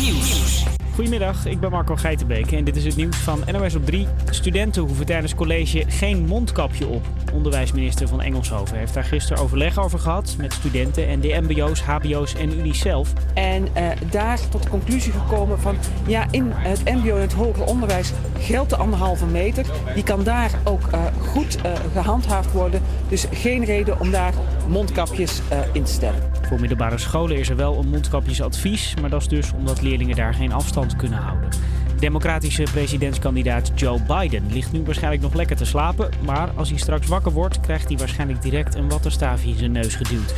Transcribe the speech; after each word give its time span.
Nieuws. 0.00 0.64
Goedemiddag, 0.94 1.46
ik 1.46 1.60
ben 1.60 1.70
Marco 1.70 1.96
Geitenbeek 1.96 2.52
en 2.52 2.64
dit 2.64 2.76
is 2.76 2.84
het 2.84 2.96
nieuws 2.96 3.16
van 3.16 3.42
NOS 3.52 3.74
op 3.74 3.86
3. 3.86 4.06
Studenten 4.30 4.82
hoeven 4.82 5.06
tijdens 5.06 5.34
college 5.34 5.84
geen 5.88 6.26
mondkapje 6.26 6.86
op. 6.86 7.06
Onderwijsminister 7.32 8.08
van 8.08 8.20
Engelshoven 8.20 8.78
heeft 8.78 8.94
daar 8.94 9.04
gisteren 9.04 9.42
overleg 9.42 9.78
over 9.78 9.98
gehad 9.98 10.34
met 10.38 10.52
studenten 10.52 11.08
en 11.08 11.20
de 11.20 11.40
MBO's, 11.40 11.80
HBO's 11.80 12.34
en 12.34 12.58
Unicef. 12.58 13.12
En 13.34 13.68
uh, 13.76 13.88
daar 14.10 14.48
tot 14.48 14.62
de 14.62 14.68
conclusie 14.68 15.12
gekomen 15.12 15.60
van 15.60 15.76
ja, 16.06 16.26
in 16.30 16.50
het 16.52 16.84
MBO 16.84 17.14
en 17.14 17.20
het 17.20 17.32
hoger 17.32 17.64
onderwijs 17.64 18.12
geldt 18.38 18.70
de 18.70 18.76
anderhalve 18.76 19.26
meter. 19.26 19.66
Die 19.94 20.04
kan 20.04 20.22
daar 20.22 20.50
ook 20.64 20.82
uh, 20.94 21.04
goed 21.28 21.56
uh, 21.56 21.72
gehandhaafd 21.92 22.52
worden. 22.52 22.82
Dus 23.08 23.26
geen 23.32 23.64
reden 23.64 24.00
om 24.00 24.10
daar 24.10 24.34
mondkapjes 24.68 25.40
in 25.72 25.82
te 25.82 25.92
stellen. 25.92 26.29
Voor 26.50 26.60
middelbare 26.60 26.98
scholen 26.98 27.38
is 27.38 27.48
er 27.48 27.56
wel 27.56 27.78
een 27.78 27.88
mondkapjesadvies, 27.88 28.94
maar 29.00 29.10
dat 29.10 29.20
is 29.20 29.28
dus 29.28 29.52
omdat 29.52 29.82
leerlingen 29.82 30.16
daar 30.16 30.34
geen 30.34 30.52
afstand 30.52 30.96
kunnen 30.96 31.18
houden. 31.18 31.48
Democratische 31.98 32.62
presidentskandidaat 32.62 33.72
Joe 33.74 34.00
Biden 34.02 34.52
ligt 34.52 34.72
nu 34.72 34.82
waarschijnlijk 34.84 35.22
nog 35.22 35.34
lekker 35.34 35.56
te 35.56 35.64
slapen, 35.64 36.10
maar 36.24 36.50
als 36.56 36.68
hij 36.68 36.78
straks 36.78 37.06
wakker 37.06 37.32
wordt, 37.32 37.60
krijgt 37.60 37.88
hij 37.88 37.96
waarschijnlijk 37.96 38.42
direct 38.42 38.74
een 38.74 38.88
wattenstaafje 38.88 39.48
in 39.48 39.58
zijn 39.58 39.72
neus 39.72 39.94
geduwd. 39.94 40.34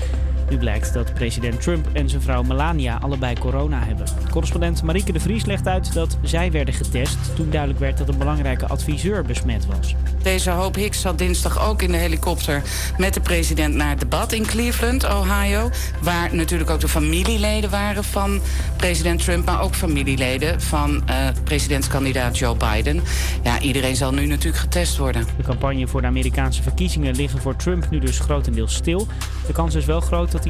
Nu 0.52 0.59
blijkt 0.59 0.92
dat 0.92 1.15
president 1.15 1.61
Trump 1.61 1.87
en 1.92 2.09
zijn 2.09 2.23
vrouw 2.23 2.42
Melania 2.42 2.98
allebei 3.02 3.38
corona 3.38 3.84
hebben. 3.84 4.06
Correspondent 4.30 4.83
Marieke 4.83 5.12
de 5.12 5.20
Vries 5.20 5.45
legt 5.45 5.66
uit 5.66 5.92
dat 5.92 6.19
zij 6.23 6.51
werden 6.51 6.75
getest 6.75 7.16
toen 7.34 7.51
duidelijk 7.51 7.80
werd 7.80 7.98
dat 7.98 8.09
een 8.09 8.19
belangrijke 8.19 8.66
adviseur 8.66 9.23
besmet 9.25 9.66
was. 9.66 9.95
Deze 10.23 10.51
hoop 10.51 10.75
Hicks 10.75 11.01
zat 11.01 11.19
dinsdag 11.19 11.69
ook 11.69 11.83
in 11.83 11.91
de 11.91 11.97
helikopter 11.97 12.62
met 12.98 13.15
de 13.15 13.20
president 13.20 13.75
naar 13.75 13.88
het 13.88 14.01
debat 14.01 14.33
in 14.33 14.47
Cleveland, 14.47 15.05
Ohio. 15.05 15.70
Waar 16.02 16.34
natuurlijk 16.34 16.70
ook 16.70 16.80
de 16.80 16.89
familieleden 16.89 17.70
waren 17.70 18.05
van 18.05 18.41
president 18.77 19.25
Trump, 19.25 19.45
maar 19.45 19.62
ook 19.62 19.75
familieleden 19.75 20.61
van 20.61 21.03
uh, 21.11 21.28
presidentskandidaat 21.45 22.39
Joe 22.39 22.56
Biden. 22.56 23.03
Ja, 23.42 23.61
iedereen 23.61 23.97
zal 23.97 24.12
nu 24.12 24.27
natuurlijk 24.27 24.62
getest 24.62 24.97
worden. 24.97 25.27
De 25.36 25.42
campagne 25.42 25.86
voor 25.86 26.00
de 26.00 26.06
Amerikaanse 26.06 26.62
verkiezingen 26.62 27.17
liggen 27.17 27.41
voor 27.41 27.56
Trump 27.56 27.91
nu 27.91 27.98
dus 27.98 28.19
grotendeels 28.19 28.75
stil. 28.75 29.06
De 29.47 29.53
kans 29.53 29.75
is 29.75 29.84
wel 29.84 30.00
groot 30.00 30.33
dat 30.33 30.42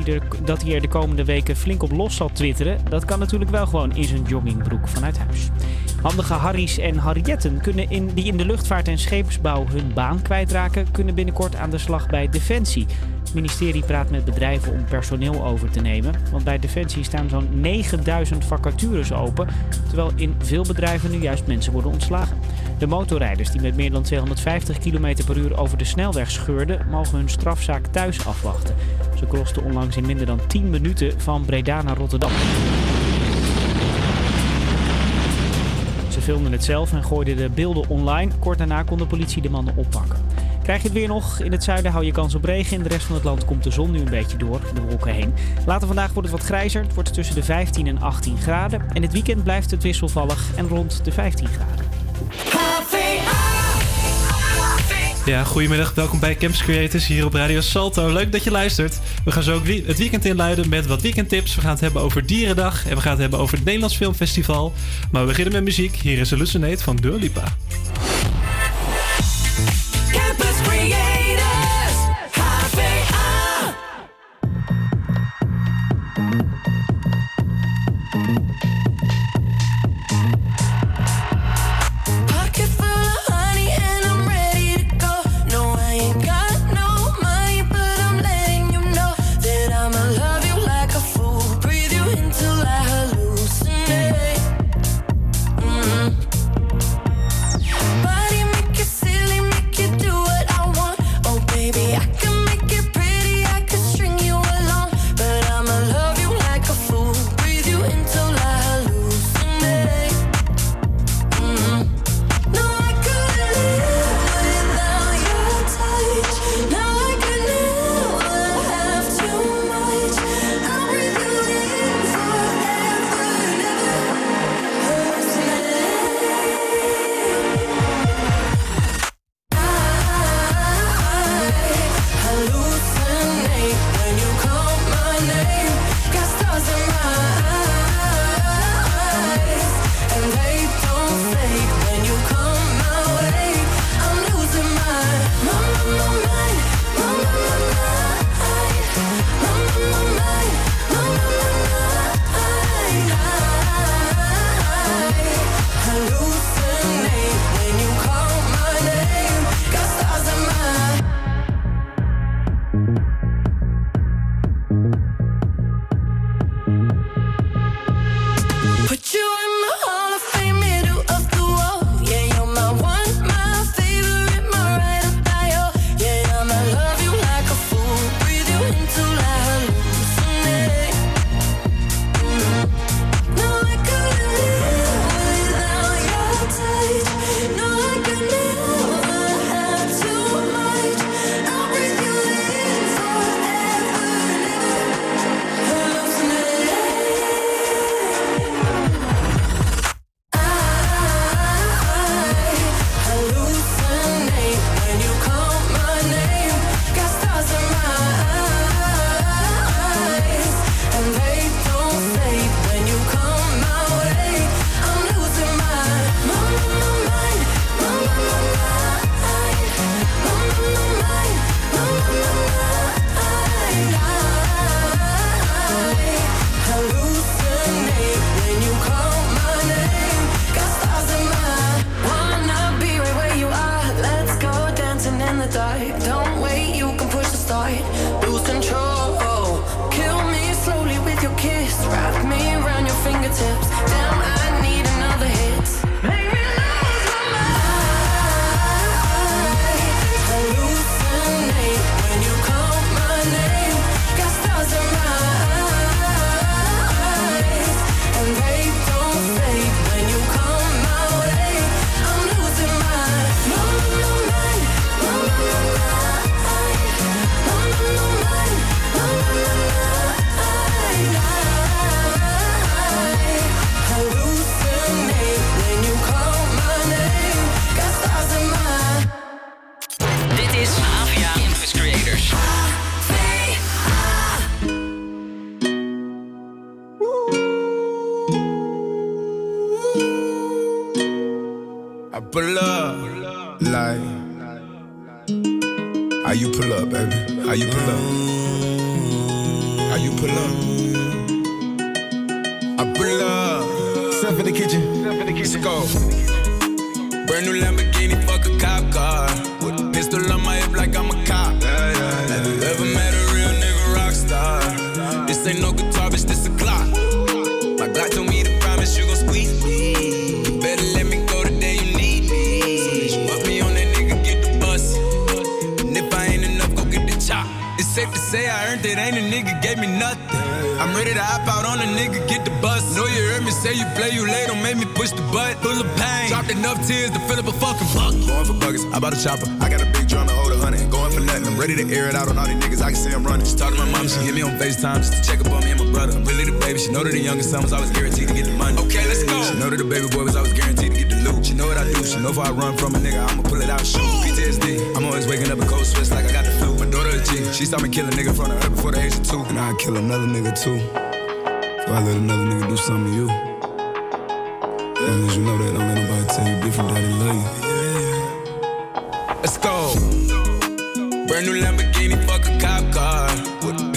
dat 0.44 0.62
hij 0.62 0.74
er 0.74 0.80
de 0.80 0.88
komende 0.88 1.24
weken 1.24 1.56
flink 1.56 1.82
op 1.82 1.92
los 1.92 2.16
zal 2.16 2.30
twitteren. 2.32 2.78
Dat 2.88 3.04
kan 3.04 3.18
natuurlijk 3.18 3.50
wel 3.50 3.66
gewoon 3.66 3.96
in 3.96 4.04
zijn 4.04 4.22
joggingbroek 4.22 4.88
vanuit 4.88 5.18
huis. 5.18 5.48
Handige 6.02 6.32
Harry's 6.32 6.78
en 6.78 6.96
Harrietten 6.96 7.60
kunnen 7.60 7.90
in, 7.90 8.10
die 8.14 8.24
in 8.24 8.36
de 8.36 8.44
luchtvaart 8.44 8.88
en 8.88 8.98
scheepsbouw 8.98 9.66
hun 9.66 9.92
baan 9.94 10.22
kwijtraken, 10.22 10.90
kunnen 10.90 11.14
binnenkort 11.14 11.56
aan 11.56 11.70
de 11.70 11.78
slag 11.78 12.06
bij 12.06 12.28
Defensie. 12.28 12.86
Het 13.32 13.40
ministerie 13.40 13.84
praat 13.84 14.10
met 14.10 14.24
bedrijven 14.24 14.72
om 14.72 14.84
personeel 14.84 15.44
over 15.44 15.70
te 15.70 15.80
nemen. 15.80 16.14
Want 16.30 16.44
bij 16.44 16.58
Defensie 16.58 17.04
staan 17.04 17.28
zo'n 17.28 17.60
9000 17.60 18.44
vacatures 18.44 19.12
open. 19.12 19.48
Terwijl 19.86 20.10
in 20.16 20.34
veel 20.38 20.62
bedrijven 20.62 21.10
nu 21.10 21.16
juist 21.16 21.46
mensen 21.46 21.72
worden 21.72 21.90
ontslagen. 21.90 22.38
De 22.78 22.86
motorrijders 22.86 23.50
die 23.50 23.60
met 23.60 23.76
meer 23.76 23.90
dan 23.90 24.02
250 24.02 24.78
km 24.78 25.24
per 25.26 25.36
uur 25.36 25.58
over 25.58 25.78
de 25.78 25.84
snelweg 25.84 26.30
scheurden, 26.30 26.86
mogen 26.90 27.18
hun 27.18 27.28
strafzaak 27.28 27.86
thuis 27.86 28.26
afwachten. 28.26 28.74
Ze 29.18 29.26
crosten 29.26 29.64
onlangs 29.64 29.96
in 29.96 30.06
minder 30.06 30.26
dan 30.26 30.40
10 30.46 30.70
minuten 30.70 31.20
van 31.20 31.44
Breda 31.44 31.82
naar 31.82 31.96
Rotterdam. 31.96 32.30
Ze 36.08 36.20
filmden 36.20 36.52
het 36.52 36.64
zelf 36.64 36.92
en 36.92 37.04
gooiden 37.04 37.36
de 37.36 37.48
beelden 37.48 37.88
online. 37.88 38.32
Kort 38.38 38.58
daarna 38.58 38.82
kon 38.82 38.98
de 38.98 39.06
politie 39.06 39.42
de 39.42 39.50
mannen 39.50 39.76
oppakken. 39.76 40.16
Krijg 40.62 40.82
je 40.82 40.88
het 40.88 40.96
weer 40.96 41.08
nog? 41.08 41.40
In 41.40 41.52
het 41.52 41.64
zuiden 41.64 41.92
hou 41.92 42.04
je 42.04 42.12
kans 42.12 42.34
op 42.34 42.44
regen. 42.44 42.76
In 42.76 42.82
de 42.82 42.88
rest 42.88 43.04
van 43.04 43.14
het 43.14 43.24
land 43.24 43.44
komt 43.44 43.64
de 43.64 43.70
zon 43.70 43.90
nu 43.90 43.98
een 43.98 44.04
beetje 44.04 44.36
door 44.36 44.60
de 44.74 44.80
wolken 44.80 45.12
heen. 45.12 45.34
Later 45.66 45.86
vandaag 45.86 46.12
wordt 46.12 46.28
het 46.28 46.38
wat 46.38 46.48
grijzer. 46.48 46.82
Het 46.82 46.94
wordt 46.94 47.14
tussen 47.14 47.34
de 47.34 47.42
15 47.42 47.86
en 47.86 48.00
18 48.00 48.36
graden. 48.36 48.82
En 48.92 49.02
het 49.02 49.12
weekend 49.12 49.42
blijft 49.42 49.70
het 49.70 49.82
wisselvallig 49.82 50.50
en 50.56 50.68
rond 50.68 51.04
de 51.04 51.12
15 51.12 51.48
graden. 51.48 51.84
Ja, 55.24 55.44
goedemiddag. 55.44 55.94
Welkom 55.94 56.20
bij 56.20 56.36
Campus 56.36 56.62
Creators 56.62 57.06
hier 57.06 57.24
op 57.24 57.34
Radio 57.34 57.60
Salto. 57.60 58.12
Leuk 58.12 58.32
dat 58.32 58.44
je 58.44 58.50
luistert. 58.50 58.98
We 59.24 59.30
gaan 59.30 59.42
zo 59.42 59.54
ook 59.54 59.66
het 59.66 59.98
weekend 59.98 60.24
inluiden 60.24 60.68
met 60.68 60.86
wat 60.86 61.02
weekendtips. 61.02 61.54
We 61.54 61.60
gaan 61.60 61.70
het 61.70 61.80
hebben 61.80 62.02
over 62.02 62.26
Dierendag 62.26 62.86
en 62.86 62.94
we 62.94 63.00
gaan 63.00 63.12
het 63.12 63.20
hebben 63.20 63.38
over 63.38 63.54
het 63.54 63.64
Nederlands 63.64 63.96
Filmfestival. 63.96 64.72
Maar 65.10 65.22
we 65.22 65.28
beginnen 65.28 65.52
met 65.52 65.64
muziek. 65.64 65.96
Hier 65.96 66.18
is 66.18 66.30
Hallucinate 66.30 66.82
van 66.82 66.96
Dua 66.96 67.16
Lipa. 67.16 67.44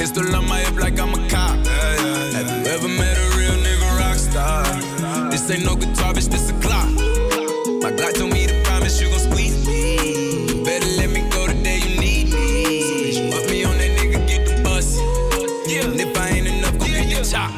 Pistol 0.05 0.35
on 0.35 0.47
my 0.47 0.59
hip 0.59 0.75
like 0.75 0.99
I'm 0.99 1.15
a 1.15 1.29
cop. 1.29 1.57
Have 1.65 2.47
you 2.47 2.71
ever 2.71 2.87
met 2.87 3.17
a 3.17 3.37
real 3.37 3.57
nigga 3.65 3.97
rock 3.97 4.17
star? 4.17 4.63
This 5.31 5.49
ain't 5.49 5.65
no 5.65 5.75
guitar, 5.75 6.13
bitch, 6.13 6.29
this 6.29 6.51
a 6.51 6.53
clock. 6.61 6.91
My 7.81 7.91
Glock 7.91 8.13
told 8.13 8.31
me 8.31 8.45
to 8.45 8.53
promise 8.65 9.01
you 9.01 9.09
gon' 9.09 9.17
squeeze 9.17 9.65
me. 9.65 10.63
Better 10.63 10.85
let 10.99 11.09
me 11.09 11.27
go 11.31 11.47
the 11.47 11.55
day 11.55 11.79
you 11.79 11.99
need 11.99 12.25
me. 12.31 13.13
So 13.13 13.31
put 13.31 13.49
me 13.49 13.63
on 13.63 13.75
that 13.79 13.97
nigga, 13.97 14.27
get 14.27 14.45
the 14.45 14.61
bus. 14.61 14.99
And 14.99 15.99
if 15.99 16.15
I 16.15 16.29
ain't 16.29 16.47
enough, 16.49 16.77
go 16.77 16.85
get 16.85 17.09
the 17.09 17.27
chop. 17.27 17.49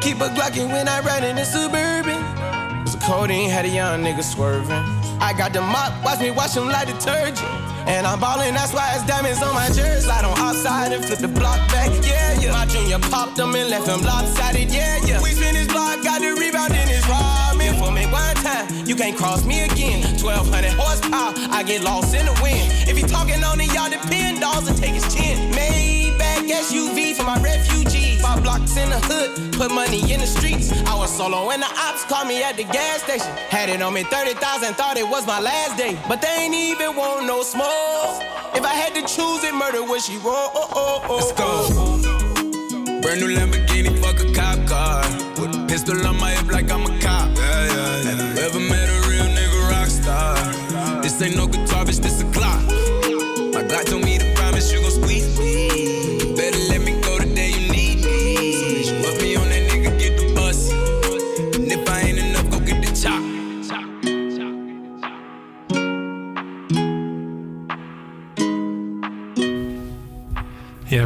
Keep 0.00 0.20
a 0.22 0.28
Glockin' 0.28 0.72
when 0.72 0.88
I 0.88 1.00
ride 1.00 1.24
in 1.24 1.36
the 1.36 1.44
Suburban. 1.44 2.22
Cause 2.84 2.96
the 2.96 3.02
codeine 3.04 3.50
had 3.50 3.66
a 3.66 3.68
young 3.68 4.02
nigga 4.02 4.24
swerving. 4.24 4.84
I 5.20 5.34
got 5.36 5.52
the 5.52 5.60
mop, 5.60 5.92
watch 6.02 6.20
me 6.20 6.30
wash 6.30 6.56
him 6.56 6.68
like 6.68 6.86
detergent. 6.86 7.65
And 7.86 8.04
I'm 8.06 8.18
ballin', 8.18 8.54
that's 8.54 8.72
why 8.72 8.92
it's 8.94 9.04
diamonds 9.06 9.40
on 9.42 9.54
my 9.54 9.68
jersey. 9.68 10.02
Slide 10.06 10.24
on 10.24 10.36
outside 10.38 10.92
and 10.92 11.04
flip 11.04 11.20
the 11.20 11.28
block 11.28 11.58
back, 11.70 11.90
yeah, 12.04 12.40
yeah. 12.40 12.52
My 12.52 12.66
junior 12.66 12.98
popped 12.98 13.38
him 13.38 13.54
and 13.54 13.70
left 13.70 13.86
him 13.86 14.02
lopsided, 14.02 14.72
yeah, 14.72 14.98
yeah. 15.06 15.22
We 15.22 15.30
spin 15.30 15.54
his 15.54 15.68
block, 15.68 16.02
got 16.02 16.20
the 16.20 16.34
rebound 16.34 16.72
in 16.72 16.88
his 16.88 17.04
ramen. 17.04 17.78
For 17.78 17.92
me 17.92 18.06
one 18.06 18.34
time, 18.36 18.66
you 18.86 18.96
can't 18.96 19.16
cross 19.16 19.44
me 19.44 19.60
again. 19.62 20.02
1200 20.18 20.72
horsepower, 20.72 21.32
I 21.54 21.62
get 21.62 21.82
lost 21.82 22.14
in 22.14 22.26
the 22.26 22.34
wind. 22.42 22.66
If 22.88 22.96
he 22.96 23.02
talking 23.04 23.42
on 23.44 23.60
it, 23.60 23.72
y'all 23.72 23.90
depend, 23.90 24.40
dolls 24.40 24.68
and 24.68 24.76
take 24.76 24.94
his 24.94 25.06
chin. 25.14 25.52
Maybach 25.52 26.50
SUV 26.50 27.14
for 27.14 27.24
my 27.24 27.40
refugees. 27.40 27.75
Five 28.36 28.42
blocks 28.42 28.76
in 28.76 28.90
the 28.90 29.00
hood, 29.00 29.54
put 29.54 29.70
money 29.70 30.12
in 30.12 30.20
the 30.20 30.26
streets. 30.26 30.70
I 30.84 30.94
was 30.94 31.10
solo 31.10 31.50
and 31.50 31.62
the 31.62 31.72
ops 31.78 32.04
called 32.04 32.28
me 32.28 32.42
at 32.42 32.56
the 32.56 32.64
gas 32.64 33.02
station. 33.02 33.32
Had 33.48 33.70
it 33.70 33.80
on 33.80 33.94
me 33.94 34.02
30,000, 34.02 34.74
thought 34.74 34.98
it 34.98 35.08
was 35.08 35.26
my 35.26 35.40
last 35.40 35.78
day. 35.78 35.98
But 36.06 36.20
they 36.20 36.44
ain't 36.44 36.54
even 36.54 36.96
want 36.96 37.26
no 37.26 37.42
smoke. 37.42 38.20
If 38.54 38.62
I 38.62 38.74
had 38.74 38.94
to 38.94 39.00
choose 39.00 39.42
it, 39.42 39.54
murder 39.54 39.82
would 39.82 40.02
she 40.02 40.18
roll? 40.18 40.52
Oh, 40.52 40.68
oh, 40.74 41.02
oh, 41.08 41.16
Let's 41.16 41.32
go. 41.32 43.00
Brand 43.00 43.20
new 43.20 43.32
Lamborghini, 43.34 43.96
fuck 44.04 44.20
a 44.20 44.30
cop 44.34 44.58
car. 44.68 45.00
With 45.40 45.56
a 45.56 45.64
pistol 45.66 46.06
on 46.06 46.20
my 46.20 46.32
hip 46.32 46.52
like 46.52 46.70
I'm 46.70 46.84
a 46.84 46.92
cop. 47.00 47.32
Have 47.38 48.20
you 48.20 48.42
ever 48.44 48.60
met 48.60 48.86
a 48.86 49.08
real 49.08 49.28
nigga 49.32 49.70
rock 49.70 49.88
star? 49.88 50.36
This 51.00 51.22
ain't 51.22 51.36
no 51.36 51.46
guitar, 51.46 51.65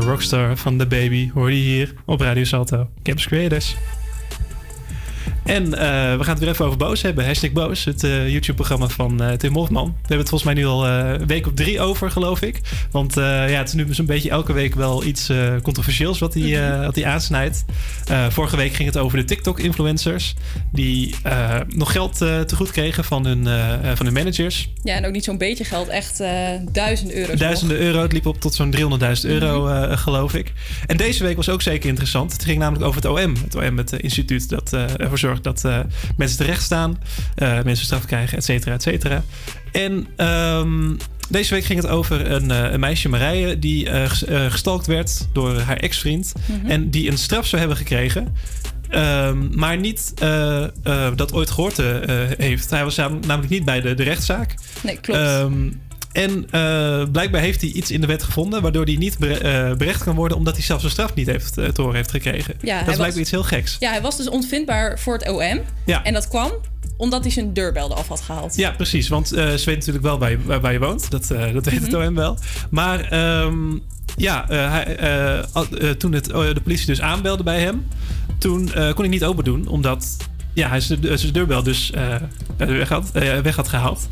Rockstar 0.01 0.57
van 0.57 0.79
The 0.79 0.87
Baby 0.87 1.31
hoor 1.35 1.51
je 1.51 1.57
hier 1.57 1.95
op 2.07 2.21
Radio 2.21 2.45
Salto. 2.45 2.89
Campus 3.03 3.27
Creators. 3.27 3.77
En 5.51 5.65
eh, 5.75 6.17
we 6.17 6.25
gaan 6.25 6.35
het 6.35 6.39
weer 6.39 6.49
even 6.49 6.65
over 6.65 6.79
Boos 6.79 7.03
hebben. 7.03 7.27
Hashtag 7.27 7.53
Boos, 7.53 7.85
het 7.85 8.05
eh, 8.05 8.29
YouTube-programma 8.29 8.89
van 8.89 9.23
eh, 9.23 9.33
Tim 9.33 9.55
Hofman. 9.55 9.85
We 9.85 9.93
hebben 9.99 10.19
het 10.19 10.29
volgens 10.29 10.53
mij 10.53 10.63
nu 10.63 10.67
al 10.67 10.87
een 10.87 11.27
week 11.27 11.47
of 11.47 11.53
drie 11.55 11.81
over, 11.81 12.11
geloof 12.11 12.43
ik. 12.43 12.61
Want 12.91 13.15
ja, 13.15 13.47
het 13.47 13.69
is 13.69 13.75
nu 13.75 13.95
zo'n 13.95 14.07
beetje 14.07 14.31
elke 14.31 14.53
week 14.53 14.75
wel 14.75 15.05
iets 15.05 15.33
controversieels 15.63 16.19
wat 16.19 16.35
hij, 16.35 16.81
wat 16.85 16.95
hij 16.95 17.05
aansnijdt. 17.05 17.65
Vorige 18.29 18.57
week 18.57 18.73
ging 18.73 18.89
het 18.89 18.99
over 18.99 19.19
de 19.19 19.25
TikTok-influencers. 19.25 20.35
Die 20.73 21.15
nog 21.69 21.93
geld 21.93 22.17
te 22.17 22.55
goed 22.55 22.71
kregen 22.71 23.05
van 23.05 23.27
hun, 23.27 23.45
van 23.97 24.07
hun 24.07 24.15
managers. 24.15 24.69
Ja, 24.83 24.95
en 24.95 25.07
ook 25.07 25.13
niet 25.13 25.25
zo'n 25.25 25.39
beetje 25.39 25.65
geld, 25.65 25.89
echt 25.89 26.19
duizenden 26.73 27.17
euro's. 27.17 27.39
Duizenden 27.39 27.79
euro. 27.79 28.03
Het 28.03 28.13
liep 28.13 28.27
op 28.27 28.41
tot 28.41 28.55
zo'n 28.55 28.71
300.000 28.71 29.31
euro, 29.31 29.69
eh, 29.69 29.99
geloof 29.99 30.35
ik. 30.35 30.53
En 30.87 30.97
deze 30.97 31.25
week 31.25 31.37
was 31.37 31.49
ook 31.49 31.63
zeker 31.63 31.89
interessant. 31.89 32.33
Het 32.33 32.45
ging 32.45 32.59
namelijk 32.59 32.85
over 32.85 33.03
het 33.03 33.11
OM. 33.11 33.35
Het 33.45 33.55
OM, 33.55 33.77
het 33.77 33.93
instituut 33.93 34.49
dat 34.49 34.73
ervoor 34.73 35.19
zorgt 35.19 35.40
dat 35.43 35.65
eh, 35.65 35.79
mensen 36.17 36.37
terecht 36.39 36.63
staan. 36.63 36.99
eh, 37.35 37.63
mensen 37.63 37.85
straf 37.85 38.05
krijgen, 38.05 38.37
et 38.39 38.45
cetera, 38.45 38.75
et 38.75 38.83
cetera. 38.83 39.23
En 39.73 40.07
ehm, 40.17 40.95
deze 41.29 41.55
week 41.55 41.65
ging 41.65 41.83
het 41.83 41.91
over 41.91 42.31
een, 42.31 42.51
eh, 42.51 42.73
een 42.73 42.81
meisje, 42.81 43.09
Marije... 43.09 43.59
die 43.59 43.87
ges- 44.09 44.25
gestalkt 44.49 44.87
werd 44.87 45.29
door 45.33 45.61
haar 45.61 45.77
ex-vriend. 45.77 46.33
Mhm. 46.47 46.71
En 46.71 46.91
die 46.91 47.11
een 47.11 47.19
straf 47.19 47.47
zou 47.47 47.59
hebben 47.61 47.79
gekregen... 47.79 48.35
Ehm, 48.89 49.59
maar 49.59 49.77
niet 49.77 50.13
dat 51.17 51.33
ooit 51.33 51.51
gehoord 51.51 51.79
eh, 51.79 51.87
heeft. 52.39 52.71
Hij 52.71 52.85
was 52.85 52.97
nam- 52.97 53.21
namelijk 53.27 53.53
niet 53.53 53.65
bij 53.65 53.81
de, 53.81 53.95
de 53.95 54.03
rechtszaak. 54.03 54.55
Nee, 54.83 54.99
klopt. 55.01 55.21
Ehm, 55.21 55.71
en 56.13 56.47
eh, 56.51 57.03
blijkbaar 57.13 57.41
heeft 57.41 57.61
hij 57.61 57.71
iets 57.71 57.91
in 57.91 58.01
de 58.01 58.07
wet 58.07 58.23
gevonden... 58.23 58.63
waardoor 58.63 58.85
hij 58.85 58.97
niet 58.97 59.19
bere- 59.19 59.39
eh, 59.71 59.77
berecht 59.77 60.05
kan 60.05 60.15
worden... 60.15 60.37
omdat 60.37 60.55
hij 60.55 60.63
zelfs 60.65 60.85
een 60.85 60.91
straf 60.91 61.15
niet 61.15 61.27
heeft, 61.27 61.53
te 61.55 61.73
horen 61.77 61.95
heeft 61.95 62.11
gekregen. 62.11 62.55
Ja, 62.61 62.71
dat 62.73 62.81
is 62.81 62.87
was- 62.87 62.97
blijkbaar 62.97 63.21
iets 63.21 63.31
heel 63.31 63.43
geks. 63.43 63.77
Ja, 63.79 63.91
hij 63.91 64.01
was 64.01 64.17
dus 64.17 64.29
onvindbaar 64.29 64.99
voor 64.99 65.13
het 65.15 65.29
OM. 65.29 65.61
Ja. 65.87 66.05
En 66.05 66.13
dat 66.13 66.29
kwam 66.29 66.51
omdat 66.97 67.23
hij 67.23 67.31
zijn 67.33 67.53
deurbel 67.53 67.91
eraf 67.91 68.09
had 68.09 68.21
gehaald. 68.21 68.57
Ja, 68.57 68.71
precies. 68.71 69.09
Want 69.09 69.29
ze 69.29 69.63
weet 69.65 69.77
natuurlijk 69.77 70.05
wel 70.05 70.19
waar 70.19 70.31
je, 70.31 70.39
waar, 70.45 70.61
waar 70.61 70.73
je 70.73 70.79
woont. 70.79 71.11
Dat, 71.11 71.27
dat 71.29 71.65
weet 71.65 71.81
het 71.81 71.91
Mhm. 71.91 72.07
OM 72.07 72.15
wel. 72.15 72.39
Maar 72.71 73.01
ehm, 73.01 73.79
ja, 74.17 74.45
hij, 74.49 75.95
toen 75.99 76.13
het, 76.13 76.25
de 76.25 76.61
politie 76.63 76.87
dus 76.87 77.01
aanbelde 77.01 77.43
bij 77.43 77.61
hem... 77.61 77.87
toen 78.39 78.71
kon 78.75 78.99
hij 78.99 79.09
niet 79.09 79.25
open 79.25 79.45
doen. 79.45 79.67
Omdat 79.69 80.17
ja, 80.61 80.69
hij 80.69 80.81
zijn 80.81 81.01
de- 81.01 81.17
zijn 81.17 81.33
deurbel 81.33 81.63
dus 81.63 81.91
eh, 81.91 82.15
weg, 82.57 82.89
had, 82.89 83.11
eh, 83.13 83.39
weg 83.39 83.57
had 83.57 83.69
gehaald. 83.69 84.09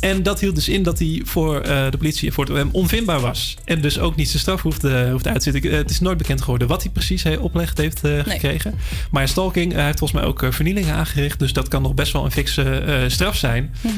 En 0.00 0.22
dat 0.22 0.40
hield 0.40 0.54
dus 0.54 0.68
in 0.68 0.82
dat 0.82 0.98
hij 0.98 1.22
voor 1.24 1.60
eh, 1.60 1.90
de 1.90 1.96
politie, 1.96 2.32
voor 2.32 2.44
het 2.44 2.58
OM, 2.62 2.68
onvindbaar 2.72 3.20
was. 3.20 3.56
En 3.64 3.80
dus 3.80 3.98
ook 3.98 4.16
niet 4.16 4.28
zijn 4.28 4.38
straf 4.40 4.62
hoefde, 4.62 5.08
hoefde 5.10 5.28
uit 5.30 5.40
te 5.42 5.50
zitten. 5.50 5.70
Eh, 5.70 5.76
het 5.76 5.90
is 5.90 6.00
nooit 6.00 6.18
bekend 6.18 6.40
geworden 6.42 6.68
wat 6.68 6.82
hij 6.82 6.92
precies 6.92 7.22
he- 7.22 7.36
oplegd 7.38 7.78
heeft 7.78 8.04
eh, 8.04 8.18
gekregen. 8.26 8.74
Maar 9.10 9.28
stalking, 9.28 9.70
eh, 9.70 9.76
hij 9.76 9.86
heeft 9.86 9.98
volgens 9.98 10.20
mij 10.20 10.28
ook 10.28 10.42
eh, 10.42 10.50
vernielingen 10.50 10.94
aangericht. 10.94 11.38
Dus 11.38 11.52
dat 11.52 11.68
kan 11.68 11.82
nog 11.82 11.94
best 11.94 12.12
wel 12.12 12.24
een 12.24 12.30
fikse 12.30 12.62
eh, 12.62 12.94
straf 13.08 13.36
zijn. 13.36 13.74
Mhm. 13.80 13.92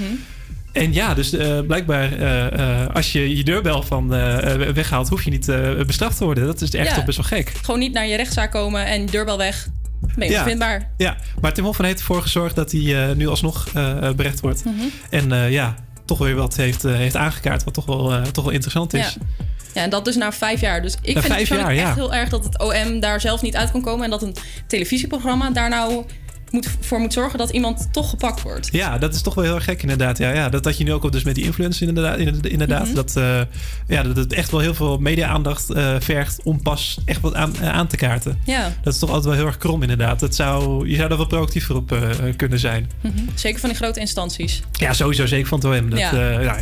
En 0.73 0.93
ja, 0.93 1.15
dus 1.15 1.33
eh, 1.33 1.61
blijkbaar 1.67 2.13
eh, 2.13 2.83
eh, 2.83 2.95
als 2.95 3.13
je 3.13 3.37
je 3.37 3.45
deurbel 3.45 3.83
van 3.83 4.15
eh, 4.15 4.53
eh, 4.69 4.75
weghaalt, 4.75 5.09
hoef 5.09 5.23
je 5.23 5.31
niet 5.31 5.49
eh, 5.49 5.71
bestraft 5.87 6.17
te 6.17 6.25
worden. 6.25 6.47
Dat 6.47 6.61
is 6.61 6.71
echt 6.71 6.89
Ja. 6.89 6.95
toch 6.95 7.05
best 7.05 7.17
wel 7.17 7.27
gek. 7.27 7.53
Gewoon 7.63 7.81
niet 7.81 7.93
naar 7.93 8.07
je 8.07 8.17
rechtszaak 8.17 8.51
komen 8.51 8.87
en 8.87 9.07
deurbel 9.07 9.39
weg. 9.39 9.69
Ben 10.17 10.27
je 10.27 10.33
Ja. 10.33 10.41
onvindbaar. 10.41 10.91
Ja, 10.97 11.17
maar 11.41 11.53
Tim 11.53 11.65
Hofman 11.65 11.87
heeft 11.87 11.99
ervoor 11.99 12.23
gezorgd 12.23 12.55
dat 12.55 12.73
hij 12.73 13.09
eh, 13.09 13.17
nu 13.17 13.27
alsnog 13.29 13.67
eh, 13.75 14.11
berecht 14.11 14.41
wordt. 14.41 14.65
Mhm. 14.65 14.75
En 15.11 15.51
ja, 15.51 15.75
toch 16.05 16.19
weer 16.19 16.35
wat 16.35 16.57
heeft, 16.57 16.83
heeft 16.83 17.17
aangekaart, 17.17 17.65
wat 17.65 17.75
toch 17.75 17.85
wel, 17.87 18.23
toch 18.33 18.45
wel 18.45 18.53
interessant 18.53 18.95
is. 18.95 19.17
Ja. 19.19 19.27
Ja, 19.75 19.83
en 19.83 19.91
dat 19.91 20.05
dus 20.05 20.17
na 20.17 20.33
vijf 20.33 20.61
jaar. 20.61 20.83
Dus 20.83 20.97
ik 21.03 21.15
Na 21.15 21.21
vind 21.21 21.49
het 21.49 21.59
ja. 21.59 21.71
echt 21.71 21.95
heel 21.95 22.15
erg 22.15 22.29
dat 22.29 22.45
het 22.45 22.59
OM 22.59 23.01
daar 23.01 23.21
zelf 23.21 23.43
niet 23.43 23.57
uit 23.57 23.71
kon 23.71 23.83
komen. 23.83 24.05
En 24.05 24.11
dat 24.11 24.23
een 24.23 24.35
televisieprogramma 24.67 25.51
daar 25.51 25.69
nou 25.69 26.05
moet, 26.51 26.69
voor 26.81 27.01
moet 27.01 27.13
zorgen 27.13 27.39
dat 27.39 27.51
iemand 27.51 27.89
toch 27.93 28.11
gepakt 28.11 28.43
wordt. 28.43 28.69
Ja, 28.73 28.99
dat 28.99 29.15
is 29.15 29.23
toch 29.23 29.35
wel 29.35 29.45
heel 29.45 29.55
erg 29.55 29.65
gek 29.65 29.83
inderdaad. 29.83 30.19
Ja, 30.19 30.33
ja, 30.33 30.49
dat 30.49 30.65
had 30.65 30.79
je 30.79 30.85
nu 30.85 30.93
ook 30.93 31.03
al 31.03 31.11
dus 31.11 31.23
met 31.23 31.35
die 31.35 31.45
influencers 31.45 31.89
inderdaad. 31.89 32.19
inderdaad 32.47 32.87
Mhm. 32.87 32.95
dat, 32.95 33.17
eh, 33.17 33.41
ja, 33.87 34.03
dat 34.03 34.17
het 34.17 34.33
echt 34.33 34.51
wel 34.51 34.61
heel 34.61 34.75
veel 34.75 34.99
media-aandacht 34.99 35.71
eh, 35.71 35.95
vergt 35.99 36.41
om 36.43 36.63
pas 36.63 36.99
echt 37.05 37.21
wat 37.21 37.35
aan, 37.35 37.57
eh, 37.61 37.69
aan 37.69 37.87
te 37.87 37.97
kaarten. 37.97 38.39
Ja. 38.45 38.73
Dat 38.83 38.93
is 38.93 38.99
toch 38.99 39.09
altijd 39.09 39.29
wel 39.29 39.35
heel 39.37 39.47
erg 39.47 39.59
krom 39.59 39.83
inderdaad. 39.83 40.21
Dat 40.21 40.35
zou, 40.35 40.89
je 40.89 40.97
zou 40.97 41.09
daar 41.09 41.19
wel 41.19 41.27
proactiever 41.27 41.75
op 41.77 41.97
kunnen 42.37 42.59
zijn. 42.59 42.91
Mhm. 43.01 43.13
Zeker 43.35 43.61
van 43.61 43.69
die 43.69 43.79
grote 43.79 44.01
instanties. 44.01 44.63
Ja, 44.73 44.93
sowieso 44.93 45.27
zeker 45.27 45.47
van 45.49 45.59
het 45.59 45.69
OM. 45.69 45.91
Dat, 45.91 45.99
Ja. 45.99 46.41
ja, 46.41 46.57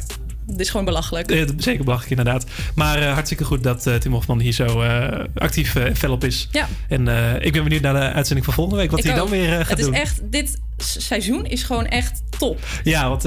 Dit 0.46 0.60
is 0.60 0.70
gewoon 0.70 0.84
belachelijk. 0.84 1.30
eh, 1.30 1.42
zeker 1.56 1.84
belachelijk 1.84 2.10
inderdaad. 2.18 2.46
Maar 2.74 2.98
eh, 2.98 3.12
hartstikke 3.12 3.44
goed 3.44 3.62
dat 3.62 3.88
Tim 4.00 4.12
Hofman 4.12 4.40
hier 4.40 4.52
zo 4.52 4.80
eh, 4.80 5.24
actief 5.34 5.74
en 5.74 5.96
fel 5.96 6.12
op 6.12 6.24
is. 6.24 6.48
Ja. 6.50 6.68
En 6.88 7.08
ik 7.40 7.52
ben 7.52 7.62
benieuwd 7.62 7.82
naar 7.82 7.94
de 7.94 8.12
uitzending 8.12 8.44
van 8.44 8.54
volgende 8.54 8.80
week. 8.80 8.90
Wat 8.90 8.98
Ik 8.98 9.04
hij 9.06 9.14
dan 9.14 9.28
weer 9.28 9.48
gaat 9.48 9.68
Het 9.68 9.78
is 9.78 9.84
doen. 9.84 9.94
echt, 9.94 10.20
dit 10.30 10.60
seizoen 10.76 11.46
is 11.46 11.62
gewoon 11.62 11.86
echt 11.86 12.22
top. 12.38 12.58
Ja, 12.84 13.08
want 13.08 13.24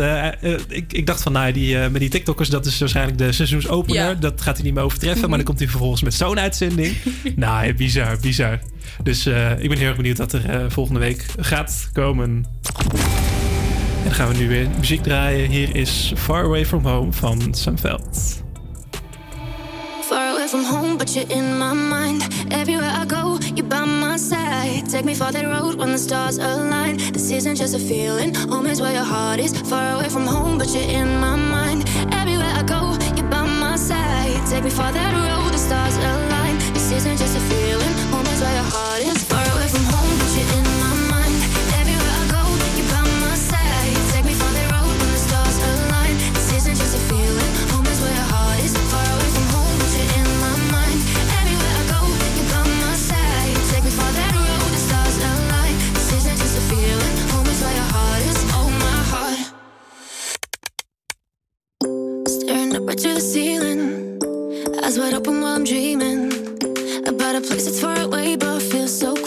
ik, 0.68 0.94
ik 0.94 1.06
dacht 1.06 1.22
van, 1.24 1.32
nou, 1.32 1.52
die, 1.52 1.78
met 1.78 2.00
die 2.00 2.10
TikTokkers, 2.10 2.50
dat 2.50 2.66
is 2.66 2.80
waarschijnlijk 2.80 3.18
de 3.18 3.32
seizoensopener. 3.32 3.96
Ja. 4.04 4.14
Dat 4.14 4.42
gaat 4.42 4.56
hij 4.56 4.66
niet 4.66 4.74
meer 4.74 4.84
overtreffen. 4.84 5.20
Mhm. 5.20 5.28
Maar 5.30 5.38
dan 5.38 5.48
komt 5.48 5.60
hij 5.60 5.68
vervolgens 5.68 6.02
met 6.02 6.14
zo'n 6.14 6.40
uitzending. 6.40 6.96
nou, 7.36 7.66
ja, 7.66 7.74
bizar, 7.74 8.18
bizar. 8.22 8.60
Dus 9.04 9.26
ik 9.58 9.70
ben 9.70 9.78
heel 9.78 9.88
erg 9.88 9.96
benieuwd 9.96 10.18
wat 10.18 10.34
er 10.34 10.72
volgende 10.72 11.00
week 11.00 11.26
gaat 11.40 11.90
komen. 11.94 12.46
Dan 14.08 14.16
gaan 14.16 14.28
we 14.28 14.38
nu 14.38 14.48
weer 14.48 14.68
muziek 14.78 15.04
draaien. 15.04 15.50
Hier 15.50 15.76
is 15.76 16.14
Far 16.16 16.44
Away 16.44 16.66
From 16.66 16.86
Home 16.86 17.14
van 17.14 17.54
Sam 17.54 17.78
Veld. 17.80 18.44
Far 20.02 20.32
away 20.32 20.48
from 20.48 20.64
home, 20.64 20.98
but 20.98 21.14
you're 21.14 21.30
in 21.30 21.58
my 21.58 21.74
mind. 21.74 22.28
Everywhere 22.50 22.92
I 23.02 23.06
go, 23.06 23.38
you're 23.54 23.68
by 23.68 23.86
my 23.86 24.18
side. 24.18 24.90
Take 24.90 25.04
me 25.04 25.16
for 25.16 25.32
that 25.32 25.44
road 25.44 25.76
when 25.76 25.92
the 25.92 25.98
stars 25.98 26.38
align. 26.38 26.98
This 27.12 27.32
isn't 27.32 27.58
just 27.58 27.76
a 27.76 27.80
feeling, 27.80 28.36
home 28.36 28.72
is 28.72 28.80
where 28.80 28.94
your 28.94 29.08
heart 29.14 29.40
is. 29.40 29.52
Far 29.70 29.96
away 29.96 30.10
from 30.10 30.26
home, 30.26 30.58
but 30.58 30.68
you're 30.68 31.02
in 31.02 31.20
my 31.20 31.36
mind. 31.36 31.84
Everywhere 32.12 32.54
I 32.60 32.64
go, 32.64 32.96
you're 33.16 33.30
by 33.30 33.46
my 33.60 33.76
side. 33.78 34.42
Take 34.50 34.64
me 34.64 34.70
for 34.70 34.92
that 34.92 35.14
road, 35.14 35.52
the 35.52 35.60
stars 35.60 35.98
align. 35.98 36.58
This 36.74 36.92
isn't 36.92 37.18
just 37.18 37.36
a 37.36 37.40
feeling, 37.40 37.94
home 38.12 38.26
is 38.26 38.42
where 38.42 38.54
your 38.54 38.64
heart 38.64 38.82
is. 38.82 38.87
Ceiling, 63.38 64.20
eyes 64.84 64.98
wide 64.98 65.14
open 65.14 65.42
while 65.42 65.54
I'm 65.58 65.64
dreaming 65.64 66.22
about 67.06 67.36
a 67.36 67.42
place 67.48 67.66
that's 67.66 67.80
far 67.80 68.00
away 68.00 68.36
but 68.36 68.60
feels 68.64 69.00
so 69.00 69.14
close. 69.14 69.27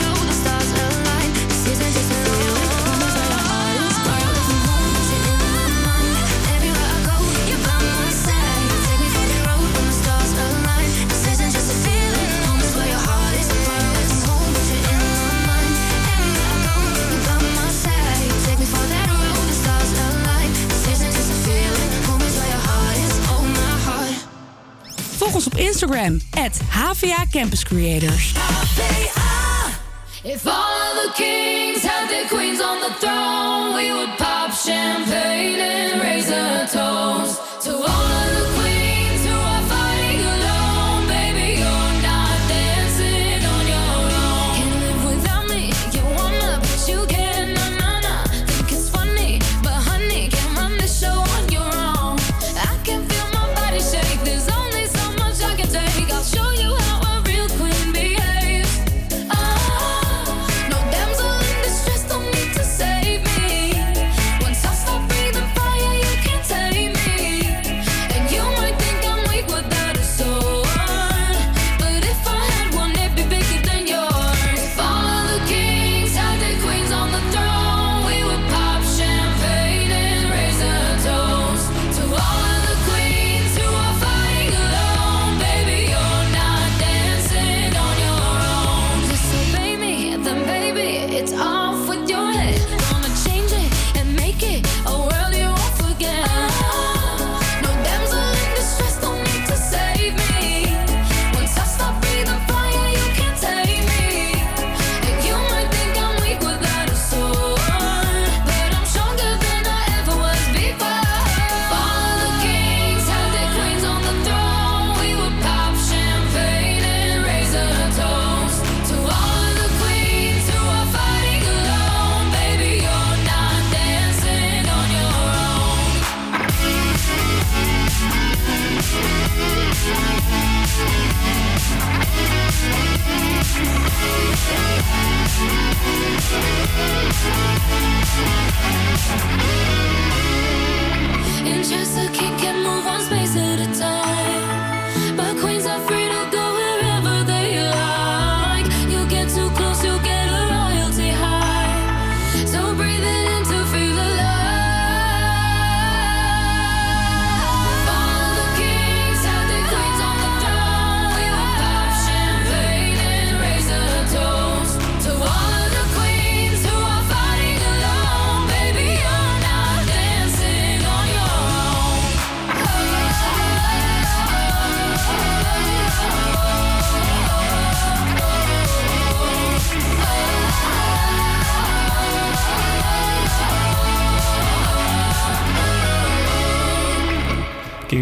Volg 25.31 25.43
ons 25.43 25.53
op 25.53 25.59
Instagram, 25.59 26.21
at 26.31 26.59
HVA 26.69 27.25
Campus 27.31 27.63
Creators. 27.63 28.33
If 30.23 30.45
all 30.45 30.93
the 31.03 31.11
kings 31.15 31.83
had 31.83 32.09
their 32.09 32.27
queens 32.27 32.61
on 32.61 32.79
the 32.81 32.93
throne, 32.99 33.73
we 33.75 33.91
would 33.93 34.17
pop 34.17 34.51
champagne 34.51 35.59
and 35.59 36.01
raise 36.01 36.29
a 36.29 36.67
toast 36.71 37.40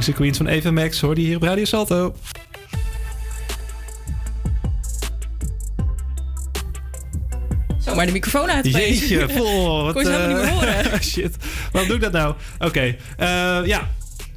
And 0.10 0.18
Queens 0.18 0.38
van 0.38 0.48
Eva 0.48 0.72
Max 0.72 1.02
hoorde 1.02 1.22
je 1.22 1.28
hier 1.28 1.36
op 1.36 1.44
Radio 1.44 1.66
Salto. 1.66 2.16
Maar 7.96 8.06
de 8.06 8.12
microfoon 8.12 8.50
uitgewezen. 8.50 9.08
Jeetje, 9.08 9.34
vol. 9.36 9.84
Wat, 9.84 9.94
Kon 9.94 10.04
je 10.04 10.10
helemaal 10.10 10.28
niet 10.28 10.38
meer 10.38 10.68
eh, 10.68 10.84
horen. 10.84 11.04
shit. 11.14 11.36
Waarom 11.72 11.90
doe 11.90 11.98
ik 11.98 12.04
dat 12.04 12.12
nou? 12.12 12.36
Oké, 12.60 12.96
eh, 13.18 13.60
ja. 13.66 13.88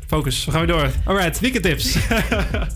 Focus, 0.06 0.44
we 0.44 0.50
gaan 0.50 0.66
weer 0.66 0.76
door. 0.76 0.90
Alright, 1.04 1.40
weekendtips. 1.40 1.96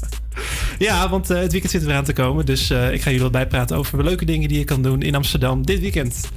ja, 0.79 1.09
want 1.09 1.31
eh, 1.31 1.39
het 1.39 1.53
weekend 1.53 1.73
zit 1.73 1.81
er 1.81 1.87
weer 1.87 1.97
aan 1.97 2.05
te 2.05 2.13
komen. 2.13 2.47
Dus 2.47 2.71
ik 2.71 3.03
ga 3.03 3.11
jullie 3.11 3.21
wat 3.21 3.33
bijpraten 3.33 3.77
over 3.77 4.05
leuke 4.05 4.25
dingen 4.25 4.49
die 4.49 4.59
je 4.59 4.65
kan 4.65 4.83
doen 4.83 5.03
in 5.03 5.15
Amsterdam 5.15 5.67
dit 5.67 5.81
weekend. 5.81 6.31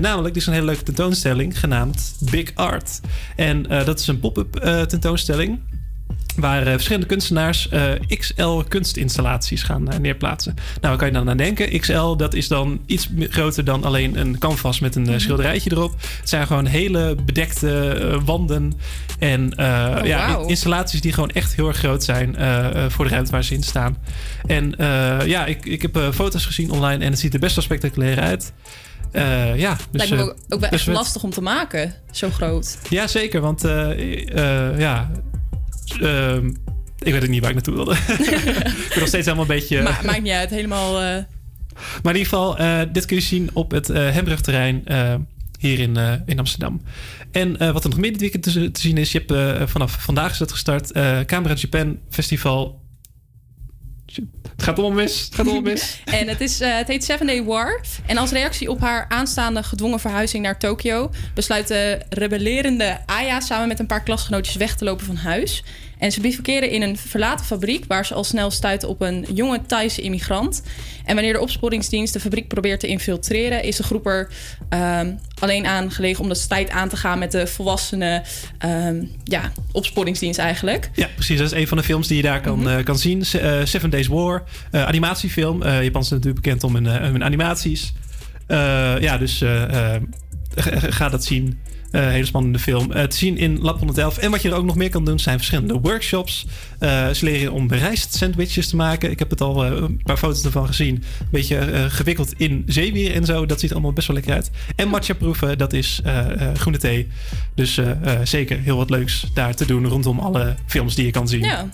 Namelijk, 0.00 0.34
er 0.34 0.40
is 0.40 0.46
een 0.46 0.52
hele 0.52 0.66
leuke 0.66 0.82
tentoonstelling 0.82 1.58
genaamd 1.58 2.16
Big 2.30 2.50
Art. 2.54 3.00
En 3.36 3.62
dat 3.62 4.00
is 4.00 4.06
een 4.06 4.20
pop-up 4.20 4.52
tentoonstelling. 4.88 5.58
Waar 6.36 6.66
eh, 6.66 6.72
verschillende 6.72 7.06
kunstenaars 7.06 7.68
eh, 7.68 7.82
XL 8.18 8.58
kunstinstallaties 8.68 9.62
gaan 9.62 9.90
eh, 9.90 9.98
neerplaatsen. 9.98 10.54
Nou, 10.54 10.64
waar 10.80 10.96
kan 10.96 11.06
je 11.06 11.12
dan 11.12 11.28
aan 11.30 11.36
denken? 11.36 11.80
XL, 11.80 12.16
dat 12.16 12.34
is 12.34 12.48
dan 12.48 12.80
iets 12.86 13.08
groter 13.18 13.64
dan 13.64 13.84
alleen 13.84 14.18
een 14.20 14.38
canvas 14.38 14.80
met 14.80 14.96
een 14.96 15.08
eh, 15.08 15.18
schilderijtje 15.18 15.70
erop. 15.72 15.92
Het 16.20 16.28
zijn 16.28 16.46
gewoon 16.46 16.66
hele 16.66 17.16
bedekte 17.24 18.20
wanden. 18.24 18.72
En 19.18 19.52
Oh, 19.58 20.06
ja, 20.06 20.26
wauw. 20.26 20.46
installaties 20.46 21.00
die 21.00 21.12
gewoon 21.12 21.30
echt 21.30 21.54
heel 21.54 21.68
erg 21.68 21.76
groot 21.76 22.04
zijn 22.04 22.34
voor 22.90 23.04
de 23.04 23.10
ruimte 23.10 23.30
waar 23.30 23.44
ze 23.44 23.54
in 23.54 23.62
staan. 23.62 23.96
En 24.46 24.74
ja, 25.26 25.44
ik, 25.46 25.66
ik 25.66 25.82
heb 25.82 25.98
foto's 26.14 26.46
gezien 26.46 26.70
online 26.70 27.04
en 27.04 27.10
het 27.10 27.20
ziet 27.20 27.34
er 27.34 27.40
best 27.40 27.54
wel 27.54 27.64
spectaculair 27.64 28.20
uit. 28.20 28.52
Ja, 29.56 29.76
dus, 29.90 30.08
Lijkt 30.08 30.10
me 30.14 30.22
ook, 30.22 30.36
ook 30.48 30.60
wel 30.60 30.70
dus 30.70 30.86
echt 30.86 30.96
lastig 30.96 31.22
om 31.22 31.30
te 31.30 31.40
maken. 31.40 31.94
Zo 32.10 32.30
groot. 32.30 32.78
ja, 32.88 33.06
zeker. 33.06 33.40
Want 33.40 33.62
ja. 34.76 35.10
Ehm, 36.00 36.46
ik 36.98 37.12
weet 37.12 37.22
ook 37.22 37.28
niet 37.28 37.40
waar 37.40 37.48
ik 37.48 37.54
naartoe 37.54 37.74
wilde. 37.74 37.92
ik 38.18 38.88
ben 38.88 38.98
nog 38.98 39.08
steeds 39.08 39.26
helemaal 39.26 39.40
een 39.40 39.46
beetje. 39.46 39.82
Ma 39.82 40.00
maakt 40.04 40.22
niet 40.22 40.32
uit. 40.32 40.50
Helemaal... 40.50 40.94
eh, 41.00 41.02
Maar 42.02 42.14
in 42.14 42.20
ieder 42.20 42.22
geval, 42.22 42.58
eh, 42.58 42.80
dit 42.92 43.04
kun 43.04 43.16
je 43.16 43.22
zien 43.22 43.50
op 43.52 43.70
het 43.70 43.90
eh 43.90 44.10
Hembrugterrein 44.10 44.84
hier 45.58 45.78
in, 45.78 45.96
in 46.26 46.38
Amsterdam. 46.38 46.82
En 47.30 47.72
wat 47.72 47.84
er 47.84 47.90
nog 47.90 47.98
meer 47.98 48.10
dit 48.12 48.20
weekend 48.20 48.42
te, 48.42 48.70
te 48.70 48.80
zien 48.80 48.96
is, 48.98 49.12
je 49.12 49.22
hebt 49.26 49.70
vanaf 49.70 49.96
vandaag 50.00 50.30
is 50.32 50.38
het 50.38 50.52
gestart, 50.52 50.92
Camera 51.26 51.54
Japan 51.54 51.98
Festival. 52.10 52.82
Het 54.56 54.64
gaat 54.64 54.78
allemaal 54.78 54.96
mis. 54.96 55.20
Het 55.20 55.34
gaat 55.34 55.46
allemaal 55.46 55.72
mis. 55.72 56.00
En 56.04 56.28
het, 56.28 56.40
is, 56.40 56.60
eh, 56.60 56.76
het 56.76 56.88
heet 56.88 57.04
Seven 57.04 57.26
Day 57.26 57.44
War. 57.44 57.80
En 58.06 58.16
als 58.16 58.30
reactie 58.30 58.70
op 58.70 58.80
haar 58.80 59.06
aanstaande 59.08 59.62
gedwongen 59.62 60.00
verhuizing 60.00 60.42
naar 60.42 60.58
Tokio... 60.58 61.10
besluit 61.34 61.68
de 61.68 62.00
rebellerende 62.08 62.98
Aya 63.06 63.40
samen 63.40 63.68
met 63.68 63.78
een 63.78 63.86
paar 63.86 64.02
klasgenootjes 64.02 64.56
weg 64.56 64.76
te 64.76 64.84
lopen 64.84 65.06
van 65.06 65.16
huis. 65.16 65.64
En 65.98 66.12
ze 66.12 66.20
bivakeren 66.20 66.70
in 66.70 66.82
een 66.82 66.96
verlaten 66.96 67.46
fabriek... 67.46 67.84
waar 67.88 68.06
ze 68.06 68.14
al 68.14 68.24
snel 68.24 68.50
stuiten 68.50 68.88
op 68.88 69.00
een 69.00 69.26
jonge 69.34 69.60
Thaise 69.66 70.00
immigrant. 70.00 70.62
En 71.04 71.14
wanneer 71.14 71.32
de 71.32 71.40
opsporingsdienst 71.40 72.12
de 72.12 72.20
fabriek 72.20 72.48
probeert 72.48 72.80
te 72.80 72.86
infiltreren... 72.86 73.62
is 73.62 73.76
de 73.76 73.82
groep 73.82 74.06
er 74.06 74.28
ehm, 74.68 75.12
alleen 75.38 75.66
aan 75.66 75.90
gelegen 75.90 76.22
om 76.22 76.28
de 76.28 76.34
strijd 76.34 76.70
aan 76.70 76.88
te 76.88 76.96
gaan... 76.96 77.18
met 77.18 77.32
de 77.32 77.46
volwassene 77.46 78.22
ehm, 78.58 79.04
ja, 79.24 79.52
opsporingsdienst 79.72 80.38
eigenlijk. 80.38 80.90
Ja, 80.94 81.08
precies. 81.14 81.38
Dat 81.38 81.46
is 81.52 81.58
een 81.58 81.68
van 81.68 81.76
de 81.76 81.84
films 81.84 82.06
die 82.08 82.16
je 82.16 82.22
daar 82.22 82.40
kan, 82.40 82.68
eh, 82.68 82.84
kan 82.84 82.98
zien. 82.98 83.24
Se- 83.24 83.38
eh, 83.38 83.64
Seven 83.64 83.90
Days 83.90 84.06
War, 84.06 84.42
eh, 84.70 84.86
animatiefilm. 84.86 85.62
Japan 85.62 86.02
is 86.02 86.08
natuurlijk 86.08 86.42
bekend 86.42 86.64
om 86.64 86.74
hun, 86.74 86.86
hun 86.86 87.24
animaties. 87.24 87.92
Ja, 89.00 89.18
dus 89.18 89.42
ga 90.98 91.08
dat 91.08 91.24
zien. 91.24 91.58
Eh, 91.94 92.06
hele 92.06 92.24
spannende 92.24 92.58
film. 92.58 92.92
Eh, 92.92 93.02
te 93.02 93.16
zien 93.16 93.38
in 93.38 93.58
Lab 93.60 93.78
111. 93.78 94.18
En 94.18 94.30
wat 94.30 94.42
je 94.42 94.48
er 94.48 94.54
ook 94.54 94.64
nog 94.64 94.76
meer 94.76 94.90
kan 94.90 95.04
doen, 95.04 95.18
zijn 95.18 95.36
verschillende 95.36 95.80
workshops. 95.80 96.46
Eh, 96.78 97.08
ze 97.08 97.24
leren 97.24 97.52
om 97.52 97.66
berijst 97.66 98.14
sandwiches 98.14 98.68
te 98.68 98.76
maken. 98.76 99.10
Ik 99.10 99.18
heb 99.18 99.30
het 99.30 99.40
al 99.40 99.64
een 99.64 100.00
paar 100.02 100.16
foto's 100.16 100.44
ervan 100.44 100.66
gezien. 100.66 100.94
Een 100.94 101.26
beetje 101.30 101.86
gewikkeld 101.90 102.32
in 102.36 102.62
zeewier 102.66 103.14
en 103.14 103.24
zo. 103.24 103.46
Dat 103.46 103.60
ziet 103.60 103.68
er 103.68 103.74
allemaal 103.74 103.92
best 103.94 104.06
wel 104.06 104.16
lekker 104.16 104.34
uit. 104.34 104.50
En 104.76 104.88
matcha 104.88 105.14
proeven, 105.14 105.58
dat 105.58 105.72
is 105.72 106.00
groene 106.54 106.78
thee. 106.78 107.08
Dus 107.54 107.80
zeker 108.24 108.58
heel 108.58 108.76
wat 108.76 108.90
leuks 108.90 109.26
daar 109.34 109.54
te 109.54 109.66
doen 109.66 109.86
rondom 109.88 110.18
alle 110.18 110.54
films 110.66 110.94
die 110.94 111.04
je 111.04 111.10
kan 111.10 111.28
zien. 111.28 111.42
Ja. 111.42 111.68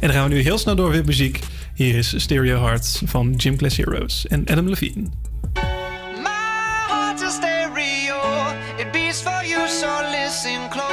dan 0.00 0.10
gaan 0.10 0.28
we 0.28 0.34
nu 0.34 0.40
heel 0.40 0.58
snel 0.58 0.76
door 0.76 0.90
weer 0.90 1.04
muziek. 1.04 1.40
Hier 1.74 1.94
is 1.94 2.14
Stereo 2.16 2.60
Hearts 2.60 3.02
van 3.04 3.34
Gym 3.36 3.56
Class 3.56 3.76
Heroes 3.76 4.26
en 4.26 4.46
Adam 4.46 4.68
Levine. 4.68 5.08
in 10.46 10.68
close. 10.68 10.85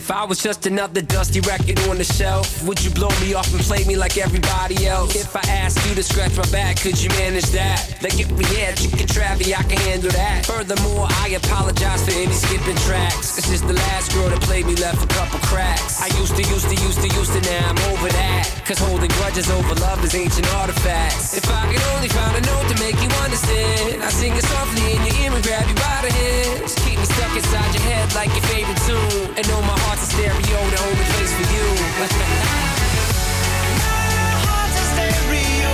If 0.00 0.10
I 0.10 0.24
was 0.24 0.42
just 0.42 0.64
another 0.64 1.02
dusty 1.02 1.40
record 1.44 1.78
on 1.92 1.98
the 1.98 2.08
shelf, 2.08 2.64
would 2.64 2.80
you 2.82 2.88
blow 2.88 3.12
me 3.20 3.34
off 3.34 3.52
and 3.52 3.60
play 3.60 3.84
me 3.84 3.96
like 4.00 4.16
everybody 4.16 4.88
else? 4.88 5.14
If 5.14 5.36
I 5.36 5.44
asked 5.44 5.76
you 5.86 5.94
to 5.94 6.02
scratch 6.02 6.34
my 6.40 6.48
back, 6.48 6.80
could 6.80 6.96
you 6.96 7.10
manage 7.20 7.52
that? 7.52 8.00
Like 8.00 8.18
if 8.18 8.32
we 8.32 8.48
had 8.56 8.80
chicken 8.80 9.04
travy, 9.04 9.52
I 9.52 9.62
can 9.68 9.76
handle 9.84 10.10
that. 10.16 10.46
Furthermore, 10.46 11.06
I 11.20 11.36
apologize 11.36 12.00
for 12.08 12.16
any 12.16 12.32
skipping 12.32 12.80
tracks. 12.88 13.36
It's 13.36 13.50
just 13.52 13.68
the 13.68 13.76
last 13.76 14.16
girl 14.16 14.30
that 14.30 14.40
played 14.40 14.64
me 14.64 14.74
left 14.76 15.04
a 15.04 15.06
couple 15.12 15.38
cracks. 15.44 16.00
I 16.00 16.08
used 16.16 16.34
to, 16.34 16.42
used 16.48 16.72
to, 16.72 16.76
used 16.80 17.04
to, 17.04 17.08
used 17.20 17.36
to, 17.36 17.40
now 17.44 17.68
I'm 17.68 17.78
over 17.92 18.08
that. 18.08 18.48
Cause 18.64 18.78
holding 18.80 19.12
grudges 19.20 19.50
over 19.50 19.74
love 19.84 20.02
is 20.02 20.14
ancient 20.14 20.48
artifacts. 20.56 21.36
If 21.36 21.44
I 21.52 21.68
could 21.68 21.84
only 21.92 22.08
find 22.08 22.34
a 22.40 22.40
note 22.40 22.72
to 22.72 22.76
make 22.80 22.96
you 23.04 23.10
understand, 23.20 24.02
I 24.02 24.08
sing 24.08 24.32
it 24.32 24.48
softly 24.48 24.96
in 24.96 25.04
your 25.04 25.16
ear 25.28 25.30
and 25.36 25.44
grab 25.44 25.68
you 25.68 25.76
by 25.76 26.08
the 26.08 26.10
hands. 26.10 26.89
Me 27.00 27.06
stuck 27.06 27.34
inside 27.34 27.72
your 27.72 27.82
head 27.84 28.14
like 28.14 28.28
your 28.28 28.44
favorite 28.52 28.76
tune. 28.84 29.32
And 29.38 29.48
know 29.48 29.62
my 29.62 29.78
heart's 29.88 30.02
a 30.02 30.06
stereo, 30.12 30.58
the 30.68 30.78
only 30.84 31.06
place 31.16 31.32
for 31.32 31.48
you. 31.48 31.64
heart's 34.44 34.76
a 34.76 34.84
stereo. 34.92 35.72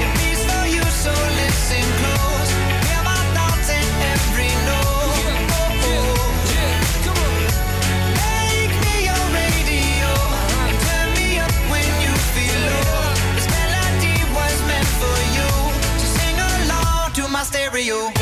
It 0.00 0.10
beats 0.16 0.40
for 0.48 0.64
you, 0.72 0.80
so 1.04 1.12
listen 1.12 1.84
close. 2.00 2.50
Hear 2.88 3.02
my 3.04 3.20
thoughts 3.36 3.68
in 3.68 3.84
every 4.16 4.48
note. 4.64 5.12
Oh, 5.60 5.92
oh. 5.92 6.40
Make 8.16 8.72
me 8.72 8.94
your 9.12 9.24
radio 9.36 10.08
uh-huh. 10.08 10.72
and 10.72 10.78
turn 10.88 11.08
me 11.20 11.36
up 11.36 11.52
when 11.68 11.84
you 12.00 12.12
feel 12.32 12.56
low. 12.72 13.12
This 13.36 13.44
melody 13.52 14.16
was 14.32 14.56
meant 14.64 14.88
for 14.96 15.18
you, 15.36 15.52
so 16.00 16.06
sing 16.16 16.36
along 16.40 17.12
to 17.12 17.28
my 17.28 17.44
stereo. 17.44 18.21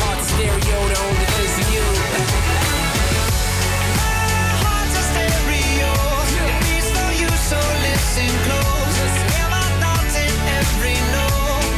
stereo, 0.01 0.79
you. 1.73 1.85
heart's 4.63 4.95
a 5.01 5.03
stereo. 5.11 5.93
It 6.49 6.55
beats 6.65 6.89
for 6.95 7.11
you, 7.21 7.29
so 7.49 7.59
listen 7.85 8.31
close. 8.47 8.97
Hear 9.33 9.47
my 9.57 9.67
thoughts 9.81 10.15
in 10.25 10.33
every 10.59 10.97
note. 11.15 11.77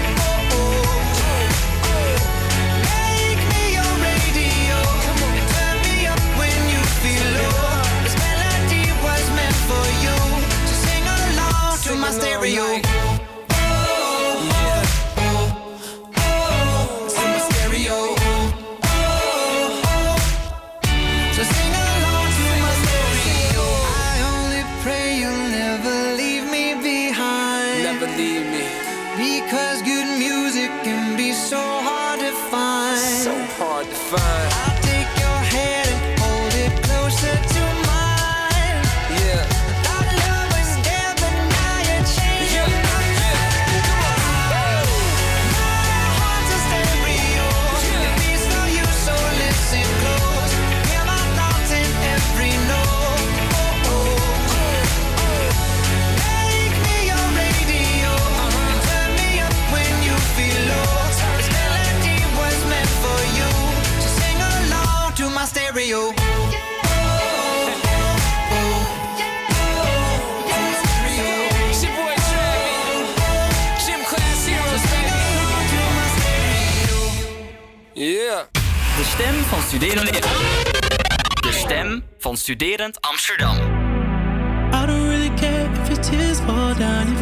Make 2.89 3.41
me 3.51 3.63
your 3.77 3.93
radio 4.07 4.79
turn 5.55 5.75
me 5.87 5.95
up 6.13 6.23
when 6.39 6.57
you 6.73 6.81
feel 7.03 7.27
low. 7.39 7.83
This 8.03 8.15
melody 8.25 8.85
was 9.05 9.23
meant 9.37 9.57
for 9.69 9.85
you, 10.05 10.17
so 10.69 10.75
sing 10.85 11.05
along 11.19 11.77
to 11.85 11.91
my 11.95 12.11
stereo. 12.11 12.72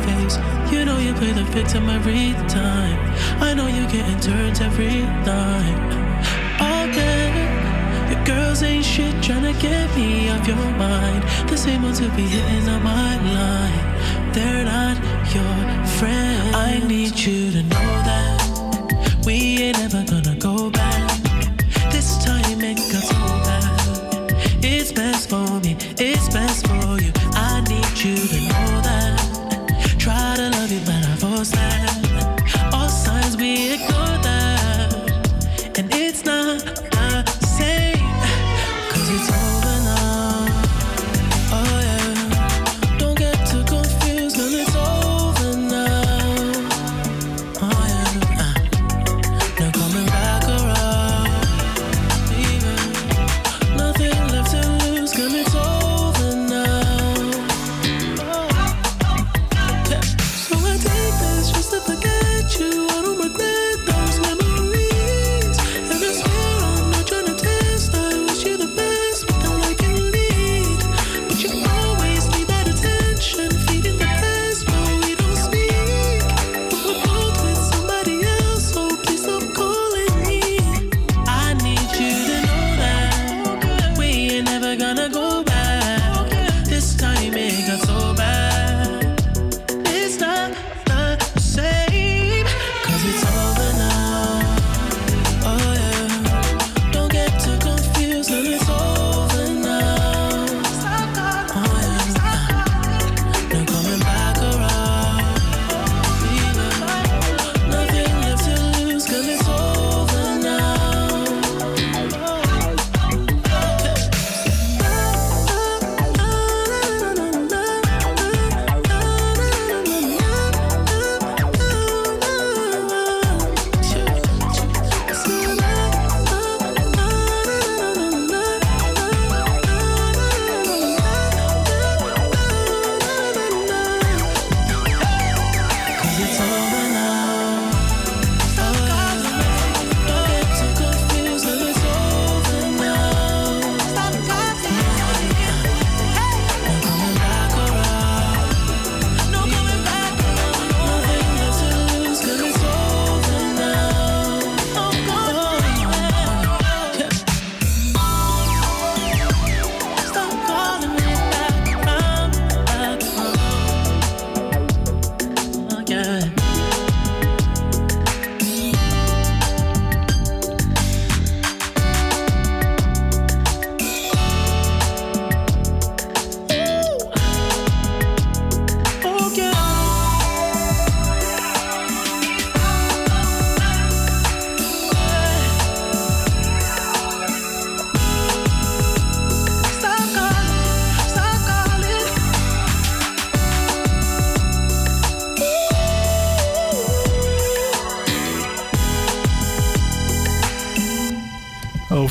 Face. 0.05 0.37
You 0.71 0.85
know 0.85 0.97
you 0.99 1.13
play 1.13 1.31
the 1.31 1.43
victim 1.43 1.89
every 1.89 2.33
time. 2.47 2.97
I 3.41 3.53
know 3.53 3.67
you're 3.67 3.89
getting 3.89 4.19
turns 4.19 4.61
every 4.61 5.01
time. 5.25 5.77
All 6.59 6.87
day, 6.91 7.29
your 8.09 8.23
girls 8.25 8.63
ain't 8.63 8.85
shit 8.85 9.13
tryna 9.15 9.53
get 9.61 9.95
me 9.95 10.29
off 10.29 10.47
your 10.47 10.55
mind. 10.77 11.23
The 11.49 11.57
same 11.57 11.83
ones 11.83 11.99
who 11.99 12.09
be 12.09 12.23
hitting 12.23 12.67
on 12.69 12.83
my 12.83 13.13
line. 13.37 14.33
They're 14.33 14.65
not 14.65 14.97
your 15.35 15.55
friends. 15.97 16.55
I 16.55 16.81
need 16.87 17.17
you 17.19 17.51
to 17.51 17.63
know 17.63 17.89
that 18.09 19.21
we 19.25 19.63
ain't 19.63 19.79
ever 19.79 20.03
gonna 20.09 20.35
go 20.37 20.69
back. 20.69 21.21
This 21.91 22.23
time 22.25 22.61
it 22.61 22.77
got 22.91 23.03
so 23.03 23.15
bad. 23.45 23.61
It's 24.63 24.91
best 24.91 25.29
for 25.29 25.59
me, 25.59 25.75
it's 25.97 26.29
best 26.29 26.70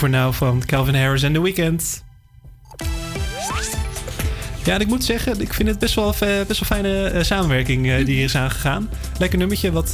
Over 0.00 0.12
nou 0.12 0.34
van 0.34 0.62
Calvin 0.66 0.94
Harris 0.94 1.22
en 1.22 1.32
The 1.32 1.42
Weeknd. 1.42 2.04
Ja, 4.64 4.74
en 4.74 4.80
ik 4.80 4.86
moet 4.86 5.04
zeggen, 5.04 5.40
ik 5.40 5.54
vind 5.54 5.68
het 5.68 5.78
best 5.78 5.94
wel, 5.94 6.14
eh, 6.20 6.28
best 6.46 6.60
wel 6.60 6.78
fijne 6.78 7.04
eh, 7.04 7.22
samenwerking 7.22 7.90
eh, 7.90 7.96
die 7.96 8.14
hier 8.14 8.24
is 8.24 8.36
aangegaan. 8.36 8.90
Lekker 9.18 9.38
nummertje, 9.38 9.72
wat, 9.72 9.92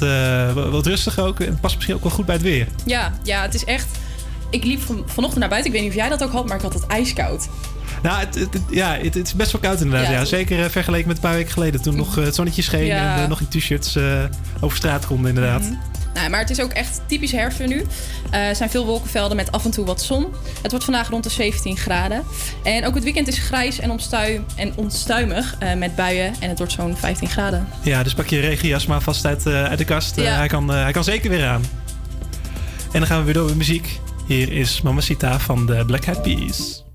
wat, 0.55 0.87
rustig 0.87 1.19
ook. 1.19 1.40
En 1.40 1.61
past 1.61 1.75
misschien 1.75 1.95
ook 1.95 2.03
wel 2.03 2.12
goed 2.12 2.27
bij 2.27 2.35
het 2.35 2.45
weer. 2.45 2.66
Ja, 2.85 3.12
ja, 3.23 3.42
het 3.42 3.55
is 3.55 3.64
echt... 3.64 3.87
Ik 4.51 4.64
liep 4.64 4.81
van, 4.81 5.03
vanochtend 5.07 5.40
naar 5.40 5.49
buiten. 5.49 5.73
Ik 5.73 5.77
weet 5.77 5.87
niet 5.87 5.97
of 5.97 6.03
jij 6.03 6.09
dat 6.09 6.23
ook 6.25 6.33
had, 6.33 6.47
maar 6.47 6.57
ik 6.57 6.62
had 6.62 6.75
het 6.75 6.87
ijskoud. 6.87 7.49
Nou, 8.03 8.19
het, 8.19 8.49
ja, 8.71 8.97
het, 8.97 9.14
het 9.14 9.27
is 9.27 9.35
best 9.35 9.53
wel 9.53 9.61
koud 9.61 9.81
inderdaad. 9.81 10.11
Ja, 10.11 10.25
zeker 10.25 10.71
vergeleken 10.71 11.07
met 11.07 11.16
een 11.16 11.23
paar 11.23 11.35
weken 11.35 11.53
geleden. 11.53 11.83
Toen 11.83 11.97
nog 11.97 12.14
het 12.14 12.35
zonnetje 12.35 12.62
scheen 12.62 12.87
Ja. 12.87 13.23
en 13.23 13.29
nog 13.29 13.40
in 13.40 13.49
t-shirts 13.49 13.99
over 14.61 14.77
straat 14.77 15.07
konden 15.07 15.29
inderdaad. 15.29 15.62
Mhm. 15.62 15.75
Nou, 16.16 16.31
maar 16.31 16.40
het 16.40 16.50
is 16.50 16.61
ook 16.61 16.72
echt 16.72 17.00
typisch 17.07 17.33
herfst 17.33 17.66
nu. 17.66 17.87
Eh, 18.31 18.48
Er 18.48 18.57
zijn 18.57 18.70
veel 18.70 18.87
wolkenvelden 18.87 19.37
met 19.37 19.52
af 19.52 19.64
en 19.64 19.70
toe 19.70 19.85
wat 19.85 20.02
zon. 20.02 20.26
Het 20.62 20.70
wordt 20.70 20.85
vandaag 20.85 21.09
rond 21.09 21.24
de 21.24 21.31
17 21.31 21.76
graden. 21.76 22.22
En 22.62 22.87
ook 22.87 22.94
het 22.94 23.05
weekend 23.05 23.29
is 23.29 23.38
grijs 23.38 23.79
en, 23.79 23.90
onstuim, 23.90 24.44
en 24.57 24.72
onstuimig 24.76 25.57
eh, 25.59 25.74
met 25.74 25.96
buien. 25.96 26.35
En 26.40 26.48
het 26.48 26.59
wordt 26.59 26.72
zo'n 26.72 26.96
15 26.96 27.29
graden. 27.29 27.68
Ja, 27.83 28.02
dus 28.02 28.14
pak 28.14 28.26
je 28.26 28.40
regenjas 28.40 28.87
maar 28.87 29.00
vast 29.00 29.26
uit, 29.26 29.46
eh, 29.46 29.64
uit 29.64 29.79
de 29.79 29.85
kast. 29.85 30.16
Ja. 30.16 30.37
hij, 30.37 30.48
kan, 30.48 30.68
hij 30.68 30.92
kan 30.92 31.05
zeker 31.05 31.31
weer 31.31 31.46
aan. 31.46 31.64
En 32.92 32.98
dan 32.98 33.07
gaan 33.07 33.18
we 33.18 33.24
weer 33.24 33.35
door 33.35 33.46
met 33.46 33.57
muziek. 33.57 34.00
Hier 34.26 34.52
is 34.52 34.81
Mamacita 34.83 35.38
van 35.38 35.66
de 35.66 35.85
Black 35.87 36.05
Eyed 36.05 36.22
Peas. 36.22 36.86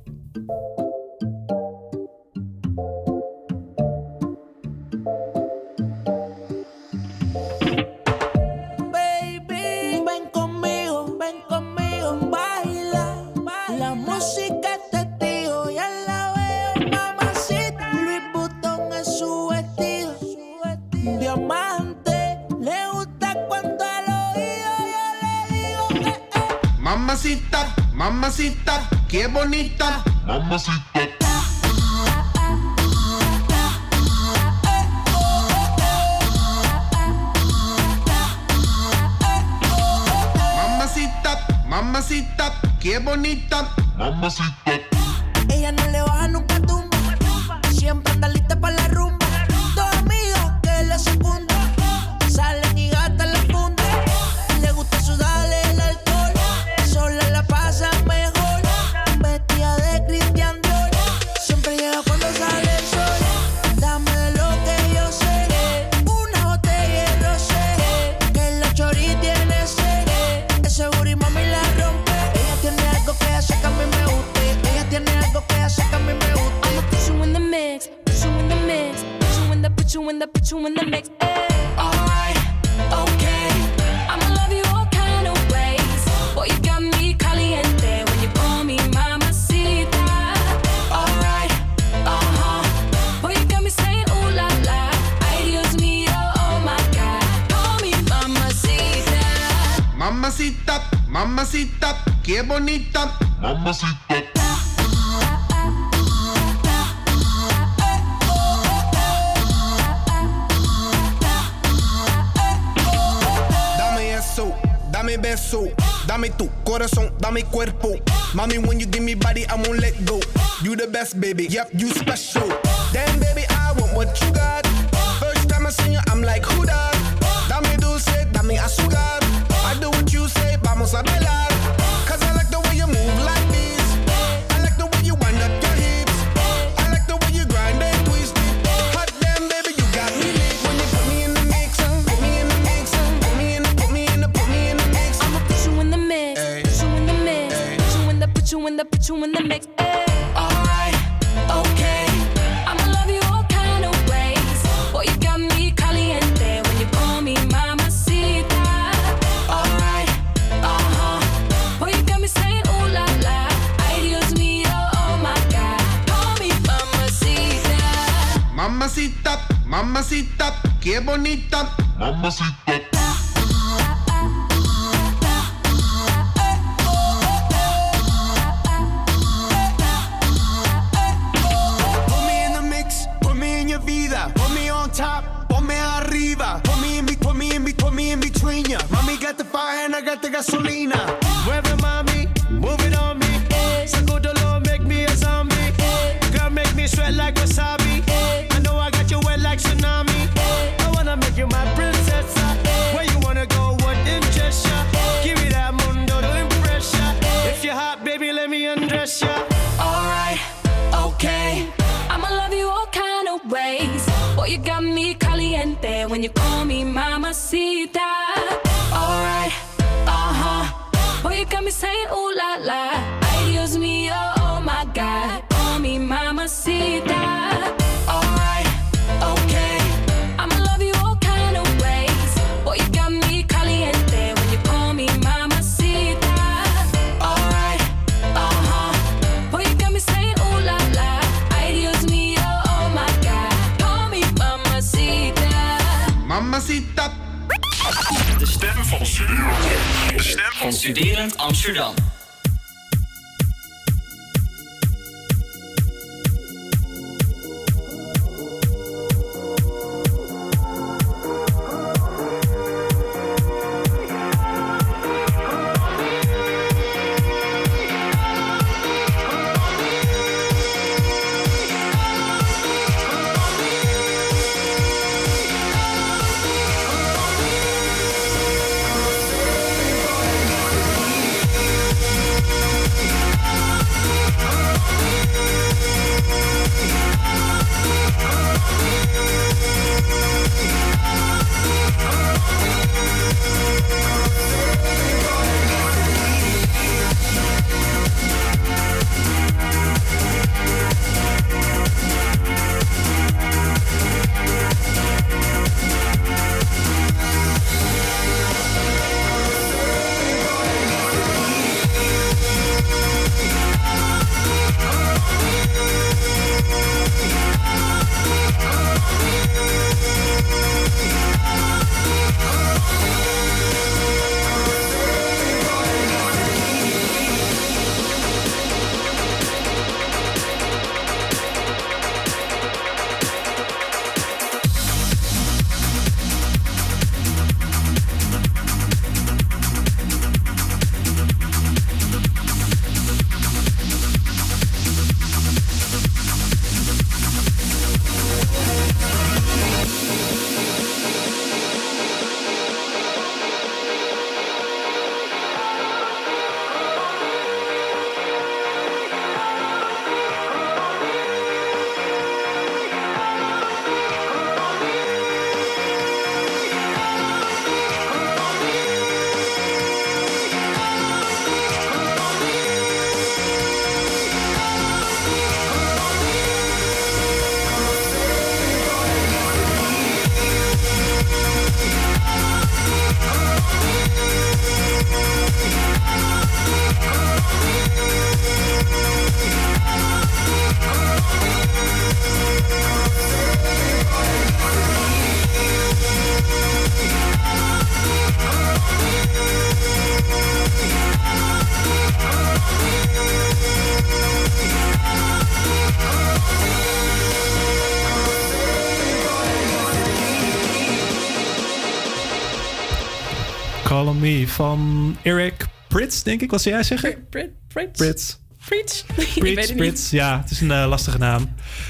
Van 414.61 415.17
Eric 415.21 415.65
Prits, 415.87 416.23
denk 416.23 416.41
ik. 416.41 416.51
Wat 416.51 416.61
zou 416.61 416.75
jij 416.75 416.83
zeggen? 416.83 417.27
Prit, 417.29 417.49
Prit, 417.67 417.91
Prits. 417.91 418.39
Prits. 418.65 419.05
Prits, 419.05 419.05
niet. 419.67 419.75
Prits. 419.75 420.09
Ja, 420.09 420.39
het 420.41 420.51
is 420.51 420.61
een 420.61 420.71
eh, 420.71 420.85
lastige 420.87 421.17
naam. 421.17 421.49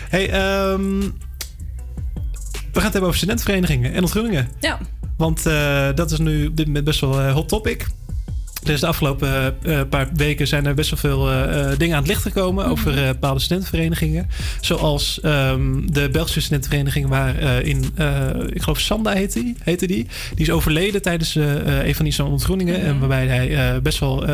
Hey, 0.10 0.30
ehm, 0.30 1.00
we 1.00 1.10
gaan 2.74 2.84
het 2.84 2.92
hebben 2.92 3.02
over 3.02 3.16
studentenverenigingen 3.16 3.94
en 3.94 4.02
ontgroeningen. 4.02 4.48
Ja. 4.60 4.80
Want 5.18 5.46
eh, 5.46 5.90
dat 5.96 6.12
is 6.12 6.20
nu 6.20 6.48
op 6.48 6.58
dit 6.58 6.66
moment 6.66 6.86
best 6.86 7.00
wel 7.00 7.20
een 7.20 7.34
hot 7.34 7.48
topic. 7.48 7.88
Dus 8.64 8.80
de 8.80 8.88
afgelopen 8.88 9.56
eh, 9.64 9.80
eh, 9.80 9.88
paar 9.90 10.10
weken 10.14 10.48
zijn 10.48 10.66
er 10.66 10.74
best 10.74 10.90
wel 10.90 11.00
veel 11.00 11.32
eh, 11.32 11.78
dingen 11.78 11.96
aan 11.96 12.02
het 12.02 12.12
licht 12.12 12.22
gekomen 12.22 12.64
Mhm. 12.64 12.72
over 12.72 12.94
bepaalde 12.94 13.40
studentenverenigingen. 13.40 14.30
Zoals 14.62 15.20
ehm, 15.22 15.86
de 15.86 16.10
Belgische 16.10 16.42
studentenvereniging 16.42 17.08
waar 17.08 17.36
in, 17.64 17.86
ik 18.54 18.62
geloof 18.62 18.80
Sanda 18.80 19.12
heette 19.12 19.44
die, 19.44 19.56
heette 19.64 19.88
die. 19.88 20.08
Die 20.36 20.46
is 20.46 20.52
overleden 20.52 21.02
tijdens 21.02 21.36
een 21.36 21.96
van 21.96 22.06
die 22.06 22.14
zo'n 22.14 22.32
ontgroeningen. 22.32 22.80
Mhm. 22.80 22.86
En 22.88 23.00
waarbij 23.00 23.28
hij 23.28 23.82
best 23.82 24.00
wel 24.00 24.26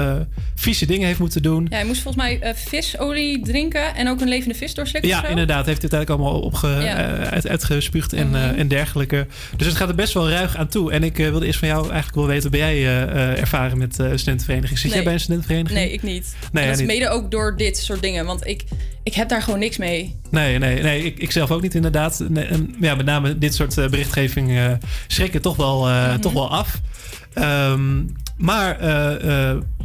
vieze 0.55 0.85
dingen 0.85 1.07
heeft 1.07 1.19
moeten 1.19 1.41
doen. 1.41 1.67
Ja, 1.69 1.75
hij 1.75 1.85
moest 1.85 2.01
volgens 2.01 2.23
mij 2.23 2.53
visolie 2.55 3.41
drinken 3.43 3.95
en 3.95 4.07
ook 4.09 4.21
een 4.21 4.27
levende 4.27 4.55
vis 4.55 4.73
doorslikken. 4.73 5.09
Ja, 5.09 5.25
inderdaad. 5.27 5.65
Heeft 5.65 5.81
het 5.81 5.93
eigenlijk 5.93 6.21
allemaal 6.21 6.41
opge, 6.41 6.67
Ja. 6.67 6.93
Mhm. 6.93 7.23
uit, 7.33 7.47
uitgespuugd 7.47 8.13
en, 8.13 8.35
eh, 8.35 8.59
en 8.59 8.67
dergelijke. 8.67 9.27
Dus 9.55 9.67
het 9.67 9.75
gaat 9.75 9.89
er 9.89 9.95
best 9.95 10.13
wel 10.13 10.29
ruig 10.29 10.55
aan 10.55 10.67
toe. 10.67 10.91
En 10.91 11.03
ik 11.03 11.17
wilde 11.17 11.45
eerst 11.45 11.59
van 11.59 11.67
jou 11.67 11.81
eigenlijk 11.81 12.15
wel 12.15 12.27
weten... 12.27 12.51
ben 12.51 12.59
jij 12.59 12.85
ervaren 13.37 13.77
met 13.77 13.99
studentenvereniging? 14.17 14.79
Zit 14.79 14.93
jij 14.93 15.03
bij 15.03 15.13
een 15.13 15.19
studentenvereniging? 15.19 15.79
Nee, 15.79 15.91
ik 15.93 16.03
niet. 16.03 16.35
Nee, 16.51 16.63
en 16.63 16.69
dat 16.69 16.79
is 16.79 16.85
niet. 16.87 16.97
mede 16.97 17.09
ook 17.09 17.31
door 17.31 17.57
dit 17.57 17.77
soort 17.77 18.01
dingen. 18.01 18.25
Want 18.25 18.47
ik, 18.47 18.63
ik 19.03 19.13
heb 19.13 19.29
daar 19.29 19.41
gewoon 19.41 19.59
niks 19.59 19.77
mee. 19.77 20.15
Nee, 20.31 20.57
nee, 20.57 20.81
nee 20.81 21.03
ik, 21.03 21.17
ik 21.19 21.31
zelf 21.31 21.51
ook 21.51 21.61
niet 21.61 21.75
inderdaad. 21.75 22.23
Nee, 22.29 22.47
ja, 22.81 22.95
met 22.95 23.05
name 23.05 23.37
dit 23.37 23.55
soort 23.55 23.77
eh, 23.77 23.87
berichtgeving 23.89 24.57
eh, 24.57 24.71
schrikken 25.07 25.41
toch 25.41 25.55
wel, 25.55 25.87
eh, 25.87 26.07
Mhm. 26.11 26.19
toch 26.19 26.33
wel 26.33 26.49
af. 26.51 26.81
Ehm, 27.33 28.03
maar 28.37 28.77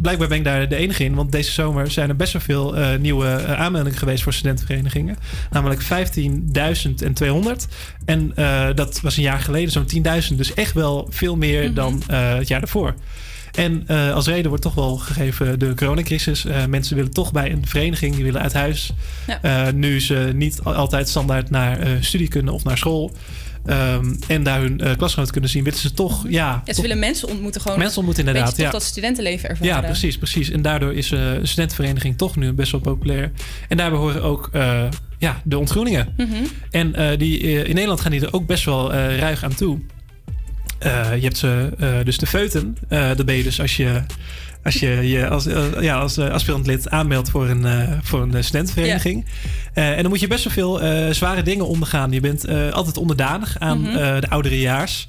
blijkbaar 0.00 0.28
ben 0.28 0.38
ik 0.38 0.44
daar 0.44 0.68
de 0.68 0.76
enige 0.76 1.04
in. 1.04 1.14
Want 1.14 1.32
deze 1.32 1.50
zomer 1.52 1.90
zijn 1.90 2.08
er 2.08 2.16
best 2.16 2.32
wel 2.32 2.42
veel 2.42 2.74
nieuwe 2.98 3.46
aanmeldingen 3.56 3.98
geweest 3.98 4.22
voor 4.22 4.32
studentenverenigingen. 4.32 5.16
Namelijk 5.50 5.82
15.200. 5.82 7.66
En 8.04 8.32
dat 8.74 9.00
was 9.00 9.16
een 9.16 9.22
jaar 9.22 9.38
geleden 9.40 9.70
zo'n 9.72 9.86
10.000. 9.86 10.38
Dus 10.38 10.54
echt 10.54 10.72
wel 10.72 11.06
veel 11.10 11.36
meer 11.36 11.64
Mhm. 11.64 11.74
dan 11.74 12.02
het 12.12 12.48
jaar 12.48 12.60
daarvoor. 12.60 12.94
En 13.52 13.82
eh, 13.86 14.14
als 14.14 14.26
reden 14.26 14.48
wordt 14.48 14.62
toch 14.62 14.74
wel 14.74 14.96
gegeven 14.96 15.58
de 15.58 15.74
coronacrisis. 15.74 16.44
Eh, 16.44 16.66
mensen 16.66 16.96
willen 16.96 17.12
toch 17.12 17.32
bij 17.32 17.52
een 17.52 17.66
vereniging, 17.66 18.14
die 18.14 18.24
willen 18.24 18.40
uit 18.40 18.52
huis. 18.52 18.92
Ja. 19.26 19.42
Eh, 19.66 19.72
nu 19.72 20.00
ze 20.00 20.30
niet 20.34 20.60
al- 20.62 20.74
altijd 20.74 21.08
standaard 21.08 21.50
naar 21.50 21.78
studie 22.00 22.28
kunnen 22.28 22.54
of 22.54 22.64
naar 22.64 22.78
school. 22.78 23.12
ehm, 23.66 24.14
en 24.28 24.42
daar 24.42 24.60
hun 24.60 24.76
klasgenoten 24.96 25.32
kunnen 25.32 25.50
zien, 25.50 25.64
willen 25.64 25.78
ze 25.78 25.92
toch, 25.92 26.22
ja... 26.28 26.30
Ja, 26.30 26.62
ze 26.66 26.72
toch- 26.72 26.80
willen 26.82 26.98
mensen 26.98 27.28
ontmoeten 27.28 27.60
gewoon. 27.60 27.78
Mensen 27.78 27.96
ontmoeten 27.96 28.26
inderdaad, 28.26 28.56
ja. 28.56 28.70
dat 28.70 28.82
studentenleven 28.82 29.48
ervaren. 29.48 29.72
ja, 29.74 29.80
precies, 29.80 30.18
precies. 30.18 30.50
En 30.50 30.62
daardoor 30.62 30.94
is 30.94 31.10
een 31.10 31.46
studentenvereniging 31.46 32.18
toch 32.18 32.36
nu 32.36 32.52
best 32.52 32.72
wel 32.72 32.80
populair. 32.80 33.32
En 33.68 33.76
daarbij 33.76 33.98
horen 33.98 34.22
ook 34.22 34.50
ja, 35.18 35.40
de 35.44 35.58
ontgroeningen. 35.58 36.14
Mhm. 36.16 36.28
En 36.70 37.18
die, 37.18 37.38
in 37.40 37.74
Nederland 37.74 38.00
gaan 38.00 38.10
die 38.10 38.20
er 38.20 38.32
ook 38.32 38.46
best 38.46 38.64
wel 38.64 38.92
ruig 38.92 39.44
aan 39.44 39.54
toe. 39.54 39.78
Eh, 40.82 41.14
je 41.16 41.22
hebt 41.22 41.36
ze, 41.38 41.68
eh, 41.78 41.88
dus 42.04 42.18
de 42.18 42.26
feuten. 42.26 42.76
Eh 42.88 43.08
dat 43.16 43.26
ben 43.26 43.34
je 43.34 43.42
dus 43.42 43.60
als 43.60 43.76
je 43.76 44.02
als 44.64 44.74
je 44.74 44.88
je 45.08 45.28
als, 45.28 45.46
ja, 45.80 45.98
als 45.98 46.16
eh, 46.16 46.28
aspirantlid 46.30 46.90
aanmeldt 46.90 47.30
voor 47.30 47.48
een, 47.48 47.64
eh, 47.64 47.92
voor 48.02 48.22
een 48.22 48.44
studentenvereniging. 48.44 49.26
En 49.72 50.00
dan 50.02 50.08
moet 50.08 50.20
je 50.20 50.26
best 50.26 50.44
wel 50.44 50.52
veel 50.52 51.14
zware 51.14 51.42
dingen 51.42 51.66
ondergaan. 51.66 52.12
Je 52.12 52.20
bent 52.20 52.48
altijd 52.72 52.96
onderdanig 52.96 53.56
aan 53.58 53.80
Mhm. 53.80 53.96
eh, 53.96 54.20
de 54.20 54.28
ouderejaars. 54.28 55.08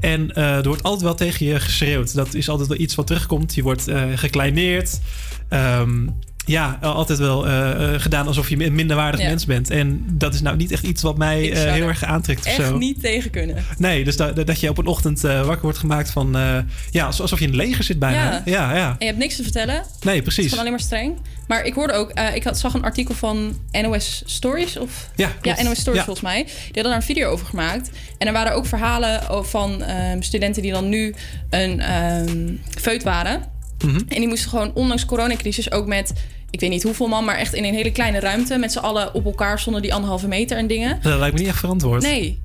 En 0.00 0.34
er 0.34 0.62
wordt 0.68 0.82
altijd 0.82 1.02
wel 1.02 1.14
tegen 1.14 1.46
je 1.46 1.60
geschreeuwd. 1.60 2.14
Dat 2.14 2.34
is 2.34 2.48
altijd 2.48 2.68
wel 2.68 2.78
iets 2.78 2.94
wat 2.94 3.06
terugkomt. 3.06 3.54
Je 3.54 3.62
wordt 3.62 3.84
gekleineerd. 4.14 5.00
Ehm, 5.48 6.06
ja, 6.44 6.78
altijd 6.80 7.18
wel 7.18 7.46
eh, 7.46 7.94
eh, 7.94 8.00
gedaan 8.00 8.26
alsof 8.26 8.48
je 8.48 8.64
een 8.64 8.74
minderwaardig 8.74 9.20
Ja. 9.20 9.28
mens 9.28 9.44
bent. 9.46 9.70
En 9.70 10.04
dat 10.12 10.34
is 10.34 10.40
nou 10.40 10.56
niet 10.56 10.70
echt 10.72 10.82
iets 10.82 11.02
wat 11.02 11.16
mij 11.18 11.52
eh, 11.52 11.72
heel 11.72 11.82
er 11.82 11.88
erg 11.88 12.04
aantrekt. 12.04 12.40
of 12.40 12.46
Echt 12.46 12.56
zo. 12.68 12.76
niet 12.78 13.00
tegen 13.00 13.30
kunnen. 13.30 13.56
Nee, 13.78 14.04
dus 14.04 14.16
dat, 14.16 14.46
dat 14.46 14.60
je 14.60 14.68
op 14.68 14.78
een 14.78 14.86
ochtend 14.86 15.24
eh, 15.24 15.40
wakker 15.44 15.62
wordt 15.62 15.78
gemaakt 15.78 16.10
van... 16.10 16.36
eh, 16.36 16.58
ja, 16.90 17.04
alsof 17.06 17.38
je 17.38 17.44
in 17.46 17.50
het 17.52 17.60
leger 17.60 17.84
zit 17.84 17.98
bijna. 17.98 18.30
Ja. 18.32 18.42
Ja, 18.44 18.74
ja. 18.76 18.88
En 18.88 18.96
je 18.98 19.06
hebt 19.06 19.18
niks 19.18 19.36
te 19.36 19.42
vertellen. 19.42 19.74
Nee, 19.74 19.84
Het 20.16 20.16
is 20.16 20.22
precies. 20.22 20.44
gewoon 20.44 20.58
alleen 20.58 20.70
maar 20.70 20.80
streng. 20.80 21.16
Maar 21.46 21.64
ik 21.64 21.74
hoorde 21.74 21.92
ook, 21.92 22.10
eh, 22.10 22.34
ik 22.34 22.44
had, 22.44 22.58
zag 22.58 22.74
een 22.74 22.82
artikel 22.84 23.14
van 23.14 23.58
NOS 23.82 24.22
Stories. 24.26 24.76
Of, 24.78 25.10
Ja, 25.16 25.28
klopt. 25.40 25.58
ja 25.58 25.64
NOS 25.64 25.78
Stories 25.80 26.02
volgens 26.02 26.24
mij. 26.26 26.42
Die 26.44 26.52
hadden 26.64 26.84
daar 26.84 26.94
een 26.94 27.02
video 27.02 27.30
over 27.30 27.46
gemaakt. 27.46 27.90
En 28.18 28.26
er 28.26 28.32
waren 28.32 28.54
ook 28.54 28.66
verhalen 28.66 29.20
van 29.44 29.82
ehm, 29.82 30.20
studenten 30.22 30.62
die 30.62 30.72
dan 30.72 30.88
nu 30.88 31.14
een 31.50 31.80
ehm 31.80 32.48
feut 32.80 33.02
waren. 33.02 33.50
Mhm. 33.82 33.96
En 33.96 34.18
die 34.18 34.28
moesten 34.28 34.50
gewoon, 34.50 34.70
ondanks 34.74 35.04
coronacrisis, 35.04 35.72
ook 35.72 35.86
met... 35.86 36.12
Ik 36.50 36.60
weet 36.60 36.70
niet 36.70 36.82
hoeveel 36.82 37.08
man, 37.08 37.24
maar 37.24 37.36
echt 37.36 37.54
in 37.54 37.64
een 37.64 37.74
hele 37.74 37.92
kleine 37.92 38.20
ruimte... 38.20 38.56
met 38.56 38.72
z'n 38.72 38.78
allen 38.78 39.14
op 39.14 39.24
elkaar 39.24 39.58
zonder 39.58 39.82
die 39.82 39.94
anderhalve 39.94 40.28
meter 40.28 40.56
en 40.56 40.66
dingen. 40.66 40.98
Dat 41.02 41.18
lijkt 41.18 41.34
me 41.34 41.40
niet 41.40 41.48
echt 41.48 41.58
verantwoord. 41.58 42.02
Nee, 42.02 42.40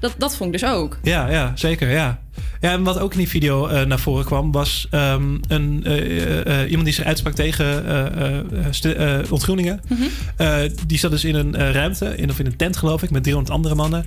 dat, 0.00 0.14
dat 0.18 0.36
vond 0.36 0.54
ik 0.54 0.60
dus 0.60 0.70
ook. 0.70 0.98
Ja, 1.02 1.30
ja, 1.30 1.52
zeker, 1.54 1.90
ja. 1.90 2.20
Ja, 2.60 2.72
en 2.72 2.82
wat 2.82 2.98
ook 2.98 3.12
in 3.12 3.18
die 3.18 3.28
video 3.28 3.66
eh, 3.66 3.86
naar 3.86 3.98
voren 3.98 4.24
kwam... 4.24 4.52
was 4.52 4.86
ehm, 4.90 5.36
een, 5.48 5.84
eh, 5.84 6.62
eh, 6.62 6.68
iemand 6.68 6.84
die 6.84 6.94
zich 6.94 7.04
uitsprak 7.04 7.34
tegen 7.34 7.84
ontgroeningen. 9.30 9.80
Mhm. 9.88 10.68
Die 10.86 10.98
zat 10.98 11.10
dus 11.10 11.24
in 11.24 11.34
een 11.34 11.72
ruimte, 11.72 12.16
in, 12.16 12.30
of 12.30 12.38
in 12.38 12.46
een 12.46 12.56
tent 12.56 12.76
geloof 12.76 13.02
ik... 13.02 13.10
met 13.10 13.22
300 13.22 13.54
andere 13.54 13.74
mannen. 13.74 14.06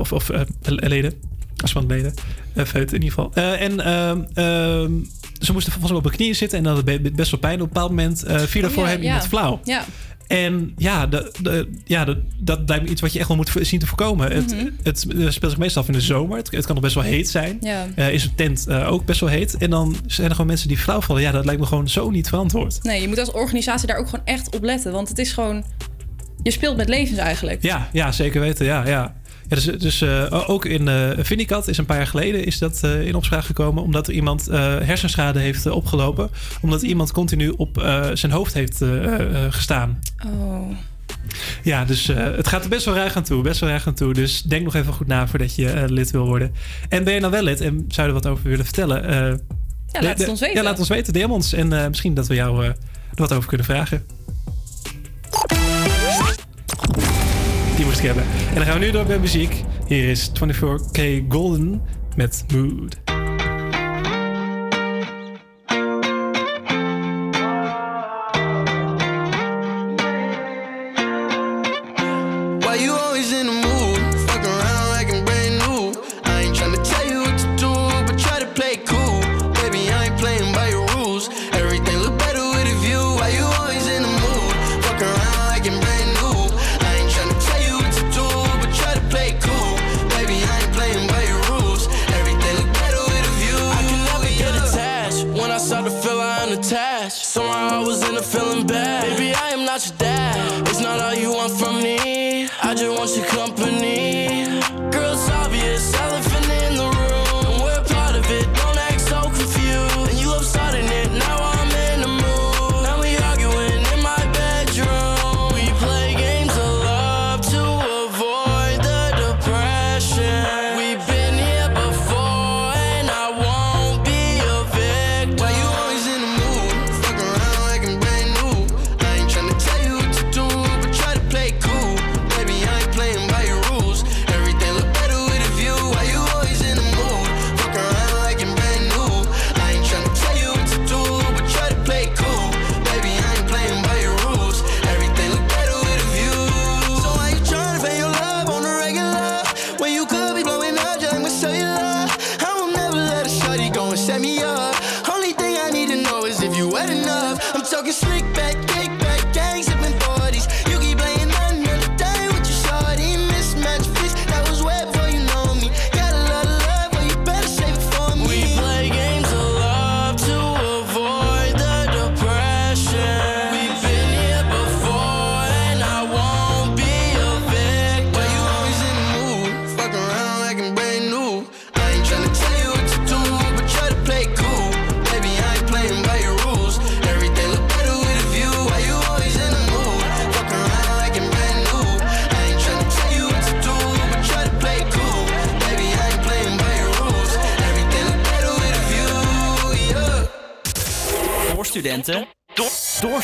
of 0.00 0.12
of 0.12 0.30
leden. 0.62 1.14
Uh, 2.54 2.64
feut 2.64 2.92
in 2.92 3.02
ieder 3.02 3.08
geval. 3.08 3.32
En 3.34 3.80
ehm, 3.80 4.22
ehm, 4.34 4.92
ze 5.40 5.52
moesten 5.52 5.72
volgens 5.72 5.90
mij 5.92 6.00
op 6.00 6.06
hun 6.06 6.16
knieën 6.16 6.34
zitten... 6.34 6.58
en 6.58 6.64
dat 6.64 6.84
best 7.14 7.30
wel 7.30 7.40
pijn. 7.40 7.54
Op 7.54 7.60
een 7.60 7.66
bepaald 7.72 7.90
moment 7.90 8.22
eh 8.22 8.40
viel 8.40 8.62
er 8.62 8.68
Oh, 8.68 8.74
voor 8.74 8.86
hem 8.86 9.02
iemand 9.02 9.26
flauw. 9.26 9.60
Ja. 9.64 9.84
En 10.26 10.72
ja, 10.76 11.06
de, 11.06 11.32
de- 11.42 11.68
ja 11.84 12.04
de, 12.04 12.22
dat 12.38 12.60
lijkt 12.66 12.84
me 12.84 12.90
iets 12.90 13.00
wat 13.00 13.12
je 13.12 13.18
echt 13.18 13.28
wel 13.28 13.36
moet 13.36 13.50
zien 13.60 13.80
te 13.80 13.86
voorkomen. 13.86 14.32
Het, 14.32 14.54
Mhm. 14.54 14.68
het 14.82 14.98
speelt 15.28 15.50
zich 15.50 15.56
meestal 15.58 15.82
af 15.82 15.88
in 15.88 15.94
de 15.94 16.00
zomer. 16.00 16.36
Het, 16.36 16.50
het 16.50 16.64
kan 16.66 16.74
nog 16.74 16.84
best 16.84 16.94
wel 16.94 17.04
heet 17.04 17.28
zijn. 17.30 17.56
Ja. 17.60 17.86
Eh, 17.94 18.12
is 18.12 18.24
een 18.24 18.34
tent 18.34 18.66
eh, 18.66 18.92
ook 18.92 19.04
best 19.04 19.20
wel 19.20 19.28
heet. 19.28 19.56
En 19.56 19.70
dan 19.70 19.96
zijn 20.06 20.26
er 20.26 20.32
gewoon 20.32 20.46
mensen 20.46 20.68
die 20.68 20.78
flauw 20.78 21.00
vallen. 21.00 21.22
Ja, 21.22 21.30
dat 21.32 21.44
lijkt 21.44 21.60
me 21.60 21.66
gewoon 21.66 21.88
zo 21.88 22.10
niet 22.10 22.28
verantwoord. 22.28 22.82
Nee, 22.82 23.00
je 23.00 23.08
moet 23.08 23.18
als 23.18 23.30
organisatie 23.32 23.86
daar 23.86 23.96
ook 23.98 24.08
gewoon 24.08 24.24
echt 24.26 24.54
op 24.56 24.62
letten. 24.64 24.92
Want 24.92 25.08
het 25.08 25.18
is 25.18 25.32
gewoon... 25.32 25.64
Je 26.42 26.50
speelt 26.50 26.76
met 26.76 26.88
levens 26.88 27.18
eigenlijk. 27.18 27.62
Ja, 27.62 27.88
ja 27.92 28.12
zeker 28.12 28.40
weten. 28.40 28.66
Ja, 28.66 28.86
ja. 28.86 29.14
Ja, 29.50 29.56
dus 29.56 29.64
dus 29.64 30.00
eh, 30.00 30.44
ook 30.50 30.64
in 30.64 30.88
uh, 30.88 31.10
Vindicat 31.18 31.68
is 31.68 31.78
een 31.78 31.84
paar 31.84 31.96
jaar 31.96 32.06
geleden 32.06 32.44
is 32.44 32.58
dat 32.58 32.80
eh, 32.82 33.06
in 33.06 33.14
opspraak 33.14 33.44
gekomen. 33.44 33.82
Omdat 33.82 34.08
er 34.08 34.14
iemand 34.14 34.46
hersenschade 34.46 35.38
heeft 35.38 35.66
opgelopen. 35.66 36.30
Omdat 36.60 36.82
iemand 36.82 37.12
continu 37.12 37.48
op 37.56 37.82
zijn 38.14 38.32
hoofd 38.32 38.54
heeft 38.54 38.82
gestaan. 39.50 40.00
Oh. 40.26 40.70
Ja, 41.62 41.84
dus 41.84 42.06
het 42.06 42.48
gaat 42.48 42.62
er 42.62 42.68
best 42.68 42.84
wel 42.84 42.94
ruig 42.94 43.16
aan 43.16 43.22
toe. 43.22 43.42
Best 43.42 43.60
wel 43.60 43.70
aan 43.70 43.94
toe. 43.94 44.14
Dus 44.14 44.42
denk 44.42 44.64
nog 44.64 44.74
even 44.74 44.92
goed 44.92 45.06
na 45.06 45.28
voordat 45.28 45.54
je 45.54 45.84
lid 45.88 46.10
wil 46.10 46.26
worden. 46.26 46.54
En 46.88 47.04
ben 47.04 47.14
je 47.14 47.20
nou 47.20 47.32
wel 47.32 47.42
lid 47.42 47.60
en 47.60 47.84
zou 47.88 48.08
je 48.08 48.14
er 48.14 48.20
wat 48.22 48.32
over 48.32 48.48
willen 48.48 48.64
vertellen? 48.64 49.02
Ja, 49.92 50.02
laat 50.02 50.18
het 50.18 50.28
ons 50.28 50.40
weten. 50.40 50.56
Ja, 50.56 50.62
laat 50.62 50.78
ons 50.78 50.88
weten. 50.88 51.12
DM 51.12 51.30
ons. 51.30 51.52
En 51.52 51.68
misschien 51.88 52.14
dat 52.14 52.26
we 52.26 52.34
jou 52.34 52.64
er 52.64 52.76
wat 53.14 53.32
over 53.32 53.48
kunnen 53.48 53.66
vragen. 53.66 54.04
Die 57.80 57.88
moest 57.88 58.02
hebben. 58.02 58.24
En 58.48 58.54
dan 58.54 58.64
gaan 58.64 58.78
we 58.78 58.84
nu 58.84 58.90
door 58.90 59.04
bij 59.04 59.18
muziek. 59.18 59.64
Hier 59.86 60.08
is 60.08 60.30
24K 60.30 61.00
Golden 61.28 61.82
met 62.16 62.44
Mood. 62.52 63.19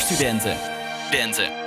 Studenten. 0.07 0.57
Studenten. 1.07 1.66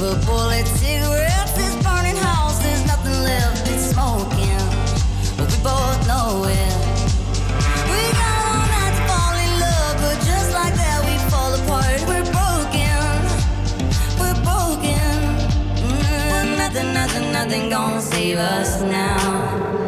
Silver 0.00 0.26
bullet 0.26 0.66
cigarettes, 0.66 1.52
this 1.52 1.74
burning 1.84 2.16
house, 2.16 2.58
there's 2.62 2.86
nothing 2.86 3.12
left, 3.22 3.68
it's 3.68 3.90
smoking. 3.92 4.64
But 5.36 5.46
we 5.52 5.58
both 5.62 6.00
know 6.06 6.44
it. 6.44 6.74
We 7.92 8.00
got 8.20 8.36
all 8.48 8.64
night 8.74 8.94
to 8.96 9.02
fall 9.10 9.34
in 9.44 9.52
love, 9.60 9.96
but 10.04 10.16
just 10.24 10.52
like 10.54 10.74
that 10.74 11.00
we 11.04 11.14
fall 11.30 11.52
apart. 11.60 12.00
We're 12.08 12.28
broken, 12.38 13.02
we're 14.20 14.40
broken. 14.48 15.12
Mm, 15.84 16.56
nothing, 16.56 16.94
nothing, 16.94 17.32
nothing 17.32 17.68
gonna 17.68 18.00
save 18.00 18.38
us 18.38 18.80
now. 18.80 19.79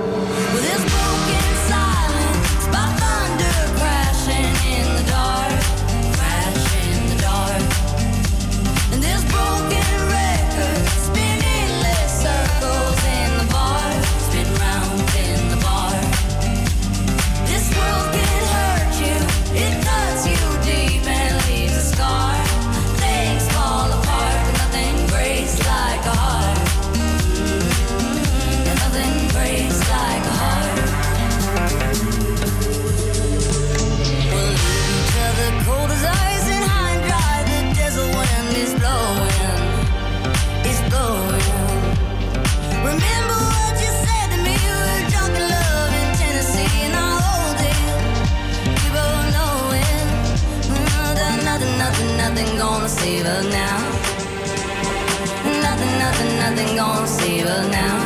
now. 57.61 58.01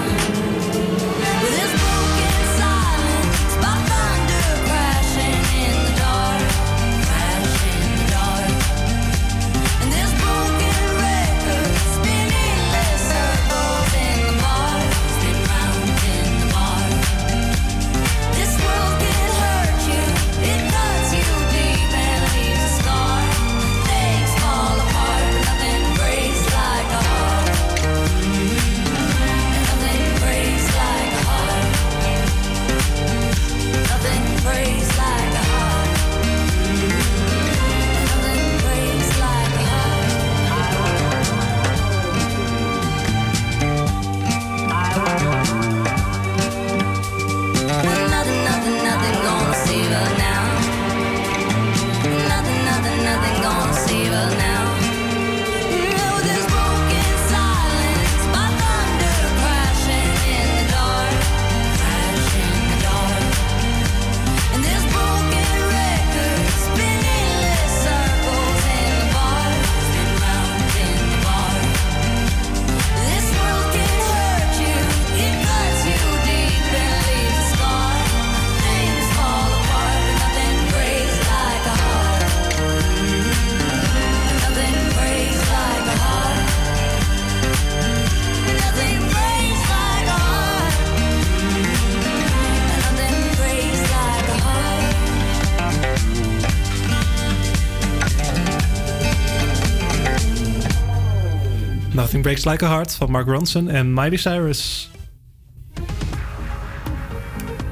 Breaks 102.27 102.45
Like 102.45 102.65
a 102.65 102.69
Heart 102.69 102.95
van 102.95 103.11
Mark 103.11 103.27
Ronson 103.27 103.69
en 103.69 103.95
Miley 103.95 104.17
Cyrus. 104.17 104.91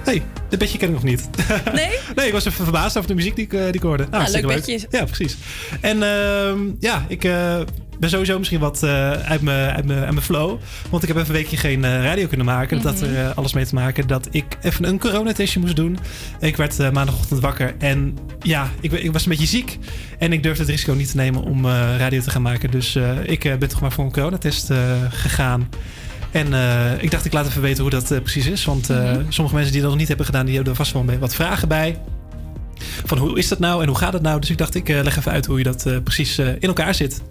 hey, 0.04 0.22
dit 0.48 0.58
bedje 0.58 0.78
ken 0.78 0.88
ik 0.88 0.94
nog 0.94 1.02
niet. 1.02 1.28
Nee? 1.72 1.98
nee, 2.14 2.26
ik 2.26 2.32
was 2.32 2.44
even 2.44 2.64
verbaasd 2.64 2.96
over 2.96 3.08
de 3.08 3.14
muziek 3.14 3.36
die 3.36 3.44
ik, 3.44 3.52
eh, 3.52 3.64
die 3.64 3.74
ik 3.74 3.82
hoorde. 3.82 4.06
Ah, 4.10 4.28
leuk 4.28 4.46
bedje. 4.46 4.80
Ja, 4.90 5.04
precies. 5.04 5.36
En 5.80 6.02
ehm, 6.02 6.58
ja, 6.80 7.04
ik 7.08 7.24
eh, 7.24 7.60
ben 7.98 8.10
sowieso 8.10 8.38
misschien 8.38 8.60
wat 8.60 8.82
eh, 8.82 9.10
uit 9.10 9.42
mijn 9.84 10.22
flow. 10.22 10.58
Want 10.90 11.02
ik 11.02 11.08
heb 11.08 11.18
even 11.18 11.28
een 11.28 11.40
weekje 11.40 11.56
geen 11.56 11.84
eh, 11.84 12.02
radio 12.02 12.26
kunnen 12.26 12.46
maken. 12.46 12.82
Dat 12.82 12.92
had 12.92 13.08
er 13.08 13.18
eh, 13.18 13.36
alles 13.36 13.52
mee 13.52 13.66
te 13.66 13.74
maken 13.74 14.06
dat 14.06 14.28
ik 14.30 14.44
even 14.62 14.84
een 14.84 14.98
coronatestje 14.98 15.60
moest 15.60 15.76
doen. 15.76 15.98
Ik 16.40 16.56
werd 16.56 16.92
maandagochtend 16.92 17.40
wakker 17.40 17.74
en 17.78 18.18
ja, 18.42 18.70
ik, 18.80 18.92
ik 18.92 19.12
was 19.12 19.22
een 19.22 19.30
beetje 19.30 19.46
ziek. 19.46 19.78
En 20.18 20.32
ik 20.32 20.42
durfde 20.42 20.62
het 20.62 20.70
risico 20.70 20.92
niet 20.92 21.10
te 21.10 21.16
nemen 21.16 21.42
om 21.42 21.66
radio 21.66 22.20
te 22.20 22.30
gaan 22.30 22.42
maken. 22.42 22.70
Dus 22.70 22.98
ik 23.24 23.40
ben 23.40 23.68
toch 23.68 23.80
maar 23.80 23.92
voor 23.92 24.04
een 24.04 24.12
coronatest 24.12 24.70
gegaan. 25.10 25.68
En 26.30 26.46
ik 27.00 27.10
dacht, 27.10 27.24
ik 27.24 27.32
laat 27.32 27.46
even 27.46 27.62
weten 27.62 27.82
hoe 27.82 27.90
dat 27.90 28.22
precies 28.22 28.46
is. 28.46 28.64
Want 28.64 28.90
eh, 28.90 29.16
sommige 29.28 29.56
mensen 29.56 29.72
die 29.72 29.80
dat 29.80 29.90
nog 29.90 29.98
niet 29.98 30.08
hebben 30.08 30.26
gedaan, 30.26 30.44
die 30.44 30.54
hebben 30.54 30.72
er 30.72 30.78
vast 30.78 30.92
wel 30.92 31.18
wat 31.18 31.34
vragen 31.34 31.68
bij. 31.68 31.98
Van 33.04 33.18
hoe 33.18 33.38
is 33.38 33.48
dat 33.48 33.58
nou 33.58 33.82
en 33.82 33.88
hoe 33.88 33.96
gaat 33.96 34.12
het 34.12 34.22
nou? 34.22 34.40
Dus 34.40 34.50
ik 34.50 34.58
dacht, 34.58 34.74
ik 34.74 34.88
leg 34.88 35.16
even 35.16 35.32
uit 35.32 35.46
hoe 35.46 35.58
je 35.58 35.64
dat 35.64 35.86
precies 36.04 36.38
in 36.38 36.60
elkaar 36.60 36.94
zit. 36.94 37.22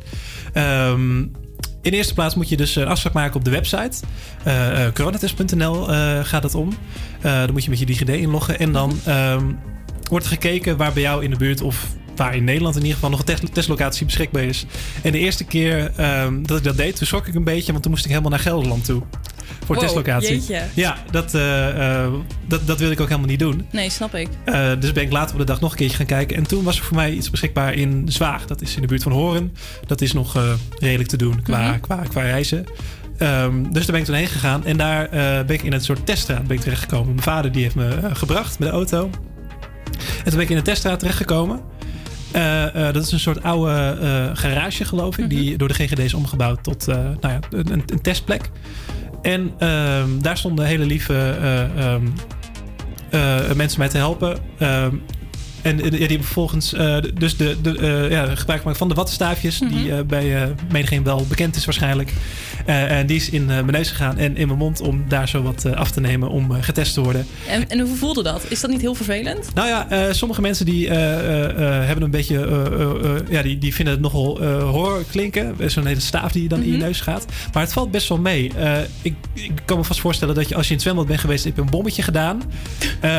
Ehm, 0.54 1.20
in 1.84 1.91
de 1.91 1.97
eerste 1.97 2.14
plaats 2.14 2.36
moet 2.36 2.49
je 2.49 2.58
dus 2.58 2.76
een 2.76 2.88
afspraak 2.88 3.14
maken 3.14 3.36
op 3.36 3.43
de 3.45 3.51
website. 3.51 3.91
Eh, 4.43 4.86
eh, 4.86 4.93
coronatest.nl 4.93 5.91
eh, 5.91 6.20
gaat 6.24 6.43
het 6.43 6.56
om. 6.56 6.70
Dan 7.22 7.51
moet 7.51 7.64
je 7.64 7.70
met 7.70 7.80
je 7.80 7.86
DigiD 7.86 8.10
inloggen. 8.10 8.60
En 8.60 8.72
dan 8.72 8.99
ehm, 9.06 9.45
wordt 10.10 10.26
gekeken 10.26 10.78
waar 10.78 10.93
bij 10.93 11.01
jou 11.01 11.24
in 11.24 11.30
de 11.30 11.38
buurt 11.38 11.62
of 11.62 11.88
waar 12.16 12.36
in 12.36 12.43
Nederland 12.43 12.76
in 12.76 12.82
ieder 12.82 12.95
geval 12.95 13.10
nog 13.10 13.20
een 13.20 13.26
test- 13.26 13.54
testlocatie 13.54 14.06
beschikbaar 14.06 14.43
is. 14.43 14.66
En 15.01 15.12
de 15.12 15.18
eerste 15.18 15.43
keer 15.43 15.91
ehm, 15.95 16.43
dat 16.43 16.58
ik 16.58 16.64
dat 16.64 16.78
deed, 16.78 16.95
toen 16.95 17.08
schrok 17.08 17.28
ik 17.28 17.36
een 17.36 17.43
beetje, 17.43 17.72
want 17.72 17.84
toen 17.84 17.91
moest 17.91 18.04
ik 18.04 18.10
helemaal 18.10 18.32
naar 18.32 18.39
Gelderland 18.39 18.86
toe. 18.86 19.01
Voor 19.65 19.75
Wow, 19.75 19.83
testlocatie. 19.85 20.29
jeetje. 20.29 20.61
Ja, 20.73 20.97
dat, 21.11 21.33
eh, 21.33 22.03
eh, 22.03 22.11
dat, 22.47 22.67
dat 22.67 22.77
wilde 22.79 22.93
ik 22.93 22.99
ook 23.01 23.07
helemaal 23.07 23.29
niet 23.29 23.39
doen. 23.39 23.65
Nee, 23.71 23.89
snap 23.89 24.15
ik. 24.15 24.27
Eh, 24.45 24.69
dus 24.79 24.91
ben 24.91 25.03
ik 25.03 25.11
later 25.11 25.33
op 25.33 25.39
de 25.39 25.45
dag 25.45 25.59
nog 25.59 25.71
een 25.71 25.77
keertje 25.77 25.97
gaan 25.97 26.05
kijken. 26.05 26.37
En 26.37 26.43
toen 26.47 26.63
was 26.63 26.77
er 26.77 26.83
voor 26.83 26.95
mij 26.95 27.11
iets 27.13 27.29
beschikbaar 27.29 27.73
in 27.73 28.03
Zwaag. 28.07 28.45
Dat 28.45 28.61
is 28.61 28.75
in 28.75 28.81
de 28.81 28.87
buurt 28.87 29.03
van 29.03 29.11
Horen. 29.11 29.53
Dat 29.87 30.01
is 30.01 30.13
nog 30.13 30.37
redelijk 30.79 31.09
te 31.09 31.17
doen 31.17 31.41
qua, 31.41 31.69
Mhm. 31.69 31.79
qua, 31.79 31.95
qua 32.09 32.21
reizen. 32.21 32.65
Ehm, 33.17 33.63
dus 33.63 33.81
daar 33.85 33.91
ben 33.91 33.99
ik 33.99 34.05
toen 34.05 34.15
heen 34.15 34.27
gegaan. 34.27 34.65
En 34.65 34.77
daar 34.77 35.09
ben 35.45 35.49
ik 35.55 35.63
in 35.63 35.73
een 35.73 35.81
soort 35.81 36.05
teststraat 36.05 36.47
ben 36.47 36.57
ik 36.57 36.63
terechtgekomen. 36.63 37.07
Mijn 37.07 37.21
vader 37.21 37.51
die 37.51 37.61
heeft 37.63 37.75
me 37.75 37.97
gebracht 38.13 38.59
met 38.59 38.67
de 38.69 38.73
auto. 38.73 39.09
En 40.17 40.23
toen 40.23 40.33
ben 40.33 40.41
ik 40.41 40.49
in 40.49 40.57
een 40.57 40.63
teststraat 40.63 40.99
terechtgekomen. 40.99 41.61
Eh, 42.31 42.63
dat 42.73 42.95
is 43.05 43.11
een 43.11 43.19
soort 43.19 43.43
oude 43.43 43.71
eh, 44.01 44.29
garage, 44.33 44.85
geloof 44.85 45.17
ik, 45.17 45.29
die 45.29 45.57
door 45.57 45.67
de 45.67 45.73
GGD 45.73 45.99
is 45.99 46.13
omgebouwd 46.13 46.63
tot 46.63 46.85
nou 46.87 47.17
ja, 47.21 47.39
een, 47.51 47.83
een 47.85 48.01
testplek. 48.01 48.49
En 49.24 49.53
ehm, 49.57 50.19
daar 50.21 50.38
stonden 50.38 50.65
hele 50.65 50.86
lieve 50.86 51.13
eh, 51.13 51.93
ehm, 51.93 52.05
eh, 53.09 53.55
mensen 53.55 53.80
mij 53.80 53.89
te 53.89 53.97
helpen. 53.97 54.38
En 55.64 55.78
ja, 55.78 55.89
die 55.89 55.99
hebben 55.99 56.24
vervolgens 56.24 56.74
eh, 56.74 56.97
dus 57.14 57.38
de, 57.38 57.55
de, 57.61 57.78
eh, 57.78 58.11
ja, 58.11 58.36
gebruik 58.36 58.59
gemaakt 58.59 58.78
van 58.78 58.88
de 58.88 58.93
wattenstaafjes, 58.93 59.59
die 59.59 59.91
eh, 59.91 59.99
bij 60.07 60.55
menigeen 60.72 61.03
wel 61.03 61.26
bekend 61.30 61.55
is 61.55 61.66
waarschijnlijk. 61.66 62.14
En 62.66 63.05
die 63.05 63.16
is 63.16 63.30
in 63.30 63.45
mijn 63.45 63.72
neus 63.72 63.89
gegaan 63.89 64.18
en 64.18 64.38
in 64.38 64.47
mijn 64.47 64.59
mond 64.59 64.82
om 64.82 65.03
daar 65.07 65.30
zo 65.30 65.41
wat 65.41 65.76
af 65.76 65.91
te 65.91 65.99
nemen 65.99 66.30
om 66.30 66.51
getest 66.51 66.93
te 66.93 67.01
worden. 67.01 67.26
En, 67.47 67.70
en 67.70 67.80
hoe 67.80 67.95
voelde 67.95 68.24
dat? 68.24 68.45
Is 68.47 68.61
dat 68.61 68.70
niet 68.70 68.82
heel 68.82 68.95
vervelend? 68.95 69.49
Nou 69.53 69.68
ja, 69.68 70.14
sommige 70.14 70.41
mensen 70.41 70.66
die 70.66 70.89
hebben 70.89 72.03
een 72.03 72.11
beetje, 72.11 72.36
ja, 73.30 73.41
die, 73.41 73.57
die 73.57 73.74
vinden 73.74 73.93
het 73.93 74.03
nogal 74.03 74.43
horror 74.45 75.03
klinken. 75.11 75.72
Zo'n 75.72 75.86
hele 75.86 75.99
staaf 75.99 76.32
die 76.32 76.47
dan 76.47 76.61
in 76.64 76.72
je 76.72 76.78
neus 76.78 77.01
gaat. 77.01 77.26
Maar 77.53 77.64
het 77.64 77.74
valt 77.74 77.91
best 77.91 78.09
wel 78.09 78.18
mee. 78.18 78.51
Ik, 79.01 79.16
ik 79.34 79.51
kan 79.66 79.78
me 79.78 79.84
vast 79.84 79.99
voorstellen 79.99 80.36
dat 80.36 80.49
je 80.49 80.55
als 80.55 80.64
je 80.64 80.70
in 80.70 80.76
het 80.76 80.84
zwembad 80.84 81.07
bent 81.07 81.20
geweest, 81.20 81.43
heb 81.43 81.55
je 81.55 81.61
een 81.61 81.70
bommetje 81.70 82.01
gedaan, 82.01 82.41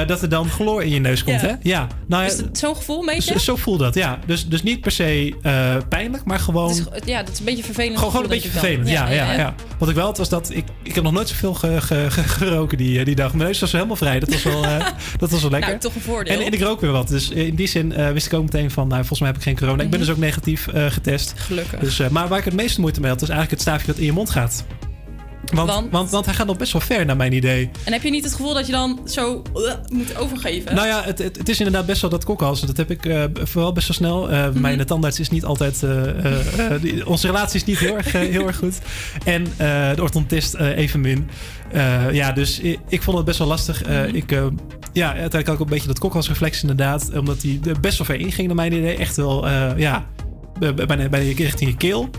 dat 0.07 0.22
er 0.22 0.28
dan 0.28 0.49
chloor 0.49 0.82
in 0.82 0.90
je 0.90 1.01
neus 1.01 1.24
komt. 1.24 1.40
Ja. 1.40 1.47
Hè? 1.47 1.55
Ja. 1.62 1.86
Nou 2.07 2.24
ja, 2.24 2.34
Is 2.53 2.61
zo'n 2.61 2.76
gevoel 2.76 3.01
een 3.01 3.07
beetje? 3.07 3.32
zo, 3.32 3.39
zo 3.39 3.57
voelt 3.57 3.78
dat, 3.78 3.95
ja. 3.95 4.18
Dus, 4.26 4.49
dus 4.49 4.62
niet 4.62 4.80
per 4.80 4.91
se 4.93 5.35
eh, 5.43 5.76
pijnlijk, 5.89 6.24
maar 6.24 6.39
gewoon... 6.39 6.74
Ja, 7.05 7.22
dat 7.22 7.32
is 7.32 7.39
een 7.39 7.45
beetje 7.45 7.64
vervelend. 7.64 7.97
Gewoon, 7.97 8.11
gewoon 8.11 8.24
een 8.24 8.30
beetje 8.32 8.49
vervelend, 8.51 8.89
ja, 8.89 9.09
ja, 9.11 9.32
ja, 9.32 9.55
Wat 9.78 9.89
ik 9.89 9.95
wel 9.95 10.05
had 10.05 10.18
was 10.18 10.28
dat 10.28 10.51
ik, 10.51 10.64
ik 10.82 10.95
heb 10.95 11.05
nog 11.05 11.12
nooit 11.12 11.28
zoveel 11.28 11.55
ge, 11.55 11.80
ge- 11.80 12.07
ge- 12.11 12.22
geroken 12.22 12.78
die, 12.78 12.99
eh, 12.99 13.05
die 13.05 13.14
dag. 13.14 13.32
Mijn 13.35 13.47
neus 13.49 13.61
was 13.61 13.72
helemaal 13.72 13.97
vrij. 13.97 14.20
Dat 14.20 14.30
was 14.30 14.43
wel, 14.43 14.64
eh, 14.64 14.87
dat 15.18 15.30
was 15.30 15.41
wel 15.43 15.51
lekker. 15.51 15.68
Nou, 15.68 15.80
toch 15.80 15.95
een 15.95 16.01
voordeel. 16.01 16.39
En, 16.39 16.45
en 16.47 16.53
ik 16.53 16.61
rook 16.61 16.80
weer 16.80 16.93
wat. 16.93 17.09
Dus 17.09 17.28
in 17.30 17.55
die 17.55 17.66
zin 17.66 18.12
wist 18.12 18.26
ik 18.26 18.32
ook 18.35 18.43
meteen 18.43 18.70
van, 18.70 18.89
nou, 18.89 18.99
volgens 18.99 19.20
mij 19.20 19.28
heb 19.28 19.37
ik 19.39 19.43
geen 19.45 19.57
corona. 19.59 19.82
Ik 19.82 19.91
ben 19.91 19.99
Mhm. 19.99 20.09
dus 20.09 20.16
ook 20.16 20.20
negatief 20.22 20.66
getest. 20.89 21.32
Gelukkig. 21.37 21.80
Dus, 21.80 22.01
maar 22.11 22.28
waar 22.28 22.39
ik 22.39 22.45
het 22.45 22.55
meeste 22.55 22.80
moeite 22.80 23.01
mee 23.01 23.11
had, 23.11 23.22
is 23.22 23.28
eigenlijk 23.28 23.61
het 23.61 23.68
staafje 23.70 23.87
dat 23.87 23.97
in 23.97 24.05
je 24.05 24.12
mond 24.12 24.30
gaat. 24.30 24.64
Want, 25.53 25.68
want? 25.70 25.90
Want? 25.90 26.11
Want, 26.11 26.24
hij 26.24 26.34
gaat 26.34 26.47
nog 26.47 26.57
best 26.57 26.72
wel 26.72 26.80
ver, 26.82 27.07
naar 27.07 27.16
mijn 27.16 27.32
idee. 27.32 27.70
En 27.84 27.92
heb 27.92 28.03
je 28.03 28.11
niet 28.11 28.24
het 28.24 28.32
gevoel 28.34 28.55
dat 28.55 28.66
je 28.66 28.72
dan 28.72 29.01
zo 29.07 29.42
uh, 29.57 29.72
moet 29.88 30.16
overgeven? 30.18 30.74
Nou 30.74 30.86
ja, 30.86 31.03
het, 31.05 31.18
het, 31.18 31.36
het 31.38 31.49
is 31.49 31.59
inderdaad 31.59 31.86
best 31.86 32.01
wel 32.01 32.11
dat 32.11 32.24
kokhalzen. 32.24 32.66
Dat 32.66 32.76
heb 32.76 32.90
ik 32.90 33.07
eh, 33.07 33.24
vooral 33.42 33.72
best 33.72 33.88
wel 33.88 33.97
snel. 33.97 34.30
Eh 34.30 34.42
Mhm. 34.49 34.61
Mijn 34.61 34.86
tandarts 34.86 35.20
is 35.20 35.30
niet 35.30 35.45
altijd... 35.45 35.82
eh, 35.82 36.09
eh, 36.24 36.70
eh, 36.74 36.80
die- 36.82 37.07
onze 37.07 37.26
relatie 37.26 37.57
is 37.57 37.64
niet 37.64 37.78
heel 37.78 37.97
erg, 37.97 38.14
eh, 38.14 38.20
heel 38.20 38.47
erg 38.47 38.57
goed. 38.57 38.78
En 39.24 39.42
eh, 39.57 39.95
de 39.95 40.03
orthodontist 40.03 40.55
eh, 40.55 40.76
evenmin. 40.78 41.28
Eh, 41.72 42.12
ja, 42.12 42.32
dus 42.32 42.61
ik, 42.61 42.78
ik 42.88 43.03
vond 43.03 43.16
het 43.16 43.26
best 43.26 43.38
wel 43.38 43.49
lastig. 43.49 43.82
Eh, 43.82 44.01
Mhm. 44.01 44.14
ik, 44.14 44.32
eh, 44.32 44.47
ja, 44.92 45.07
uiteindelijk 45.09 45.49
ook 45.49 45.61
een 45.61 45.72
beetje 45.72 45.86
dat 45.88 45.99
kokhalsreflex 45.99 46.61
inderdaad. 46.61 47.11
Omdat 47.18 47.42
hij 47.42 47.61
er 47.66 47.80
best 47.80 47.99
wel 47.99 48.07
ver 48.07 48.20
inging 48.20 48.47
naar 48.47 48.57
mijn 48.57 48.72
idee. 48.72 48.97
Echt 48.97 49.16
wel, 49.16 49.47
eh, 49.47 49.70
ja, 49.76 50.07
bij- 50.59 50.74
bijna, 50.74 51.09
bijna 51.09 51.32
richting 51.36 51.70
je 51.70 51.76
keel. 51.76 52.11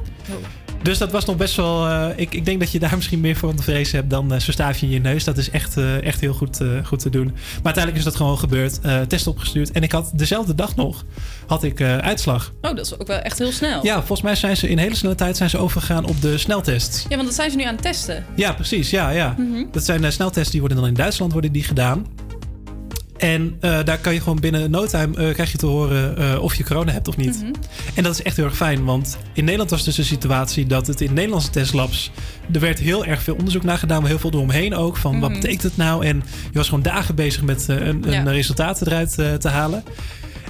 Dus 0.85 0.97
dat 0.97 1.11
was 1.11 1.25
nog 1.25 1.35
best 1.35 1.55
wel. 1.55 1.87
eh, 1.87 2.09
ik, 2.15 2.33
ik 2.33 2.45
denk 2.45 2.59
dat 2.59 2.71
je 2.71 2.79
daar 2.79 2.95
misschien 2.99 3.19
meer 3.19 3.35
voor 3.35 3.53
te 3.53 3.63
vrezen 3.63 3.97
hebt 3.97 4.09
dan 4.09 4.33
eh, 4.33 4.39
zo'n 4.39 4.53
staafje 4.53 4.85
in 4.85 4.91
je 4.91 4.99
neus. 4.99 5.23
Dat 5.23 5.37
is 5.37 5.49
echt, 5.49 5.77
eh, 5.77 6.03
echt 6.03 6.19
heel 6.21 6.33
goed, 6.33 6.59
goed 6.83 6.99
te 6.99 7.09
doen. 7.09 7.25
Maar 7.25 7.63
uiteindelijk 7.63 7.97
is 7.97 8.03
dat 8.03 8.15
gewoon 8.15 8.37
gebeurd. 8.37 8.79
test 9.07 9.27
opgestuurd. 9.27 9.71
En 9.71 9.83
ik 9.83 9.91
had 9.91 10.11
dezelfde 10.13 10.55
dag 10.55 10.75
nog 10.75 11.03
had 11.47 11.63
ik, 11.63 11.81
uitslag. 11.81 12.51
Oh, 12.61 12.75
dat 12.75 12.85
is 12.85 12.99
ook 12.99 13.07
wel 13.07 13.17
echt 13.19 13.37
heel 13.37 13.51
snel. 13.51 13.83
Ja, 13.83 13.97
volgens 13.97 14.21
mij 14.21 14.35
zijn 14.35 14.57
ze 14.57 14.69
in 14.69 14.77
hele 14.77 14.95
snelle 14.95 15.15
tijd 15.15 15.37
zijn 15.37 15.49
ze 15.49 15.57
overgegaan 15.57 16.05
op 16.05 16.21
de 16.21 16.37
sneltest. 16.37 17.05
Ja, 17.09 17.15
want 17.15 17.27
dat 17.27 17.35
zijn 17.35 17.51
ze 17.51 17.57
nu 17.57 17.63
aan 17.63 17.73
het 17.73 17.81
testen. 17.81 18.25
Ja, 18.35 18.53
precies. 18.53 18.89
Ja, 18.89 19.09
ja. 19.09 19.35
Mhm. 19.37 19.63
Dat 19.71 19.83
zijn 19.85 20.11
sneltests 20.11 20.51
die 20.51 20.59
worden 20.59 20.77
dan 20.77 20.87
in 20.87 20.93
Duitsland 20.93 21.31
worden 21.31 21.51
die 21.51 21.63
gedaan. 21.63 22.05
En 23.17 23.57
eh, 23.59 23.79
daar 23.83 23.97
kan 23.97 24.13
je 24.13 24.19
gewoon 24.21 24.39
binnen 24.39 24.71
no 24.71 24.85
time 24.85 25.17
eh, 25.27 25.33
krijg 25.33 25.51
je 25.51 25.57
te 25.57 25.65
horen 25.65 26.17
eh, 26.17 26.41
of 26.41 26.55
je 26.55 26.63
corona 26.63 26.91
hebt 26.91 27.07
of 27.07 27.17
niet. 27.17 27.35
Mhm. 27.41 27.51
En 27.95 28.03
dat 28.03 28.13
is 28.13 28.21
echt 28.21 28.35
heel 28.35 28.45
erg 28.45 28.55
fijn, 28.55 28.83
want 28.85 29.17
in 29.33 29.43
Nederland 29.43 29.69
was 29.69 29.83
dus 29.83 29.95
de 29.95 30.03
situatie 30.03 30.65
dat 30.65 30.87
het 30.87 31.01
in 31.01 31.13
Nederlandse 31.13 31.49
testlabs. 31.49 32.11
Er 32.53 32.59
werd 32.59 32.79
heel 32.79 33.05
erg 33.05 33.21
veel 33.21 33.35
onderzoek 33.35 33.63
naar 33.63 33.77
gedaan, 33.77 33.99
maar 34.01 34.09
heel 34.09 34.19
veel 34.19 34.31
eromheen 34.33 34.75
ook. 34.75 34.97
Van 34.97 35.19
wat 35.19 35.29
Mhm. 35.29 35.39
betekent 35.39 35.63
het 35.63 35.77
nou? 35.77 36.05
En 36.05 36.23
je 36.51 36.57
was 36.57 36.67
gewoon 36.67 36.83
dagen 36.83 37.15
bezig 37.15 37.41
met 37.41 37.65
een, 37.67 38.03
Ja. 38.09 38.19
een 38.19 38.31
resultaat 38.31 38.81
eruit 38.81 39.11
te 39.41 39.47
halen. 39.49 39.83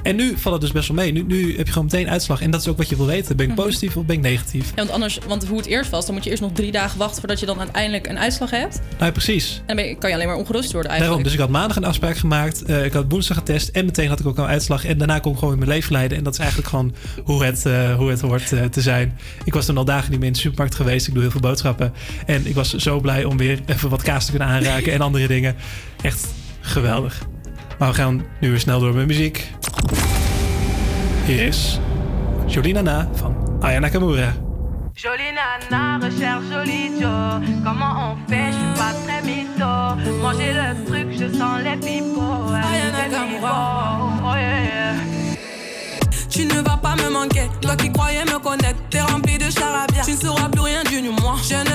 En 0.05 0.15
nu 0.15 0.33
valt 0.37 0.53
het 0.53 0.61
dus 0.61 0.71
best 0.71 0.87
wel 0.87 0.97
mee. 0.97 1.11
Nu, 1.11 1.23
nu 1.27 1.57
heb 1.57 1.65
je 1.65 1.71
gewoon 1.73 1.87
meteen 1.91 2.09
uitslag. 2.09 2.41
En 2.41 2.51
dat 2.51 2.61
is 2.61 2.67
ook 2.67 2.77
wat 2.77 2.89
je 2.89 2.95
wil 2.95 3.05
weten. 3.05 3.35
Ben 3.35 3.45
ik 3.49 3.51
Mhm. 3.55 3.61
positief 3.61 3.97
of 3.97 4.05
ben 4.05 4.15
ik 4.15 4.21
negatief? 4.21 4.65
Ja, 4.67 4.75
want 4.75 4.89
anders, 4.89 5.19
want 5.27 5.47
hoe 5.47 5.57
het 5.57 5.65
eerst 5.65 5.89
was, 5.89 6.05
dan 6.05 6.15
moet 6.15 6.23
je 6.23 6.29
eerst 6.29 6.41
nog 6.41 6.51
drie 6.51 6.71
dagen 6.71 6.97
wachten 6.97 7.19
voordat 7.19 7.39
je 7.39 7.45
dan 7.45 7.59
uiteindelijk 7.59 8.07
een 8.07 8.19
uitslag 8.19 8.49
hebt. 8.49 8.79
Nou, 8.99 9.11
precies. 9.11 9.55
En 9.57 9.63
dan 9.67 9.75
ben 9.75 9.85
je- 9.85 9.95
kan 9.97 10.09
je 10.09 10.15
alleen 10.15 10.27
maar 10.27 10.35
ongerust 10.35 10.71
worden 10.71 10.91
Daarom, 10.91 11.07
eigenlijk. 11.07 11.23
dus 11.23 11.33
ik 11.33 11.39
had 11.39 11.49
maandag 11.59 11.77
een 11.77 11.85
afspraak 11.89 12.17
gemaakt. 12.17 12.63
eh, 12.63 12.85
ik 12.85 12.93
had 12.93 13.05
woensdag 13.09 13.37
getest 13.37 13.69
en 13.69 13.85
meteen 13.85 14.07
had 14.09 14.19
ik 14.19 14.25
ook 14.27 14.37
al 14.39 14.45
uitslag. 14.47 14.85
En 14.85 14.97
daarna 14.97 15.19
kon 15.19 15.31
ik 15.31 15.37
gewoon 15.37 15.53
in 15.53 15.59
mijn 15.59 15.71
leven 15.71 15.91
leiden. 15.91 16.17
En 16.17 16.23
dat 16.23 16.33
is 16.33 16.39
eigenlijk 16.39 16.69
gewoon 16.69 16.95
hoe 17.23 17.43
het, 17.45 17.65
eh, 17.65 17.95
hoe 17.95 18.09
het 18.09 18.21
hoort 18.21 18.51
eh, 18.53 18.63
te 18.63 18.81
zijn. 18.81 19.17
Ik 19.43 19.53
was 19.53 19.65
toen 19.65 19.77
al 19.77 19.85
dagen 19.85 20.09
niet 20.09 20.19
meer 20.19 20.27
in 20.27 20.33
de 20.33 20.39
supermarkt 20.39 20.75
geweest. 20.75 21.07
Ik 21.07 21.13
doe 21.13 21.21
heel 21.21 21.31
veel 21.31 21.39
boodschappen. 21.41 21.93
En 22.25 22.47
ik 22.47 22.55
was 22.55 22.73
zo 22.73 22.99
blij 22.99 23.23
om 23.23 23.37
weer 23.37 23.59
even 23.65 23.89
wat 23.89 24.01
kaas 24.01 24.23
te 24.25 24.29
kunnen 24.31 24.47
aanraken 24.49 24.93
en 24.93 25.01
andere 25.01 25.27
dingen. 25.27 25.55
Echt 26.01 26.27
geweldig. 26.61 27.21
Maar 27.79 27.89
we 27.89 27.95
gaan 27.95 28.25
nu 28.39 28.49
weer 28.49 28.59
snel 28.59 28.79
door 28.79 28.93
met 28.93 29.07
muziek. 29.07 29.51
Hier 31.25 31.47
is 31.47 31.79
Jolina 32.45 32.81
Na 32.81 33.09
van 33.13 33.35
Aya 33.61 33.79
Nakamura. 33.79 34.33
Jolie 34.93 35.31
nana, 35.33 35.97
recherche 35.97 36.47
jolie 36.51 36.91
Joe. 36.99 37.41
Comment 37.63 37.95
on 37.97 38.15
fait, 38.27 38.51
je 38.51 38.57
suis 38.57 38.73
pas 38.77 38.93
très 39.05 39.21
mytho. 39.23 39.95
Manger 40.21 40.53
le 40.53 40.85
truc, 40.85 41.07
je 41.11 41.37
sens 41.37 41.61
les 41.63 41.77
pipots. 41.77 42.53
Aya 42.53 42.91
Nakamura. 42.91 43.97
Oh 44.23 44.35
yeah, 44.35 44.63
yeah. 44.63 44.95
Tu 46.29 46.45
ne 46.45 46.61
vas 46.61 46.77
pas 46.77 46.95
me 46.95 47.09
manquer, 47.09 47.49
toi 47.61 47.75
qui 47.75 47.91
croyais 47.91 48.23
me 48.25 48.39
connaître, 48.39 48.79
t'es 48.89 49.01
rempli 49.01 49.37
de 49.37 49.49
charabia. 49.49 50.03
Tu 50.05 50.11
ne 50.11 50.17
sauras 50.17 50.49
plus 50.49 50.61
rien 50.61 50.83
du 50.83 51.09
moi. 51.09 51.35
Je 51.43 51.55
ne 51.55 51.74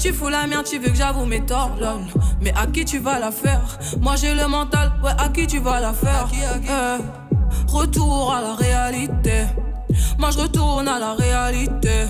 tu 0.00 0.12
fous 0.14 0.28
la 0.28 0.46
merde, 0.46 0.64
tu 0.64 0.78
veux 0.78 0.88
que 0.88 0.96
j'avoue 0.96 1.26
mes 1.26 1.44
torts, 1.44 1.76
lol. 1.78 2.00
Mais 2.40 2.52
à 2.56 2.66
qui 2.66 2.84
tu 2.84 2.98
vas 2.98 3.18
la 3.18 3.30
faire? 3.30 3.60
Moi 4.00 4.16
j'ai 4.16 4.34
le 4.34 4.46
mental, 4.46 4.92
ouais, 5.04 5.10
à 5.18 5.28
qui 5.28 5.46
tu 5.46 5.58
vas 5.58 5.80
la 5.80 5.92
faire? 5.92 6.26
Eh, 6.32 7.70
Retour 7.70 8.32
à 8.32 8.40
la 8.40 8.54
réalité. 8.54 9.44
Moi 10.18 10.30
je 10.30 10.38
retourne 10.38 10.88
à 10.88 10.98
la 10.98 11.14
réalité. 11.14 12.06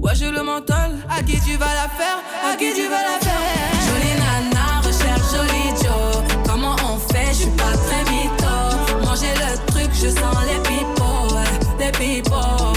Ouais, 0.00 0.12
j'ai 0.14 0.30
le 0.30 0.42
mental. 0.42 0.98
À 1.08 1.22
qui 1.22 1.40
tu 1.40 1.56
vas 1.56 1.74
la 1.74 1.88
faire? 1.88 2.18
À 2.46 2.56
qui 2.56 2.72
tu 2.74 2.82
vas 2.88 3.02
la 3.02 3.18
faire? 3.20 3.40
Jolie 3.86 4.14
nana, 4.18 4.80
recherche 4.82 5.32
jolie 5.34 5.70
Joe. 5.82 6.22
Comment 6.46 6.76
on 6.84 6.98
fait? 7.12 7.28
Je 7.28 7.42
suis 7.42 7.50
pas 7.50 7.72
très 7.72 8.02
mytho. 8.10 9.06
Manger 9.06 9.32
le 9.34 9.72
truc, 9.72 9.90
je 9.94 10.08
sens 10.08 10.36
les 10.46 10.60
pipots. 10.60 11.34
Ouais, 11.34 11.84
les 11.86 11.92
pipots. 11.92 12.71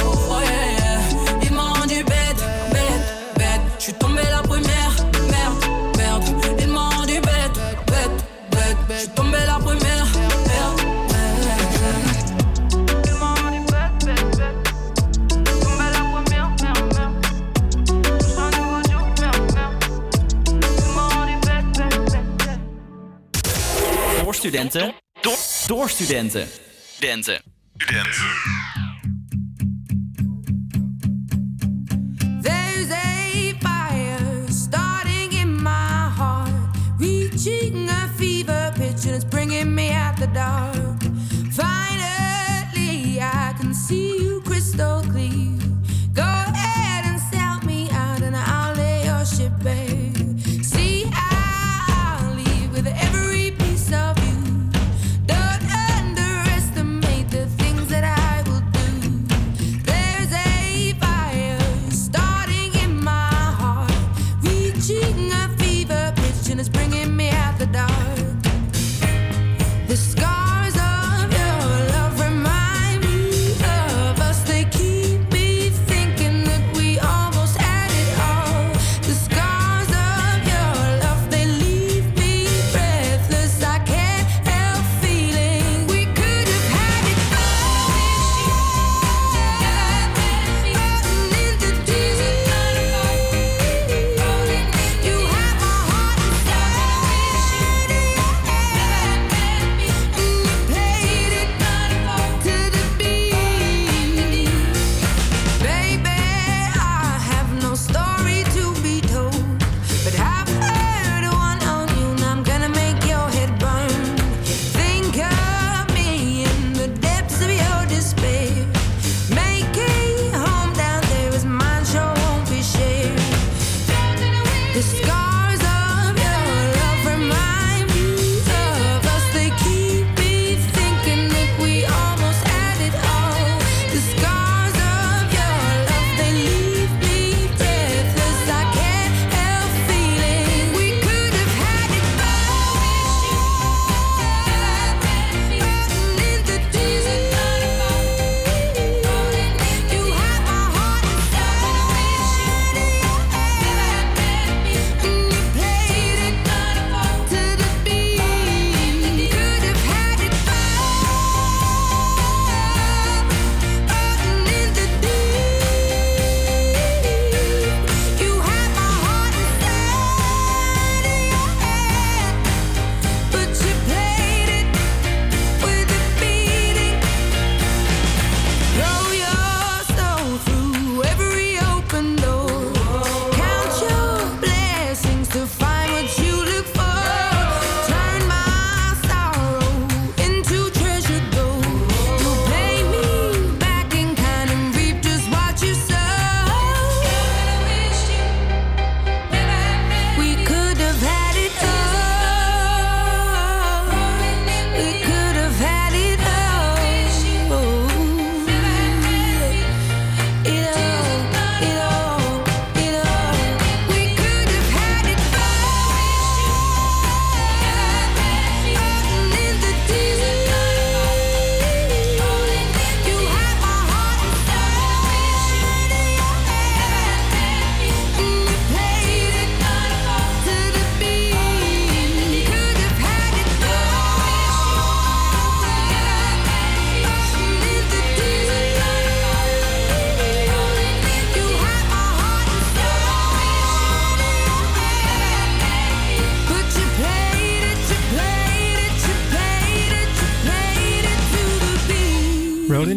suis 3.85 3.93
tombé 3.99 4.23
la 4.31 4.41
première, 4.41 4.95
merde, 5.29 5.97
merde. 5.97 6.23
Ils 6.59 6.67
m'ont 6.67 6.89
rendu 6.89 7.21
bête, 7.21 7.55
bête, 7.85 8.25
bête. 8.49 8.77
Je 8.89 8.95
suis 8.95 9.09
tombé 9.09 9.37
la 9.45 9.59
première, 9.59 10.07
merde. 10.47 10.81
Door 24.23 24.33
studenten, 24.33 24.93
door, 25.21 25.37
door 25.67 25.89
studenten, 25.89 26.47
studenten, 26.97 27.41
studenten. 27.77 28.74
Bringing 39.55 39.75
me 39.75 39.91
out 39.91 40.17
the 40.17 40.27
dark. 40.27 41.01
Finally, 41.51 43.21
I 43.21 43.53
can 43.57 43.73
see 43.73 44.17
you 44.17 44.41
crystal 44.41 45.01
clear. 45.01 45.14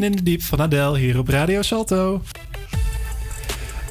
In 0.09 0.17
the 0.17 0.23
Deep 0.23 0.43
van 0.43 0.61
Adele 0.61 0.99
hier 0.99 1.19
op 1.19 1.29
Radio 1.29 1.63
Salto. 1.63 2.23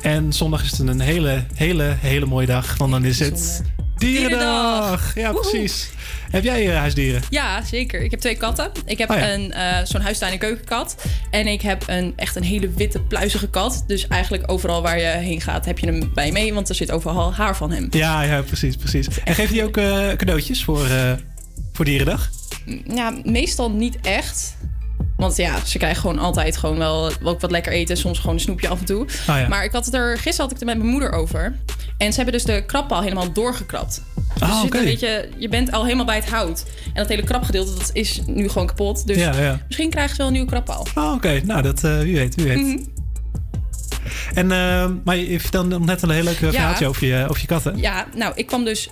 En 0.01 0.33
zondag 0.33 0.63
is 0.63 0.71
het 0.71 0.79
een 0.87 0.99
hele, 0.99 1.43
hele, 1.53 1.95
hele 1.99 2.25
mooie 2.25 2.45
dag. 2.45 2.77
Want 2.77 2.91
dan 2.91 3.05
is 3.05 3.19
het 3.19 3.61
Dierendag. 3.97 5.15
Ja, 5.15 5.31
precies. 5.31 5.89
Heb 6.31 6.43
jij 6.43 6.69
eh, 6.69 6.77
huisdieren? 6.77 7.21
Ja, 7.29 7.63
zeker. 7.65 8.01
Ik 8.01 8.11
heb 8.11 8.19
twee 8.19 8.35
katten. 8.35 8.71
Ik 8.85 8.97
heb 8.97 9.09
Oh 9.09 9.17
ja. 9.17 9.33
een 9.33 9.51
eh, 9.51 9.77
zo'n 9.85 10.01
huistuin- 10.01 10.31
en 10.31 10.39
keukenkat. 10.39 10.95
En 11.31 11.47
ik 11.47 11.61
heb 11.61 11.83
een 11.87 12.13
echt 12.15 12.35
een 12.35 12.43
hele 12.43 12.69
witte, 12.69 12.99
pluizige 12.99 13.49
kat. 13.49 13.83
Dus 13.87 14.07
eigenlijk 14.07 14.51
overal 14.51 14.81
waar 14.81 14.99
je 14.99 15.05
heen 15.07 15.41
gaat, 15.41 15.65
heb 15.65 15.79
je 15.79 15.87
hem 15.87 16.11
bij 16.13 16.25
je 16.25 16.31
mee. 16.31 16.53
Want 16.53 16.69
er 16.69 16.75
zit 16.75 16.91
overal 16.91 17.33
haar 17.33 17.57
van 17.57 17.71
hem. 17.71 17.87
Ja, 17.89 18.21
ja, 18.21 18.41
precies, 18.41 18.75
precies. 18.75 19.07
En 19.23 19.35
geeft 19.35 19.53
hij 19.53 19.63
ook 19.63 19.77
eh, 19.77 20.07
cadeautjes 20.15 20.63
voor, 20.63 20.87
voor 21.73 21.85
Dierendag? 21.85 22.29
Ja, 22.87 23.13
meestal 23.23 23.71
niet 23.71 23.97
echt. 24.01 24.56
Want 25.17 25.35
ja, 25.35 25.65
ze 25.65 25.77
krijgen 25.77 26.01
gewoon 26.01 26.19
altijd 26.19 26.57
gewoon 26.57 26.77
wel 26.77 27.11
ook 27.23 27.41
wat 27.41 27.51
lekker 27.51 27.71
eten. 27.71 27.97
Soms 27.97 28.19
gewoon 28.19 28.35
een 28.35 28.41
snoepje 28.41 28.67
af 28.67 28.79
en 28.79 28.85
toe. 28.85 29.05
Ah, 29.27 29.39
ja. 29.39 29.47
Maar 29.47 29.63
ik 29.63 29.71
had 29.71 29.85
het 29.85 29.93
er, 29.93 30.13
gisteren 30.13 30.41
had 30.41 30.51
ik 30.51 30.57
het 30.57 30.65
met 30.65 30.77
mijn 30.77 30.89
moeder 30.89 31.11
over. 31.11 31.55
En 31.97 32.09
ze 32.09 32.15
hebben 32.15 32.33
dus 32.33 32.43
de 32.43 32.65
krabpaal 32.65 33.01
helemaal 33.01 33.31
doorgekrapt. 33.33 34.03
Dus 34.33 34.49
Ah, 34.49 34.63
je, 34.63 34.77
een 34.77 34.83
beetje, 34.83 35.29
je 35.37 35.49
bent 35.49 35.71
al 35.71 35.83
helemaal 35.83 36.05
bij 36.05 36.15
het 36.15 36.29
hout. 36.29 36.65
En 36.85 36.93
dat 36.93 37.07
hele 37.07 37.23
krapgedeelte 37.23 37.73
dat 37.73 37.89
is 37.93 38.21
nu 38.25 38.49
gewoon 38.49 38.67
kapot. 38.67 39.07
Dus 39.07 39.17
Ja, 39.17 39.39
ja. 39.39 39.59
misschien 39.67 39.89
krijgen 39.89 40.11
ze 40.11 40.17
wel 40.17 40.27
een 40.27 40.33
nieuwe 40.33 40.47
krabpaal. 40.49 40.87
Oh, 40.95 41.13
oké. 41.13 41.41
Nou, 41.43 41.61
dat, 41.61 41.83
eh, 41.83 41.99
wie 41.99 42.15
weet, 42.15 42.35
wie 42.35 42.45
weet. 42.45 42.57
Mhm. 42.57 42.77
En, 44.33 44.51
eh, 44.51 44.89
maar 45.03 45.15
je 45.17 45.39
vertelde 45.39 45.79
net 45.79 46.01
een 46.01 46.09
heel 46.09 46.23
leuk 46.23 46.41
eh, 46.41 46.49
verhaaltje 46.49 46.87
over 46.87 47.07
je, 47.07 47.25
over 47.29 47.41
je 47.41 47.47
katten. 47.47 47.77
Ja, 47.77 48.05
nou, 48.15 48.31
ik 48.35 48.45
kwam 48.47 48.63
dus 48.65 48.89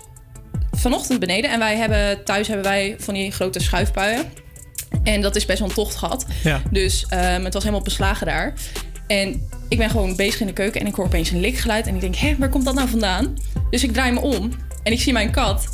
vanochtend 0.71 1.19
beneden. 1.19 1.51
En 1.51 1.59
wij 1.59 1.75
hebben 1.77 2.23
thuis 2.23 2.47
hebben 2.47 2.65
wij 2.65 2.95
van 2.99 3.13
die 3.13 3.31
grote 3.31 3.59
schuifpuien. 3.59 4.25
En 5.03 5.21
dat 5.21 5.35
is 5.35 5.45
best 5.45 5.59
wel 5.59 5.67
een 5.67 5.73
tocht 5.73 5.95
gehad. 5.95 6.25
Ja. 6.43 6.61
Dus 6.71 7.05
ehm, 7.09 7.43
het 7.43 7.53
was 7.53 7.63
helemaal 7.63 7.83
beslagen 7.85 8.25
daar. 8.27 8.53
En 9.07 9.47
ik 9.69 9.77
ben 9.77 9.89
gewoon 9.89 10.15
bezig 10.15 10.39
in 10.39 10.47
de 10.47 10.53
keuken 10.53 10.81
en 10.81 10.87
ik 10.87 10.95
hoor 10.95 11.05
opeens 11.05 11.29
een 11.31 11.39
likgeluid. 11.39 11.87
En 11.87 11.95
ik 11.95 12.01
denk, 12.01 12.15
hé, 12.15 12.35
waar 12.39 12.49
komt 12.49 12.65
dat 12.65 12.75
nou 12.75 12.89
vandaan? 12.89 13.33
Dus 13.69 13.83
ik 13.83 13.93
draai 13.93 14.11
me 14.11 14.19
om 14.19 14.51
en 14.83 14.91
ik 14.91 15.01
zie 15.01 15.13
mijn 15.13 15.31
kat 15.31 15.67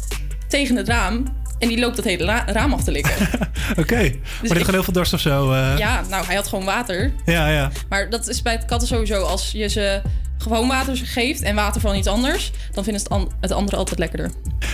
tegen 0.47 0.75
het 0.75 0.87
raam 0.87 1.39
En 1.59 1.67
die 1.67 1.79
loopt 1.79 1.95
dat 1.95 2.05
hele 2.05 2.25
ra- 2.25 2.45
raam 2.47 2.73
af 2.73 2.83
te 2.83 2.91
likken. 2.91 3.13
Oké. 3.81 3.95
maar 3.95 4.11
die 4.41 4.49
had 4.49 4.57
gewoon 4.57 4.73
heel 4.73 4.83
veel 4.83 4.93
dorst 4.93 5.13
of 5.13 5.19
zo. 5.19 5.51
eh. 5.51 5.77
ja, 5.77 6.01
nou, 6.09 6.25
hij 6.25 6.35
had 6.35 6.47
gewoon 6.47 6.65
water. 6.65 7.11
ja, 7.25 7.47
ja. 7.49 7.71
Maar 7.89 8.09
dat 8.09 8.27
is 8.27 8.41
bij 8.41 8.57
katten 8.65 8.87
sowieso. 8.87 9.23
Als 9.23 9.51
je 9.51 9.67
ze 9.67 10.01
gewoon 10.41 10.67
water 10.67 10.97
geeft 10.97 11.41
en 11.41 11.55
water 11.55 11.81
van 11.81 11.95
iets 11.95 12.07
anders... 12.07 12.51
dan 12.71 12.83
vinden 12.83 13.01
ze 13.01 13.07
het, 13.09 13.17
an- 13.17 13.31
het 13.41 13.51
andere 13.51 13.77
altijd 13.77 13.99
lekkerder. 13.99 14.31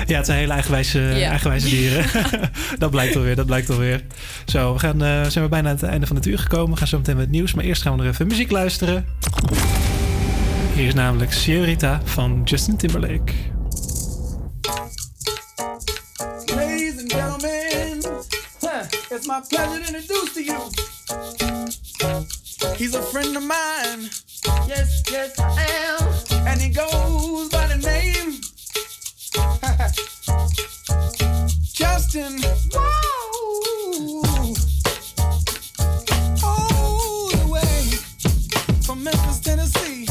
Ja, 0.07 0.17
het 0.17 0.25
zijn 0.25 0.37
hele 0.39 0.53
eigenwijze, 0.53 0.99
Ja. 0.99 1.29
eigenwijze 1.29 1.69
dieren. 1.69 2.05
dat 2.79 2.91
blijkt 2.91 3.15
alweer, 3.15 3.35
dat 3.35 3.45
blijkt 3.45 3.69
alweer. 3.69 4.03
Zo, 4.45 4.73
we 4.73 4.79
gaan, 4.79 5.03
eh, 5.03 5.23
zijn 5.25 5.43
we 5.43 5.49
bijna 5.49 5.69
aan 5.69 5.75
het 5.75 5.83
einde 5.83 6.07
van 6.07 6.15
het 6.15 6.25
uur 6.25 6.39
gekomen. 6.39 6.71
We 6.71 6.77
gaan 6.77 6.87
zo 6.87 6.97
meteen 6.97 7.15
met 7.15 7.23
het 7.23 7.33
nieuws. 7.33 7.53
Maar 7.53 7.63
eerst 7.65 7.81
gaan 7.81 7.97
we 7.97 8.03
nog 8.03 8.13
even 8.13 8.27
muziek 8.27 8.51
luisteren. 8.51 9.05
Hier 10.75 10.87
is 10.87 10.93
namelijk 10.93 11.33
Senorita 11.33 12.01
van 12.03 12.41
Justin 12.45 12.77
Timberlake. 12.77 13.33
Ladies 16.55 16.97
and 16.99 17.11
gentlemen, 17.13 18.01
huh, 18.61 18.83
it's 19.17 19.27
my 19.27 19.39
pleasure 19.47 19.79
to 19.81 19.93
introduce 19.93 20.31
to 20.33 20.41
you. 20.41 20.59
He's 22.77 22.95
a 22.95 23.01
friend 23.01 23.35
of 23.35 23.43
mine. 23.43 24.09
Yes, 24.67 25.03
yes, 25.11 25.39
I 25.39 25.65
am. 25.85 26.47
And 26.47 26.61
he 26.61 26.69
goes 26.69 27.49
by 27.49 27.67
the 27.67 27.77
name 27.77 28.41
Justin. 31.73 32.39
Whoa. 32.73 34.53
All 36.43 37.27
the 37.29 37.47
way 37.51 37.91
from 38.85 39.03
Memphis, 39.03 39.39
Tennessee. 39.41 40.07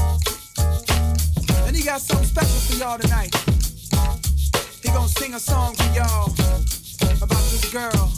And 1.67 1.75
he 1.75 1.83
got 1.83 2.01
something 2.03 2.27
special 2.27 2.61
for 2.61 2.75
y'all 2.79 2.99
tonight. 2.99 3.35
He 4.83 4.89
gonna 4.89 5.09
sing 5.09 5.35
a 5.35 5.41
song 5.41 5.75
for 5.75 5.85
y'all 5.95 6.33
about 7.23 7.43
this 7.51 7.73
girl. 7.73 8.13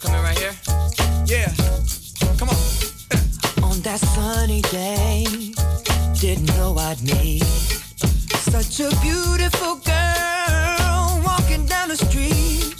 Coming 0.00 0.22
right 0.22 0.38
here? 0.38 0.54
Yeah. 1.26 1.85
That 3.86 4.00
sunny 4.00 4.62
day, 4.62 5.24
didn't 6.18 6.48
know 6.56 6.76
I'd 6.76 7.00
meet 7.02 7.44
such 7.44 8.80
a 8.80 8.90
beautiful 9.00 9.76
girl 9.76 11.22
walking 11.24 11.66
down 11.66 11.90
the 11.90 11.96
street. 11.96 12.74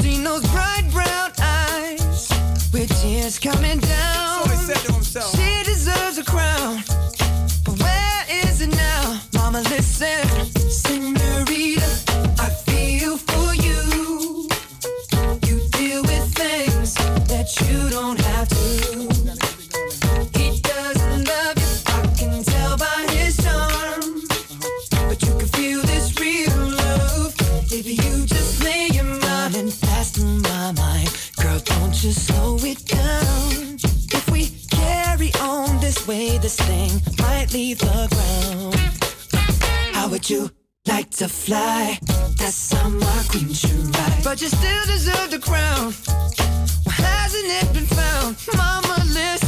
Seen 0.00 0.24
those 0.24 0.40
bright 0.48 0.88
brown 0.90 1.32
eyes 1.38 2.30
with 2.72 2.88
tears 3.02 3.38
coming 3.38 3.78
down. 3.78 4.87
Leave 37.52 37.78
the 37.78 38.08
ground. 38.14 38.74
How 39.94 40.08
would 40.08 40.28
you 40.28 40.50
like 40.86 41.10
to 41.10 41.28
fly? 41.28 41.98
That's 42.36 42.72
how 42.72 42.88
my 42.88 43.24
queen 43.28 43.52
should 43.52 43.96
ride. 43.96 44.20
But 44.24 44.40
you 44.40 44.48
still 44.48 44.86
deserve 44.86 45.30
the 45.30 45.38
crown. 45.38 45.92
Why 46.84 46.92
hasn't 46.92 47.46
it 47.46 47.72
been 47.72 47.86
found? 47.86 48.36
Mama, 48.56 49.04
listen. 49.06 49.47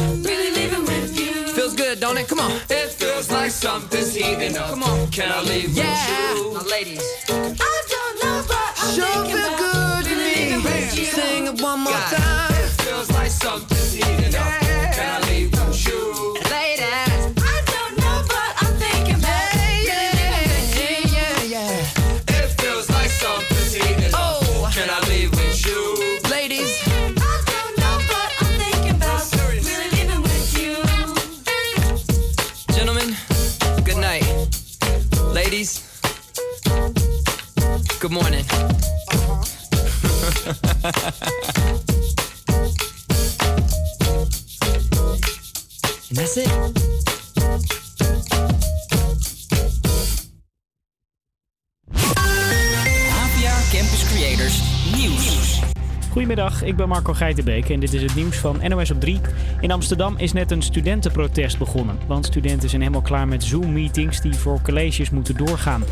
Don't 2.01 2.17
it? 2.17 2.27
Come 2.27 2.39
on. 2.39 2.51
It 2.69 2.89
feels 2.89 3.29
like 3.29 3.51
something's 3.51 4.15
heating 4.15 4.57
up. 4.57 4.71
Come 4.71 4.83
on. 4.83 5.07
Can 5.11 5.31
I 5.31 5.41
leave 5.43 5.69
yeah. 5.69 6.33
with 6.33 6.45
you? 6.45 6.53
Now, 6.53 6.63
ladies. 6.69 7.01
I 7.29 7.83
don't 7.93 8.23
know 8.23 8.41
what 8.49 8.73
I'm 8.81 8.95
sure 8.95 9.25
feel 9.25 9.57
good 9.57 10.05
to 10.05 10.15
me. 10.15 11.05
Sing 11.05 11.47
it 11.47 11.61
one 11.61 11.81
more 11.81 11.93
time. 11.93 12.51
It 12.53 12.69
feels 12.81 13.11
like 13.11 13.29
something's 13.29 13.93
heating 13.93 14.35
up. 14.35 14.61
Can 14.61 14.70
and 40.83 40.93
that's 46.17 46.37
it. 46.37 46.47
APA 53.13 53.53
Campus 53.71 54.03
Creators 54.13 54.61
Nieuws. 54.95 55.61
Goedemiddag, 56.11 56.63
ik 56.63 56.75
ben 56.75 56.87
Marco 56.87 57.13
Geitenbeek 57.13 57.69
en 57.69 57.79
dit 57.79 57.93
is 57.93 58.01
het 58.01 58.15
nieuws 58.15 58.37
van 58.37 58.59
NOS 58.67 58.91
op 58.91 58.99
3. 58.99 59.19
In 59.59 59.71
Amsterdam 59.71 60.17
is 60.17 60.33
net 60.33 60.51
een 60.51 60.61
studentenprotest 60.61 61.57
begonnen. 61.57 61.99
Want 62.07 62.25
studenten 62.25 62.69
zijn 62.69 62.81
helemaal 62.81 63.01
klaar 63.01 63.27
met 63.27 63.43
Zoom-meetings 63.43 64.21
die 64.21 64.33
voor 64.33 64.61
colleges 64.61 65.09
moeten 65.09 65.37
doorgaan. 65.37 65.83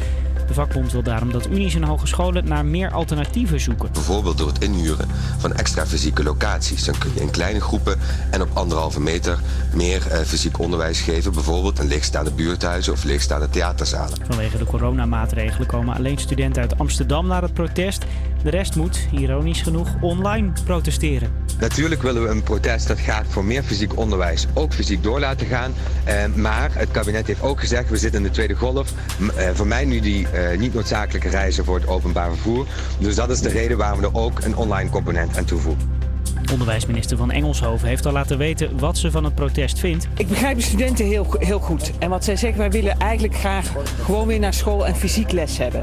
De 0.50 0.56
vakbond 0.56 0.92
wil 0.92 1.04
daarom 1.04 1.32
dat 1.32 1.48
unies 1.48 1.76
en 1.76 1.84
hogescholen 1.84 2.48
naar 2.48 2.66
meer 2.66 2.92
alternatieven 2.92 3.60
zoeken. 3.60 3.92
Bijvoorbeeld 3.92 4.38
door 4.38 4.48
het 4.48 4.64
inhuren 4.64 5.08
van 5.38 5.54
extra 5.54 5.86
fysieke 5.86 6.24
locaties. 6.24 6.86
Dan 6.86 6.98
kun 6.98 7.12
je 7.14 7.22
in 7.22 7.30
kleine 7.30 7.62
groepen 7.62 8.00
en 8.30 8.42
op 8.42 8.50
anderhalve 8.54 9.02
meter 9.02 9.40
meer 9.74 10.08
eh, 10.08 10.20
fysiek 10.20 10.60
onderwijs 10.60 11.02
geven. 11.02 11.34
Bijvoorbeeld 11.34 11.80
in 11.80 11.88
leegstaande 11.88 12.32
buurthuizen 12.32 12.94
of 12.94 13.04
leegstaande 13.04 13.50
theaterzalen. 13.50 14.18
Vanwege 14.28 14.58
de 14.58 14.66
coronamaatregelen 14.66 15.68
komen 15.68 15.96
alleen 15.96 16.18
studenten 16.18 16.62
uit 16.62 16.78
Amsterdam 16.78 17.28
naar 17.28 17.42
het 17.42 17.54
protest. 17.54 18.06
De 18.44 18.50
rest 18.50 18.76
moet, 18.76 19.08
ironisch 19.12 19.62
genoeg, 19.62 19.96
online 20.02 20.52
protesteren. 20.64 21.32
Natuurlijk 21.60 22.02
willen 22.02 22.24
we 22.24 22.30
een 22.30 22.44
protest 22.44 22.88
dat 22.88 23.00
gaat 23.00 23.26
voor 23.28 23.46
meer 23.46 23.64
fysiek 23.64 23.98
onderwijs, 23.98 24.46
ook 24.54 24.74
fysiek 24.74 25.04
door 25.04 25.20
laten 25.20 25.48
gaan. 25.48 25.74
Eh, 26.04 26.26
maar 26.36 26.70
het 26.74 26.92
kabinet 26.92 27.28
heeft 27.28 27.42
ook 27.42 27.60
gezegd, 27.60 27.90
we 27.90 27.98
zitten 27.98 28.20
in 28.20 28.28
de 28.28 28.34
tweede 28.34 28.56
golf. 28.56 28.94
Eh, 29.36 29.50
voor 29.54 29.68
mij 29.68 29.86
nu 29.86 30.00
die 30.00 30.28
eh, 30.28 30.58
niet 30.58 30.74
noodzakelijke 30.74 31.30
reizen 31.30 31.66
voor 31.66 31.76
het 31.76 31.88
openbaar 31.88 32.30
vervoer. 32.30 32.66
Dus 33.00 33.16
dat 33.16 33.30
is 33.30 33.42
de 33.42 33.50
reden 33.50 33.78
waarom 33.78 34.00
we 34.00 34.06
er 34.06 34.16
ook 34.16 34.40
een 34.40 34.56
online 34.56 34.90
component 34.90 35.38
aan 35.38 35.46
toevoegen. 35.46 36.09
Onderwijsminister 36.52 37.18
van 37.18 37.32
Engelshoven 37.32 37.88
heeft 37.88 38.06
al 38.06 38.12
laten 38.12 38.38
weten 38.38 38.80
wat 38.80 38.98
ze 38.98 39.12
van 39.12 39.24
het 39.24 39.36
protest 39.36 39.80
vindt. 39.80 40.08
Ik 40.18 40.28
begrijp 40.28 40.58
de 40.58 40.64
studenten 40.64 41.06
heel, 41.06 41.36
heel 41.40 41.60
goed. 41.60 41.92
En 42.00 42.10
wat 42.10 42.24
zij 42.24 42.36
zeggen, 42.36 42.60
wij 42.60 42.72
willen 42.72 43.00
eigenlijk 43.00 43.36
graag 43.36 43.72
gewoon 44.04 44.28
weer 44.28 44.40
naar 44.40 44.54
school 44.54 44.88
en 44.88 44.96
fysiek 44.96 45.32
les 45.32 45.58
hebben. 45.58 45.82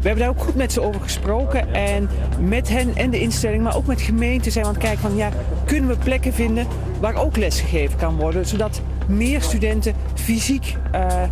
We 0.00 0.08
hebben 0.08 0.18
daar 0.18 0.28
ook 0.28 0.42
goed 0.42 0.54
met 0.54 0.72
ze 0.72 0.80
over 0.80 1.00
gesproken. 1.00 1.74
En 1.74 2.08
met 2.40 2.68
hen 2.68 2.96
en 2.96 3.10
de 3.10 3.20
instelling, 3.20 3.62
maar 3.62 3.76
ook 3.76 3.86
met 3.86 4.00
gemeenten 4.00 4.52
zijn 4.52 4.64
we 4.64 4.70
aan 4.70 4.76
het 4.76 4.84
kijken 4.84 5.02
van... 5.02 5.16
ja, 5.16 5.30
kunnen 5.64 5.90
we 5.90 5.96
plekken 5.96 6.32
vinden 6.32 6.66
waar 7.00 7.14
ook 7.14 7.36
les 7.36 7.60
gegeven 7.60 7.98
kan 7.98 8.16
worden... 8.16 8.46
zodat 8.46 8.80
meer 9.06 9.42
studenten 9.42 9.94
fysiek 10.14 10.76
eh, 10.92 11.22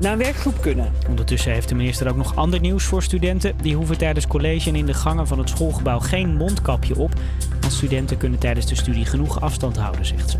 naar 0.00 0.12
een 0.12 0.18
werkgroep 0.18 0.60
kunnen. 0.60 0.92
Ondertussen 1.08 1.52
heeft 1.52 1.68
de 1.68 1.74
minister 1.74 2.08
ook 2.08 2.16
nog 2.16 2.36
ander 2.36 2.60
nieuws 2.60 2.84
voor 2.84 3.02
studenten. 3.02 3.54
Die 3.62 3.76
hoeven 3.76 3.98
tijdens 3.98 4.26
college 4.26 4.68
en 4.68 4.76
in 4.76 4.86
de 4.86 4.94
gangen 4.94 5.26
van 5.26 5.38
het 5.38 5.48
schoolgebouw 5.48 5.98
geen 5.98 6.36
mondkapje 6.36 6.98
op. 6.98 7.12
Studenten 7.70 8.16
kunnen 8.16 8.38
tijdens 8.38 8.66
de 8.66 8.74
studie 8.74 9.04
genoeg 9.04 9.40
afstand 9.40 9.76
houden, 9.76 10.06
zegt 10.06 10.30
ze. 10.30 10.36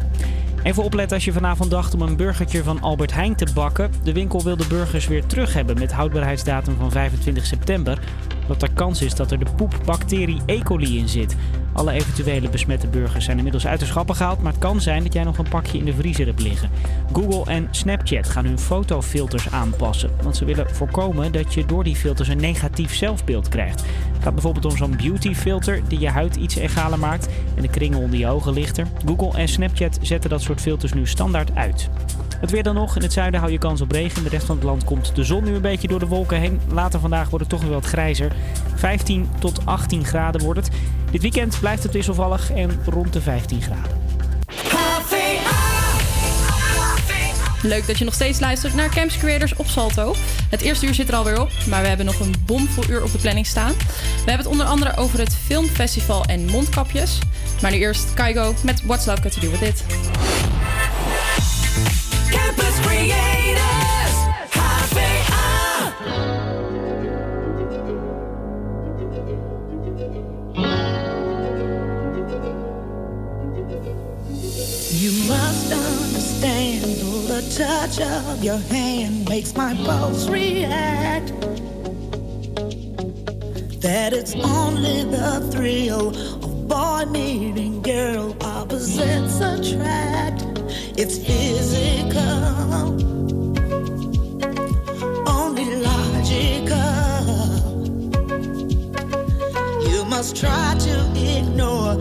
Even 0.63 0.83
opletten 0.83 1.17
als 1.17 1.25
je 1.25 1.33
vanavond 1.33 1.71
dacht 1.71 1.95
om 1.95 2.03
een 2.03 2.17
burgertje 2.17 2.63
van 2.63 2.81
Albert 2.81 3.13
Heijn 3.13 3.35
te 3.35 3.47
bakken. 3.55 3.91
De 4.03 4.13
winkel 4.13 4.43
wil 4.43 4.57
de 4.57 4.67
burgers 4.69 5.07
weer 5.07 5.27
terug 5.27 5.53
hebben 5.53 5.79
met 5.79 5.93
houdbaarheidsdatum 5.93 6.77
van 6.77 6.91
25 6.91 7.47
september. 7.47 7.99
Omdat 8.43 8.63
er 8.63 8.73
kans 8.75 9.03
is 9.03 9.15
dat 9.15 9.31
er 9.31 9.39
de 9.39 9.51
poepbacterie 9.57 10.41
E. 10.47 10.63
coli 10.63 10.99
in 10.99 11.09
zit. 11.09 11.37
Alle 11.73 11.93
eventuele 11.93 12.49
besmette 12.49 12.87
burgers 12.87 13.25
zijn 13.25 13.37
inmiddels 13.37 13.67
uit 13.67 13.81
de 13.81 13.87
schappen 13.87 14.17
gehaald, 14.17 14.43
maar 14.43 14.53
het 14.53 14.61
kan 14.61 14.81
zijn 14.81 15.03
dat 15.03 15.13
jij 15.13 15.25
nog 15.25 15.39
een 15.39 15.49
pakje 15.49 15.79
in 15.79 15.85
de 15.85 15.95
vriezer 15.95 16.27
hebt 16.27 16.43
liggen. 16.43 16.71
Google 17.13 17.53
en 17.53 17.69
Snapchat 17.71 18.29
gaan 18.29 18.45
hun 18.45 18.59
fotofilters 18.59 19.51
aanpassen, 19.51 20.11
want 20.23 20.37
ze 20.37 20.45
willen 20.45 20.75
voorkomen 20.75 21.33
dat 21.33 21.55
je 21.55 21.67
door 21.67 21.85
die 21.85 21.97
filters 21.97 22.29
een 22.29 22.41
negatief 22.41 22.95
zelfbeeld 22.95 23.49
krijgt. 23.49 23.81
Het 24.13 24.23
gaat 24.23 24.35
bijvoorbeeld 24.35 24.65
om 24.65 24.77
zo'n 24.77 24.97
beautyfilter 24.97 25.81
die 25.89 26.01
je 26.01 26.09
huid 26.09 26.37
iets 26.37 26.55
egaler 26.55 26.99
maakt 26.99 27.29
en 27.55 27.63
de 27.63 27.69
kringel 27.69 28.01
onder 28.01 28.19
je 28.19 28.29
ogen 28.29 28.53
lichter. 28.53 28.87
Google 29.07 29.39
en 29.39 29.49
Snapchat 29.49 29.99
zetten 30.03 30.31
dat 30.31 30.43
soort 30.43 30.61
filters 30.61 30.93
nu 30.93 31.07
standaard 31.07 31.55
uit. 31.55 31.91
Het 32.41 32.51
weer 32.51 32.63
dan 32.63 32.75
nog. 32.75 32.97
In 32.97 33.03
het 33.03 33.13
zuiden 33.13 33.41
hou 33.41 33.53
je 33.53 33.59
kans 33.59 33.81
op 33.81 33.93
regen. 33.93 34.17
In 34.17 34.23
de 34.23 34.29
rest 34.29 34.47
van 34.47 34.57
het 34.57 34.65
land 34.65 34.85
komt 34.85 35.15
de 35.15 35.25
zon 35.25 35.45
nu 35.45 35.55
een 35.55 35.61
beetje 35.61 35.89
door 35.89 35.99
de 35.99 36.07
wolken 36.07 36.41
heen. 36.41 36.61
Later 36.73 37.01
vandaag 37.01 37.29
wordt 37.31 37.45
het 37.45 37.55
toch 37.55 37.63
weer 37.63 37.75
wat 37.75 37.87
grijzer. 37.87 38.33
15 38.75 39.29
tot 39.39 39.67
18 39.67 40.05
graden 40.05 40.41
wordt 40.41 40.61
het. 40.61 40.77
Dit 41.11 41.23
weekend 41.23 41.61
blijft 41.61 41.83
het 41.83 41.93
wisselvallig 41.93 42.53
en 42.53 42.81
rond 42.85 43.13
de 43.13 43.21
15 43.21 43.63
graden. 43.63 43.99
Leuk 47.63 47.87
dat 47.87 47.99
je 47.99 48.05
nog 48.05 48.15
steeds 48.15 48.41
luistert 48.41 48.75
naar 48.75 48.89
Camps 48.89 49.19
Creators 49.19 49.55
op 49.57 49.67
Salto. 49.67 50.15
Het 50.51 50.61
eerste 50.61 50.87
uur 50.87 50.95
zit 50.95 51.09
er 51.09 51.15
alweer 51.15 51.41
op, 51.41 51.51
maar 51.69 51.83
we 51.83 51.89
hebben 51.89 52.07
nog 52.07 52.21
een 52.21 52.35
bomvol 52.47 52.85
uur 52.89 53.03
op 53.03 53.13
de 53.13 53.19
planning 53.19 53.47
staan. 53.47 53.73
We 53.73 54.31
hebben 54.31 54.37
het 54.37 54.47
onder 54.47 54.67
andere 54.67 54.97
over 54.97 55.19
het 55.19 55.35
filmfestival 55.35 56.25
en 56.25 56.45
mondkapjes. 56.45 57.19
Maar 57.63 57.71
nu 57.71 57.77
eerst 57.77 58.15
Kaigo 58.15 58.55
met 58.65 58.83
What's 58.85 59.07
Love 59.07 59.23
Got 59.23 59.33
To 59.33 59.41
Do 59.41 59.51
With 59.51 59.61
It. 59.63 59.85
Touch 77.61 78.01
of 78.01 78.45
your 78.45 78.59
hand 78.59 79.29
makes 79.29 79.55
my 79.55 79.75
pulse 79.85 80.29
react. 80.29 81.29
That 83.81 84.13
it's 84.13 84.35
only 84.35 85.05
the 85.05 85.49
thrill 85.53 86.09
of 86.09 86.69
boy 86.69 87.05
meeting 87.11 87.83
girl, 87.83 88.37
opposites 88.41 89.41
attract. 89.41 90.50
It's 91.03 91.17
physical, 91.17 92.21
only 95.27 95.77
logical. 95.77 96.77
You 99.91 100.05
must 100.05 100.37
try 100.37 100.77
to 100.79 100.95
ignore 101.17 101.97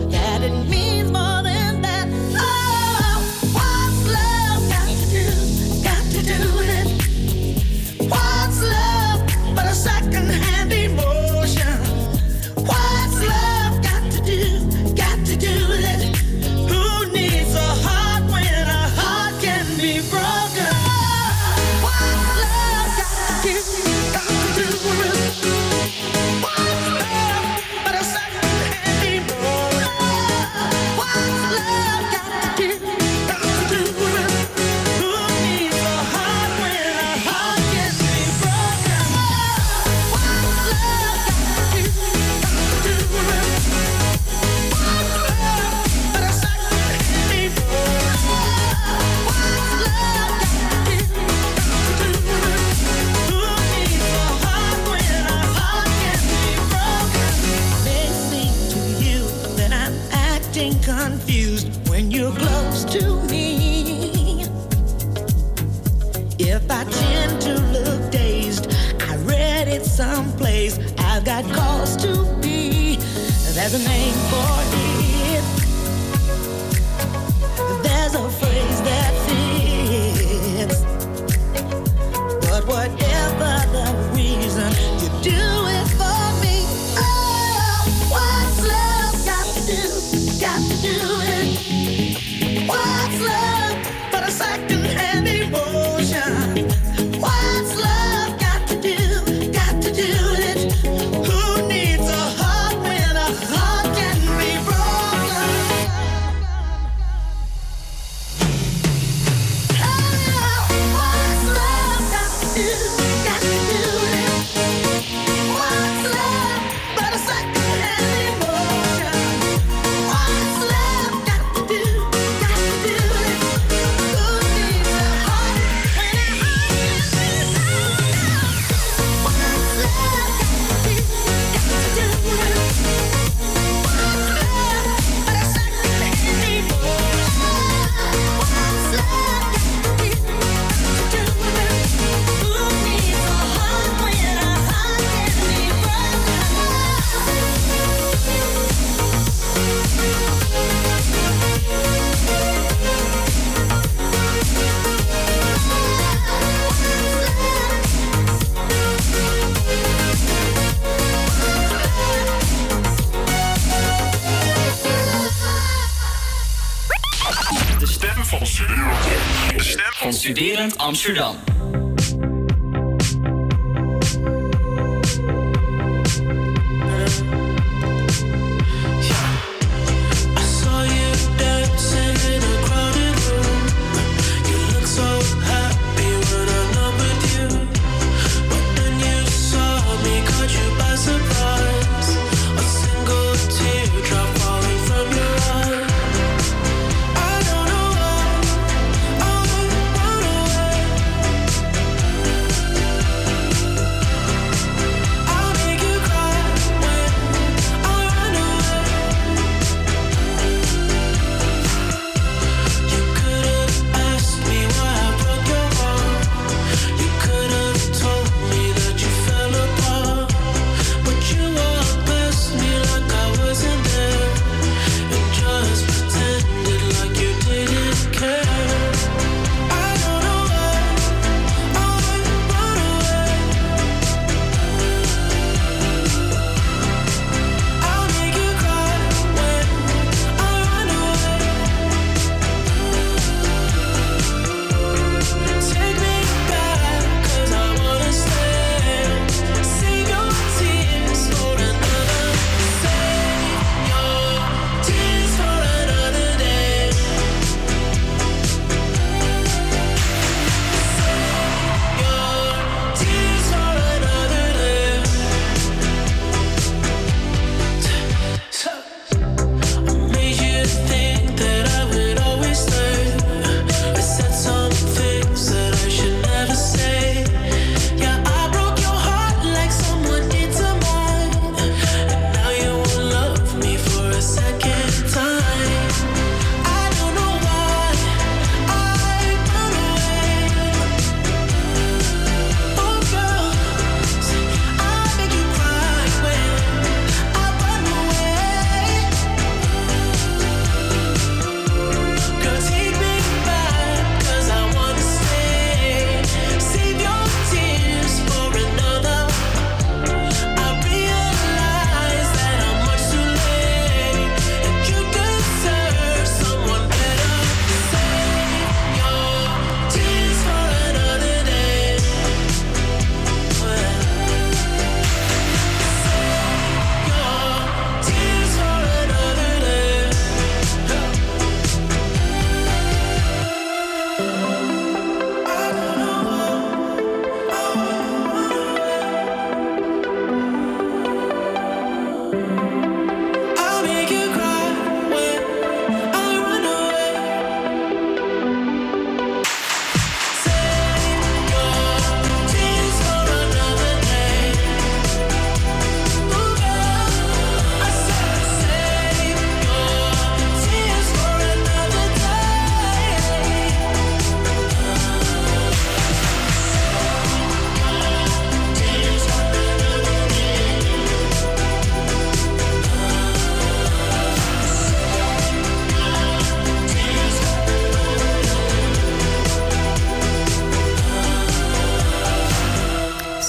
Amsterdam. 170.78 171.49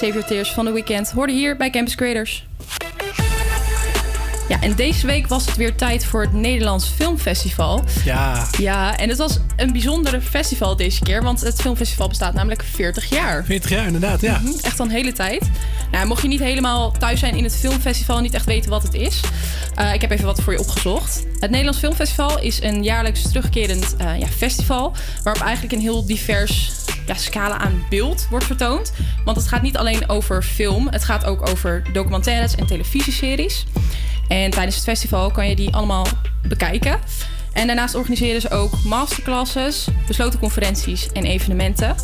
Tears 0.01 0.51
van 0.51 0.65
de 0.65 0.71
Weekend 0.71 1.11
hoorde 1.11 1.33
hier 1.33 1.57
bij 1.57 1.69
Campus 1.69 1.95
Creators. 1.95 2.45
Ja, 4.47 4.61
en 4.61 4.75
deze 4.75 5.05
week 5.05 5.27
was 5.27 5.45
het 5.45 5.55
weer 5.55 5.75
tijd 5.75 6.05
voor 6.05 6.21
het 6.21 6.33
Nederlands 6.33 6.87
Filmfestival. 6.87 7.83
Ja. 8.05 8.47
Ja, 8.57 8.97
en 8.97 9.09
het 9.09 9.17
was 9.17 9.39
een 9.55 9.71
bijzondere 9.71 10.21
festival 10.21 10.75
deze 10.75 10.99
keer, 10.99 11.23
want 11.23 11.41
het 11.41 11.61
filmfestival 11.61 12.07
bestaat 12.07 12.33
namelijk 12.33 12.63
40 12.63 13.09
jaar. 13.09 13.45
40 13.45 13.69
jaar, 13.69 13.85
inderdaad, 13.85 14.21
ja. 14.21 14.39
Mhm, 14.39 14.53
echt 14.61 14.79
al 14.79 14.85
een 14.85 14.91
hele 14.91 15.11
tijd. 15.11 15.49
Nou, 15.91 16.07
mocht 16.07 16.21
je 16.21 16.27
niet 16.27 16.39
helemaal 16.39 16.91
thuis 16.91 17.19
zijn 17.19 17.35
in 17.35 17.43
het 17.43 17.55
filmfestival 17.55 18.17
en 18.17 18.23
niet 18.23 18.33
echt 18.33 18.45
weten 18.45 18.69
wat 18.69 18.83
het 18.83 18.93
is, 18.93 19.21
eh, 19.75 19.93
ik 19.93 20.01
heb 20.01 20.11
even 20.11 20.25
wat 20.25 20.41
voor 20.41 20.53
je 20.53 20.59
opgezocht. 20.59 21.23
Het 21.39 21.49
Nederlands 21.49 21.79
Filmfestival 21.79 22.39
is 22.39 22.61
een 22.61 22.83
jaarlijks 22.83 23.21
terugkerend 23.21 23.95
eh, 23.97 24.19
ja, 24.19 24.27
festival 24.27 24.93
waarop 25.23 25.43
eigenlijk 25.43 25.73
een 25.73 25.81
heel 25.81 26.05
divers 26.05 26.71
ja, 27.13 27.17
scala 27.17 27.57
aan 27.57 27.85
beeld 27.89 28.27
wordt 28.29 28.45
vertoond. 28.45 28.93
Want 29.25 29.37
het 29.37 29.47
gaat 29.47 29.61
niet 29.61 29.77
alleen 29.77 30.09
over 30.09 30.43
film, 30.43 30.87
het 30.89 31.03
gaat 31.03 31.25
ook 31.25 31.49
over 31.49 31.83
documentaires 31.93 32.55
en 32.55 32.65
televisieseries. 32.65 33.65
En 34.27 34.51
tijdens 34.51 34.75
het 34.75 34.83
festival 34.83 35.31
kan 35.31 35.49
je 35.49 35.55
die 35.55 35.73
allemaal 35.73 36.07
bekijken. 36.47 36.99
En 37.53 37.67
daarnaast 37.67 37.95
organiseren 37.95 38.41
ze 38.41 38.49
ook 38.49 38.83
masterclasses, 38.83 39.87
besloten 40.07 40.39
conferenties 40.39 41.11
en 41.11 41.25
evenementen. 41.25 41.95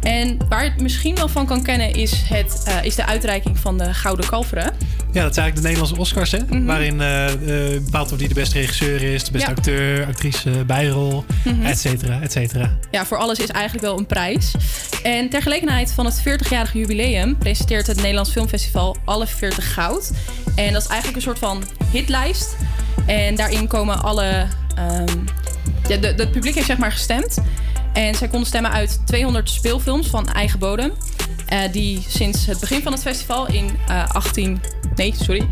En 0.00 0.38
waar 0.48 0.64
je 0.64 0.70
het 0.70 0.80
misschien 0.80 1.14
wel 1.14 1.28
van 1.28 1.46
kan 1.46 1.62
kennen 1.62 1.92
is, 1.92 2.12
het, 2.12 2.62
eh, 2.66 2.84
is 2.84 2.94
de 2.94 3.06
uitreiking 3.06 3.58
van 3.58 3.78
de 3.78 3.94
Gouden 3.94 4.26
Kalveren. 4.26 4.74
Ja, 5.12 5.22
dat 5.22 5.30
is 5.30 5.36
eigenlijk 5.36 5.56
de 5.56 5.62
Nederlandse 5.62 5.96
Oscars, 5.96 6.30
hè? 6.30 6.64
Waarin 6.64 7.00
eh, 7.00 7.26
eh, 7.32 7.82
bepaald 7.82 8.06
wordt 8.08 8.18
wie 8.22 8.28
de 8.28 8.40
beste 8.40 8.58
regisseur 8.58 9.02
is, 9.02 9.24
de 9.24 9.30
beste 9.32 9.48
Ja. 9.50 9.54
acteur, 9.56 10.06
actrice, 10.06 10.50
bijrol, 10.66 11.24
Mhm. 11.44 11.64
et 11.66 11.78
cetera, 11.78 12.20
et 12.22 12.32
cetera. 12.32 12.76
Ja, 12.90 13.06
voor 13.06 13.16
alles 13.18 13.38
is 13.38 13.46
eigenlijk 13.48 13.84
wel 13.86 13.98
een 13.98 14.06
prijs. 14.06 14.54
En 15.02 15.28
ter 15.28 15.42
gelegenheid 15.42 15.92
van 15.92 16.04
het 16.06 16.20
40-jarige 16.20 16.78
jubileum 16.78 17.38
presenteert 17.38 17.86
het 17.86 17.96
Nederlands 17.96 18.30
Filmfestival 18.30 18.96
alle 19.04 19.26
40 19.26 19.74
goud. 19.74 20.10
En 20.56 20.72
dat 20.72 20.82
is 20.82 20.88
eigenlijk 20.88 21.16
een 21.16 21.22
soort 21.22 21.38
van 21.38 21.62
hitlijst. 21.90 22.56
En 23.06 23.34
daarin 23.36 23.66
komen 23.66 24.02
alle. 24.02 24.46
ehm, 24.76 25.06
ja, 25.88 25.96
de, 25.96 25.98
de- 26.00 26.22
het 26.22 26.30
publiek 26.30 26.54
heeft 26.54 26.66
zeg 26.66 26.78
maar 26.78 26.92
gestemd. 26.92 27.38
En 27.92 28.14
zij 28.14 28.28
konden 28.28 28.48
stemmen 28.48 28.70
uit 28.70 29.00
200 29.06 29.50
speelfilms 29.50 30.06
van 30.06 30.28
eigen 30.28 30.58
bodem. 30.58 30.92
Eh, 31.48 31.72
die 31.72 32.04
sinds 32.08 32.46
het 32.46 32.60
begin 32.60 32.82
van 32.82 32.92
het 32.92 33.02
festival 33.02 33.46
in 33.46 33.70
eh 33.88 34.08
18. 34.08 34.60
Nee, 34.94 35.14
sorry. 35.16 35.48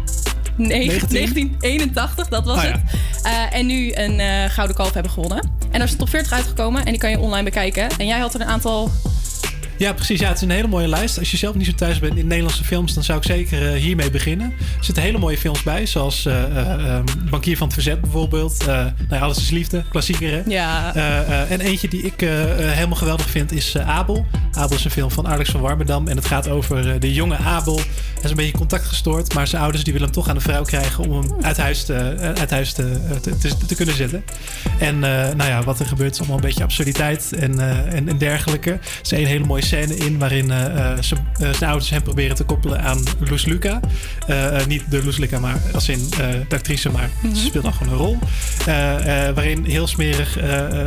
Nee, 0.57 0.87
19? 0.89 1.09
1981, 1.09 2.29
dat 2.29 2.45
was 2.45 2.57
Ah, 2.59 2.65
ja. 2.65 2.71
het. 2.71 2.81
Eh, 3.23 3.59
en 3.59 3.67
nu 3.67 3.93
een 3.95 4.21
eh, 4.21 4.51
gouden 4.51 4.77
kalf 4.77 4.93
hebben 4.93 5.13
gewonnen. 5.13 5.51
En 5.71 5.81
er 5.81 5.87
is 5.87 5.93
een 5.93 5.99
top 5.99 6.09
40 6.09 6.33
uitgekomen 6.33 6.85
en 6.85 6.91
die 6.91 7.01
kan 7.01 7.11
je 7.11 7.19
online 7.19 7.45
bekijken. 7.45 7.89
En 7.99 8.07
jij 8.07 8.19
had 8.19 8.35
er 8.35 8.41
een 8.41 8.47
aantal 8.47 8.91
Ja, 9.79 9.93
precies. 9.93 10.21
Ja, 10.21 10.29
het 10.29 10.37
is 10.37 10.43
een 10.43 10.51
hele 10.51 10.69
mooie 10.69 10.89
lijst. 10.89 11.19
Als 11.19 11.31
je 11.31 11.37
zelf 11.37 11.55
niet 11.55 11.67
zo 11.67 11.73
thuis 11.73 11.99
bent 11.99 12.17
in 12.17 12.27
Nederlandse 12.27 12.65
films, 12.65 12.95
dan 12.95 13.05
zou 13.05 13.19
ik 13.19 13.25
zeker 13.25 13.73
eh, 13.73 13.81
hiermee 13.81 14.11
beginnen. 14.11 14.53
Er 14.79 14.85
zitten 14.85 15.03
hele 15.03 15.19
mooie 15.19 15.39
films 15.39 15.63
bij, 15.63 15.87
zoals 15.87 16.27
eh, 16.27 16.43
eh, 16.43 16.95
ehm, 16.95 17.05
Bankier 17.31 17.57
van 17.57 17.67
het 17.67 17.75
Verzet 17.75 18.01
bijvoorbeeld. 18.01 18.67
Nou 18.67 18.93
ja, 19.11 19.19
Alles 19.19 19.39
is 19.39 19.51
Liefde, 19.51 19.85
klassieker 19.89 20.31
hè? 20.31 20.43
Ja. 20.47 20.95
En 21.49 21.61
eentje 21.61 21.89
die 21.89 22.03
ik 22.03 22.21
helemaal 22.21 22.97
geweldig 22.97 23.31
vind 23.31 23.53
is 23.53 23.79
Abel. 23.79 24.27
Abel 24.53 24.77
is 24.77 24.85
een 24.85 24.91
film 24.91 25.11
van 25.11 25.29
Alex 25.29 25.51
van 25.51 25.61
Warmerdam. 25.61 26.09
En 26.09 26.17
het 26.17 26.27
gaat 26.27 26.49
over 26.49 27.01
de 27.01 27.13
jonge 27.13 27.37
Abel. 27.37 27.77
Hij 27.77 28.25
is 28.25 28.31
een 28.31 28.37
beetje 28.37 28.53
contact 28.53 28.85
gestoord, 28.85 29.35
maar 29.35 29.47
zijn 29.47 29.63
ouders 29.63 29.85
die 29.85 29.93
willen 29.93 30.09
hem 30.09 30.17
toch 30.17 30.29
aan 30.29 30.35
de 30.35 30.41
vrouw 30.41 30.63
krijgen 30.63 31.05
om 31.05 31.13
hem 31.13 31.33
uit 31.41 31.57
huis 31.57 31.85
te, 31.85 31.95
uit 32.39 32.51
huis 32.51 32.73
te, 32.73 33.01
te, 33.21 33.37
te, 33.37 33.57
te 33.67 33.75
kunnen 33.75 33.95
zetten. 33.95 34.25
En 34.79 34.99
nou 34.99 35.45
ja, 35.45 35.63
wat 35.63 35.81
er 35.81 35.87
gebeurt 35.87 36.13
is 36.13 36.19
allemaal 36.19 36.37
een 36.37 36.43
beetje 36.43 36.63
absurditeit 36.63 37.33
en, 37.33 37.59
en, 37.91 38.09
en 38.09 38.19
dergelijke. 38.19 38.71
Er 38.71 38.81
is 39.03 39.11
een 39.11 39.27
hele 39.27 39.45
mooie 39.45 39.65
scène 39.67 39.97
in 39.97 40.19
waarin 40.19 40.51
eh, 40.51 40.65
eh, 40.93 40.99
zijn 41.01 41.27
eh, 41.41 41.53
zijn 41.53 41.71
ouders 41.71 41.91
hem 41.91 42.03
proberen 42.03 42.37
te 42.37 42.45
koppelen 42.45 42.83
aan 42.83 43.03
Loes 43.19 43.45
Luca. 43.45 43.81
Niet 44.69 44.83
de 44.91 45.05
Loes 45.05 45.17
Luca, 45.17 45.39
maar 45.39 45.57
als 45.73 45.89
in 45.89 46.09
de 46.49 46.55
actrice, 46.55 46.91
maar 46.91 47.11
Mhm. 47.21 47.35
ze 47.35 47.45
speelt 47.45 47.65
dan 47.65 47.73
gewoon 47.75 47.93
een 47.93 47.99
rol. 47.99 48.19
Waarin 49.35 49.65
heel 49.65 49.87
smerig 49.87 50.39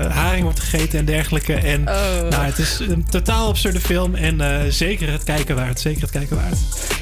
haring 0.10 0.43
wordt 0.43 0.60
gegeten 0.60 0.99
en 0.99 1.06
dergelijke. 1.06 1.53
En 1.53 1.81
Oh. 1.89 2.30
nou, 2.30 2.43
het 2.45 2.57
is 2.57 2.80
een 2.80 3.06
totaal 3.10 3.47
absurde 3.47 3.80
film 3.80 4.15
en 4.15 4.41
zeker 4.73 5.11
het 5.11 5.23
kijken 5.23 5.56
waard. 5.56 5.80
Zeker 5.80 6.01
het 6.01 6.11
kijken 6.11 6.35
waard. 6.35 6.57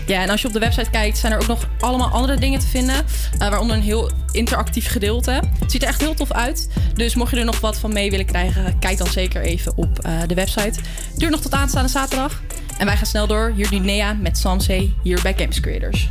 Ja, 0.05 0.21
en 0.21 0.29
als 0.29 0.41
je 0.41 0.47
op 0.47 0.53
de 0.53 0.59
website 0.59 0.89
kijkt, 0.89 1.17
zijn 1.17 1.31
er 1.31 1.39
ook 1.39 1.47
nog 1.47 1.67
allemaal 1.79 2.09
andere 2.09 2.39
dingen 2.39 2.59
te 2.59 2.67
vinden. 2.67 2.95
waaronder 3.37 3.75
een 3.77 3.83
heel 3.83 4.11
interactief 4.31 4.87
gedeelte. 4.87 5.31
Het 5.59 5.71
ziet 5.71 5.81
er 5.81 5.87
echt 5.87 6.01
heel 6.01 6.13
tof 6.13 6.31
uit. 6.31 6.67
Dus 6.93 7.15
mocht 7.15 7.31
je 7.31 7.37
er 7.37 7.45
nog 7.45 7.59
wat 7.59 7.79
van 7.79 7.93
mee 7.93 8.09
willen 8.09 8.25
krijgen, 8.25 8.79
kijk 8.79 8.97
dan 8.97 9.07
zeker 9.07 9.41
even 9.41 9.77
op 9.77 9.99
de 10.27 10.33
website. 10.35 10.79
Duurt 11.15 11.31
nog 11.31 11.41
tot 11.41 11.53
aanstaande 11.67 11.91
zaterdag. 11.91 12.41
En 12.77 12.85
wij 12.85 12.97
gaan 12.97 13.05
snel 13.05 13.27
door. 13.27 13.53
Hier 13.55 13.81
Nea 13.81 14.13
met 14.13 14.37
Samsei 14.37 14.95
hier 15.03 15.19
bij 15.21 15.33
Games 15.37 15.59
Creators. 15.59 16.09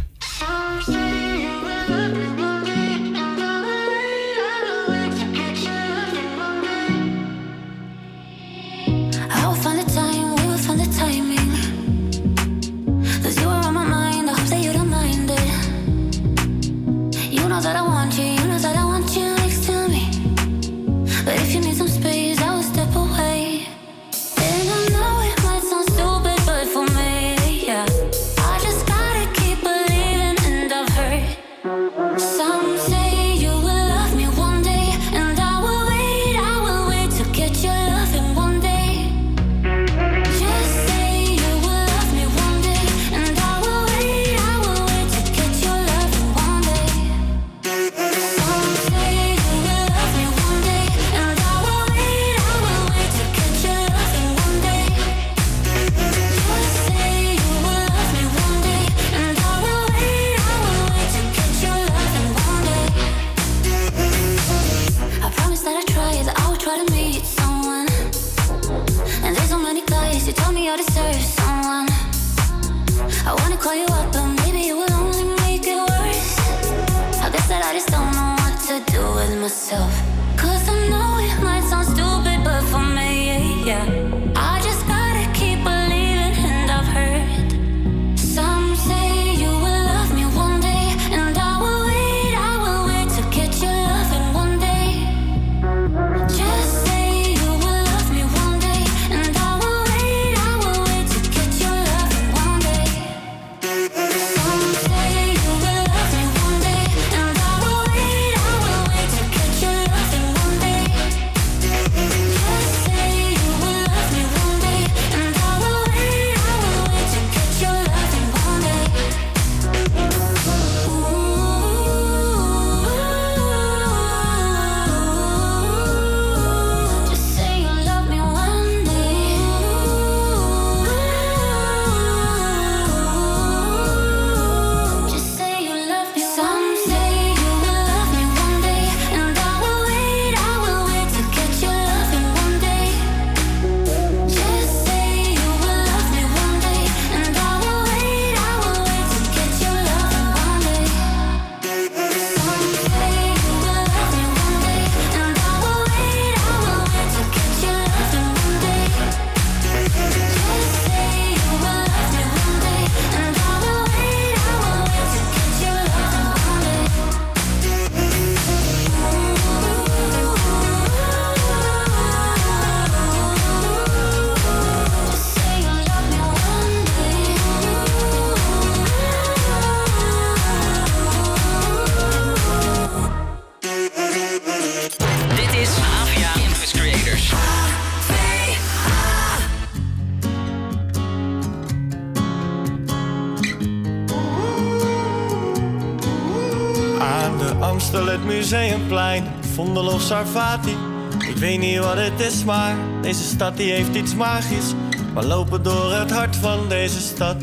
Ik 201.28 201.36
weet 201.36 201.59
niet 201.59 201.78
wat 201.78 201.97
het 201.97 202.20
is, 202.20 202.44
maar 202.44 202.77
deze 203.03 203.23
stad 203.23 203.57
die 203.57 203.73
heeft 203.73 203.94
iets 203.94 204.15
magisch. 204.15 204.74
We 205.15 205.27
lopen 205.27 205.62
door 205.62 205.93
het 205.93 206.11
hart 206.11 206.36
van 206.36 206.69
deze 206.69 207.01
stad 207.01 207.36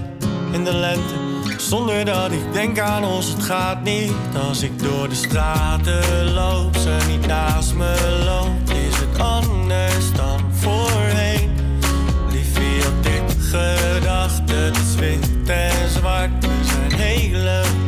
in 0.51 0.63
de 0.63 0.73
lente. 0.73 1.13
Zonder 1.57 2.05
dat 2.05 2.31
ik 2.31 2.53
denk 2.53 2.79
aan 2.79 3.03
ons, 3.03 3.27
het 3.27 3.43
gaat 3.43 3.83
niet. 3.83 4.11
Als 4.47 4.61
ik 4.61 4.79
door 4.79 5.09
de 5.09 5.15
straten 5.15 6.33
loop, 6.33 6.75
ze 6.75 6.97
niet 7.09 7.27
naast 7.27 7.73
me 7.73 8.21
loopt, 8.25 8.69
is 8.69 8.99
het 8.99 9.19
anders 9.19 10.11
dan 10.15 10.39
voorheen. 10.51 11.51
Liefie 12.31 12.83
had 12.83 13.05
ik 13.05 13.35
gedacht, 13.39 14.51
het 14.51 14.77
is 14.77 14.95
en 15.47 15.89
zwart. 15.89 16.31
We 16.39 16.63
zijn 16.63 16.99
helemaal 16.99 17.82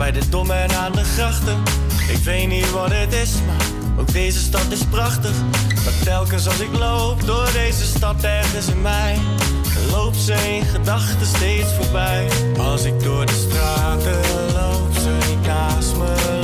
bij 0.00 0.12
de 0.12 0.28
dom 0.28 0.50
en 0.50 0.70
aan 0.70 0.92
de 0.92 1.04
grachten. 1.04 1.62
Ik 2.08 2.16
weet 2.16 2.48
niet 2.48 2.70
wat 2.70 2.92
het 2.92 3.12
is, 3.12 3.32
maar 3.46 3.66
ook 3.98 4.12
deze 4.12 4.38
stad 4.38 4.66
is 4.70 4.84
prachtig. 4.84 5.42
Maar 5.84 5.98
telkens 6.04 6.46
als 6.46 6.60
ik 6.60 6.78
loop 6.78 7.26
door 7.26 7.48
deze 7.52 7.84
stad 7.84 8.24
ergens 8.24 8.68
in 8.68 8.82
mij, 8.82 9.18
loopt 9.90 10.16
ze 10.16 10.32
in 10.32 10.64
gedachten 10.64 11.26
steeds 11.26 11.72
voorbij. 11.74 12.28
Als 12.58 12.84
ik 12.84 13.02
door 13.02 13.26
de 13.26 13.46
straten 13.48 14.20
loop, 14.52 14.94
ze 14.94 15.30
naast 15.46 15.96
me 15.96 16.39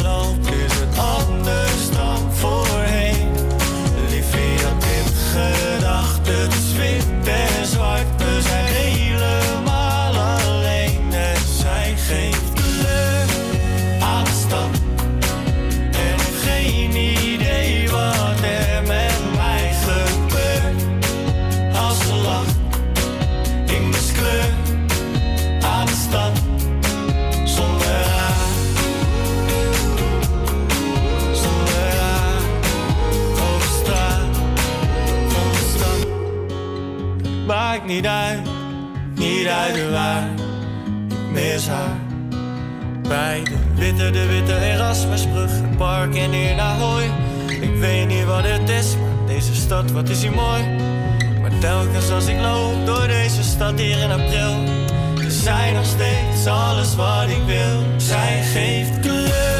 de 43.95 44.27
witte 44.27 44.57
Erasmusbrug, 44.57 45.51
het 45.51 45.77
park 45.77 46.15
en 46.15 46.33
hier 46.33 46.55
naar 46.55 46.77
Hooi. 46.77 47.11
Ik 47.61 47.77
weet 47.79 48.07
niet 48.07 48.25
wat 48.25 48.43
het 48.43 48.69
is, 48.69 48.97
maar 48.97 49.27
deze 49.27 49.55
stad, 49.55 49.91
wat 49.91 50.09
is 50.09 50.23
hier 50.23 50.33
mooi. 50.33 50.63
Maar 51.41 51.59
telkens 51.61 52.11
als 52.11 52.27
ik 52.27 52.41
loop 52.41 52.87
door 52.87 53.07
deze 53.07 53.43
stad 53.43 53.79
hier 53.79 53.99
in 53.99 54.11
april, 54.11 54.55
is 55.27 55.43
zij 55.43 55.73
nog 55.73 55.85
steeds 55.85 56.47
alles 56.47 56.95
wat 56.95 57.29
ik 57.29 57.43
wil. 57.47 57.83
Zij 57.97 58.43
geeft 58.43 59.01
kleur 59.01 59.56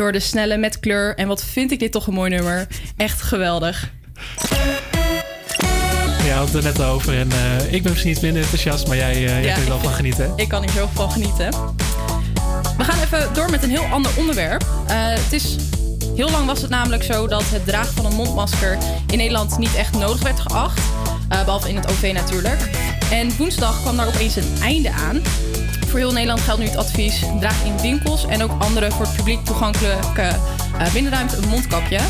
Je 0.00 0.06
hoorde 0.06 0.20
Snelle 0.20 0.56
met 0.56 0.80
kleur. 0.80 1.16
En 1.16 1.28
wat 1.28 1.44
vind 1.44 1.70
ik 1.72 1.78
dit 1.78 1.92
toch 1.92 2.06
een 2.06 2.12
mooi 2.14 2.30
nummer. 2.30 2.66
Echt 2.96 3.22
geweldig. 3.22 3.90
Ja, 6.18 6.24
we 6.24 6.30
hadden 6.30 6.54
het 6.54 6.54
er 6.54 6.62
net 6.62 6.82
over. 6.82 7.18
En 7.18 7.32
eh, 7.32 7.72
ik 7.72 7.82
ben 7.82 7.90
misschien 7.90 8.10
iets 8.10 8.20
minder 8.20 8.42
enthousiast, 8.42 8.86
maar 8.86 8.96
jij, 8.96 9.12
eh, 9.12 9.24
jij 9.24 9.42
Ja, 9.42 9.54
kunt 9.54 9.66
er 9.66 9.72
wel 9.72 9.82
van 9.82 9.92
genieten. 9.92 10.32
Ik 10.36 10.48
kan 10.48 10.60
hier 10.62 10.70
zo 10.70 10.88
van 10.94 11.10
genieten. 11.10 11.50
We 12.76 12.84
gaan 12.84 13.00
even 13.02 13.34
door 13.34 13.50
met 13.50 13.62
een 13.62 13.70
heel 13.70 13.84
ander 13.84 14.10
onderwerp. 14.16 14.62
Eh, 14.86 14.96
het 14.96 15.32
is, 15.32 15.56
heel 16.16 16.30
lang 16.30 16.46
was 16.46 16.60
het 16.60 16.70
namelijk 16.70 17.02
zo 17.02 17.26
dat 17.26 17.42
het 17.46 17.66
dragen 17.66 17.94
van 17.94 18.04
een 18.06 18.14
mondmasker 18.16 18.78
in 19.10 19.18
Nederland 19.18 19.58
niet 19.58 19.74
echt 19.74 19.92
nodig 19.98 20.22
werd 20.22 20.40
geacht. 20.40 20.80
Eh, 21.28 21.44
behalve 21.44 21.68
in 21.68 21.76
het 21.76 21.90
OV 21.90 22.10
natuurlijk. 22.14 22.60
En 23.10 23.36
woensdag 23.36 23.80
kwam 23.80 23.96
daar 23.96 24.06
opeens 24.06 24.36
een 24.36 24.54
einde 24.62 24.90
aan. 24.90 25.22
Voor 25.90 25.98
heel 25.98 26.12
Nederland 26.12 26.40
geldt 26.40 26.60
nu 26.60 26.66
het 26.66 26.76
advies: 26.76 27.24
draag 27.40 27.64
in 27.64 27.80
winkels 27.80 28.26
en 28.26 28.42
ook 28.42 28.50
andere 28.58 28.90
voor 28.90 29.06
het 29.06 29.16
publiek 29.16 29.44
toegankelijke 29.44 30.22
eh, 30.78 30.92
binnenruimte 30.92 31.36
een 31.36 31.48
mondkapje. 31.48 32.00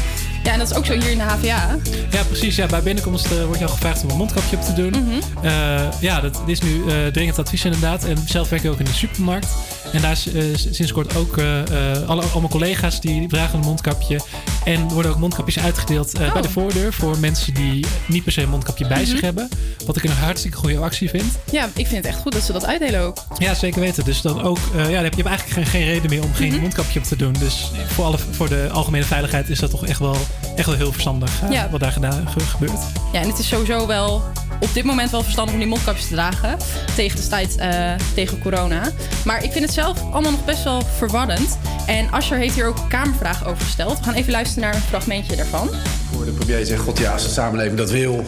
Ja, 0.51 0.57
en 0.57 0.63
dat 0.63 0.71
is 0.71 0.77
ook 0.77 0.87
zo 0.87 0.93
hier 0.93 1.11
in 1.11 1.19
de 1.19 1.25
HVA. 1.25 1.77
Ja, 2.11 2.23
precies. 2.25 2.57
Ja, 2.57 2.67
bij 2.67 2.83
binnenkomst 2.83 3.25
eh, 3.27 3.45
wordt 3.45 3.59
je 3.59 3.65
al 3.65 3.71
gevraagd 3.73 4.03
om 4.03 4.11
een 4.11 4.17
mondkapje 4.17 4.57
op 4.57 4.63
te 4.63 4.73
doen. 4.73 4.91
Mhm. 4.91 5.47
Eh, 5.47 5.83
ja, 6.01 6.21
dat 6.21 6.43
is 6.47 6.61
nu 6.61 6.83
eh, 6.89 7.07
dringend 7.07 7.39
advies 7.39 7.65
inderdaad. 7.65 8.05
En 8.05 8.17
zelf 8.27 8.49
werk 8.49 8.63
ik 8.63 8.71
ook 8.71 8.79
in 8.79 8.85
de 8.85 8.93
supermarkt. 8.93 9.47
En 9.93 10.01
daar 10.01 10.13
is 10.13 10.69
sinds 10.71 10.93
kort 10.93 11.17
ook 11.17 11.37
eh, 11.39 11.61
eh, 11.61 12.09
alle, 12.09 12.23
al 12.23 12.41
mijn 12.41 12.53
collega's 12.53 13.01
die 13.01 13.29
dragen 13.29 13.59
een 13.59 13.65
mondkapje. 13.65 14.21
En 14.65 14.75
er 14.81 14.95
worden 14.95 15.11
ook 15.11 15.19
mondkapjes 15.19 15.59
uitgedeeld 15.59 16.19
eh, 16.19 16.33
bij 16.33 16.43
de 16.43 16.51
voordeur 16.51 16.93
voor 16.93 17.19
mensen 17.19 17.55
die 17.55 17.87
niet 18.07 18.23
per 18.25 18.33
se 18.33 18.43
een 18.43 18.49
mondkapje 18.49 18.87
bij 18.87 18.97
Oh. 18.97 19.03
Mhm. 19.03 19.11
zich 19.13 19.21
hebben. 19.21 19.49
Wat 19.87 19.97
ik 19.97 20.05
een 20.05 20.11
hartstikke 20.11 20.57
goede 20.57 20.79
actie 20.79 21.09
vind. 21.11 21.33
Ja, 21.51 21.65
ik 21.65 21.87
vind 21.87 22.05
het 22.05 22.05
echt 22.15 22.19
goed 22.21 22.33
dat 22.33 22.43
ze 22.43 22.53
dat 22.53 22.67
uitdelen 22.67 23.01
ook. 23.01 23.25
Ja, 23.39 23.55
zeker 23.55 23.81
weten. 23.81 24.05
Dus 24.05 24.21
dan 24.21 24.43
ook, 24.43 24.59
eh, 24.75 24.85
ja, 24.89 24.95
dan 24.95 25.05
heb 25.05 25.15
je 25.15 25.23
eigenlijk 25.23 25.53
geen, 25.57 25.67
geen 25.67 25.85
reden 25.85 26.11
meer 26.11 26.23
om 26.23 26.35
geen 26.35 26.53
Mhm. 26.53 26.61
mondkapje 26.61 26.99
op 26.99 27.05
te 27.05 27.17
doen. 27.17 27.33
Dus 27.39 27.71
voor, 27.87 28.05
alle, 28.05 28.19
voor 28.31 28.49
de 28.49 28.69
algemene 28.73 29.05
veiligheid 29.05 29.49
is 29.49 29.59
dat 29.59 29.71
toch 29.71 29.87
echt 29.87 29.99
wel, 29.99 30.17
echt 30.57 30.67
wel 30.67 30.77
heel 30.77 30.93
verstandig 30.93 31.43
eh, 31.43 31.51
Ja. 31.51 31.69
wat 31.71 31.81
daar 31.81 31.93
gedaan, 31.93 32.29
ge- 32.29 32.41
gebeurt. 32.41 32.81
Ja, 33.13 33.21
en 33.21 33.29
het 33.29 33.39
is 33.39 33.49
sowieso 33.49 33.87
wel 33.87 34.23
op 34.61 34.75
dit 34.75 34.85
moment 34.85 35.11
wel 35.11 35.23
verstandig 35.23 35.55
om 35.55 35.61
die 35.61 35.69
mondkapjes 35.69 36.07
te 36.09 36.15
dragen. 36.15 36.57
Tegen 36.95 37.17
de 37.21 37.29
tijd 37.29 37.57
eh, 37.57 37.93
tegen 38.15 38.39
corona. 38.39 38.83
Maar 39.25 39.45
ik 39.45 39.53
vind 39.53 39.65
het 39.65 39.75
zelf 39.75 40.03
allemaal 40.13 40.31
nog 40.31 40.45
best 40.45 40.65
wel 40.65 40.83
verwarrend. 40.97 41.59
En 41.87 42.11
Asher 42.11 42.39
heeft 42.39 42.55
hier 42.55 42.67
ook 42.67 42.79
kamervragen 42.89 43.47
over 43.47 43.65
gesteld. 43.65 43.99
We 43.99 44.05
gaan 44.05 44.15
even 44.15 44.33
luisteren 44.33 44.63
naar 44.65 44.75
een 44.75 44.81
fragmentje 44.89 45.37
daarvan. 45.37 45.69
Voor 46.15 46.25
de 46.25 46.31
premier 46.31 46.67
zegt, 46.67 46.83
god 46.83 46.99
ja, 46.99 47.13
als 47.13 47.23
de 47.23 47.29
samenleving 47.31 47.77
dat 47.79 47.91
wil, 47.91 48.25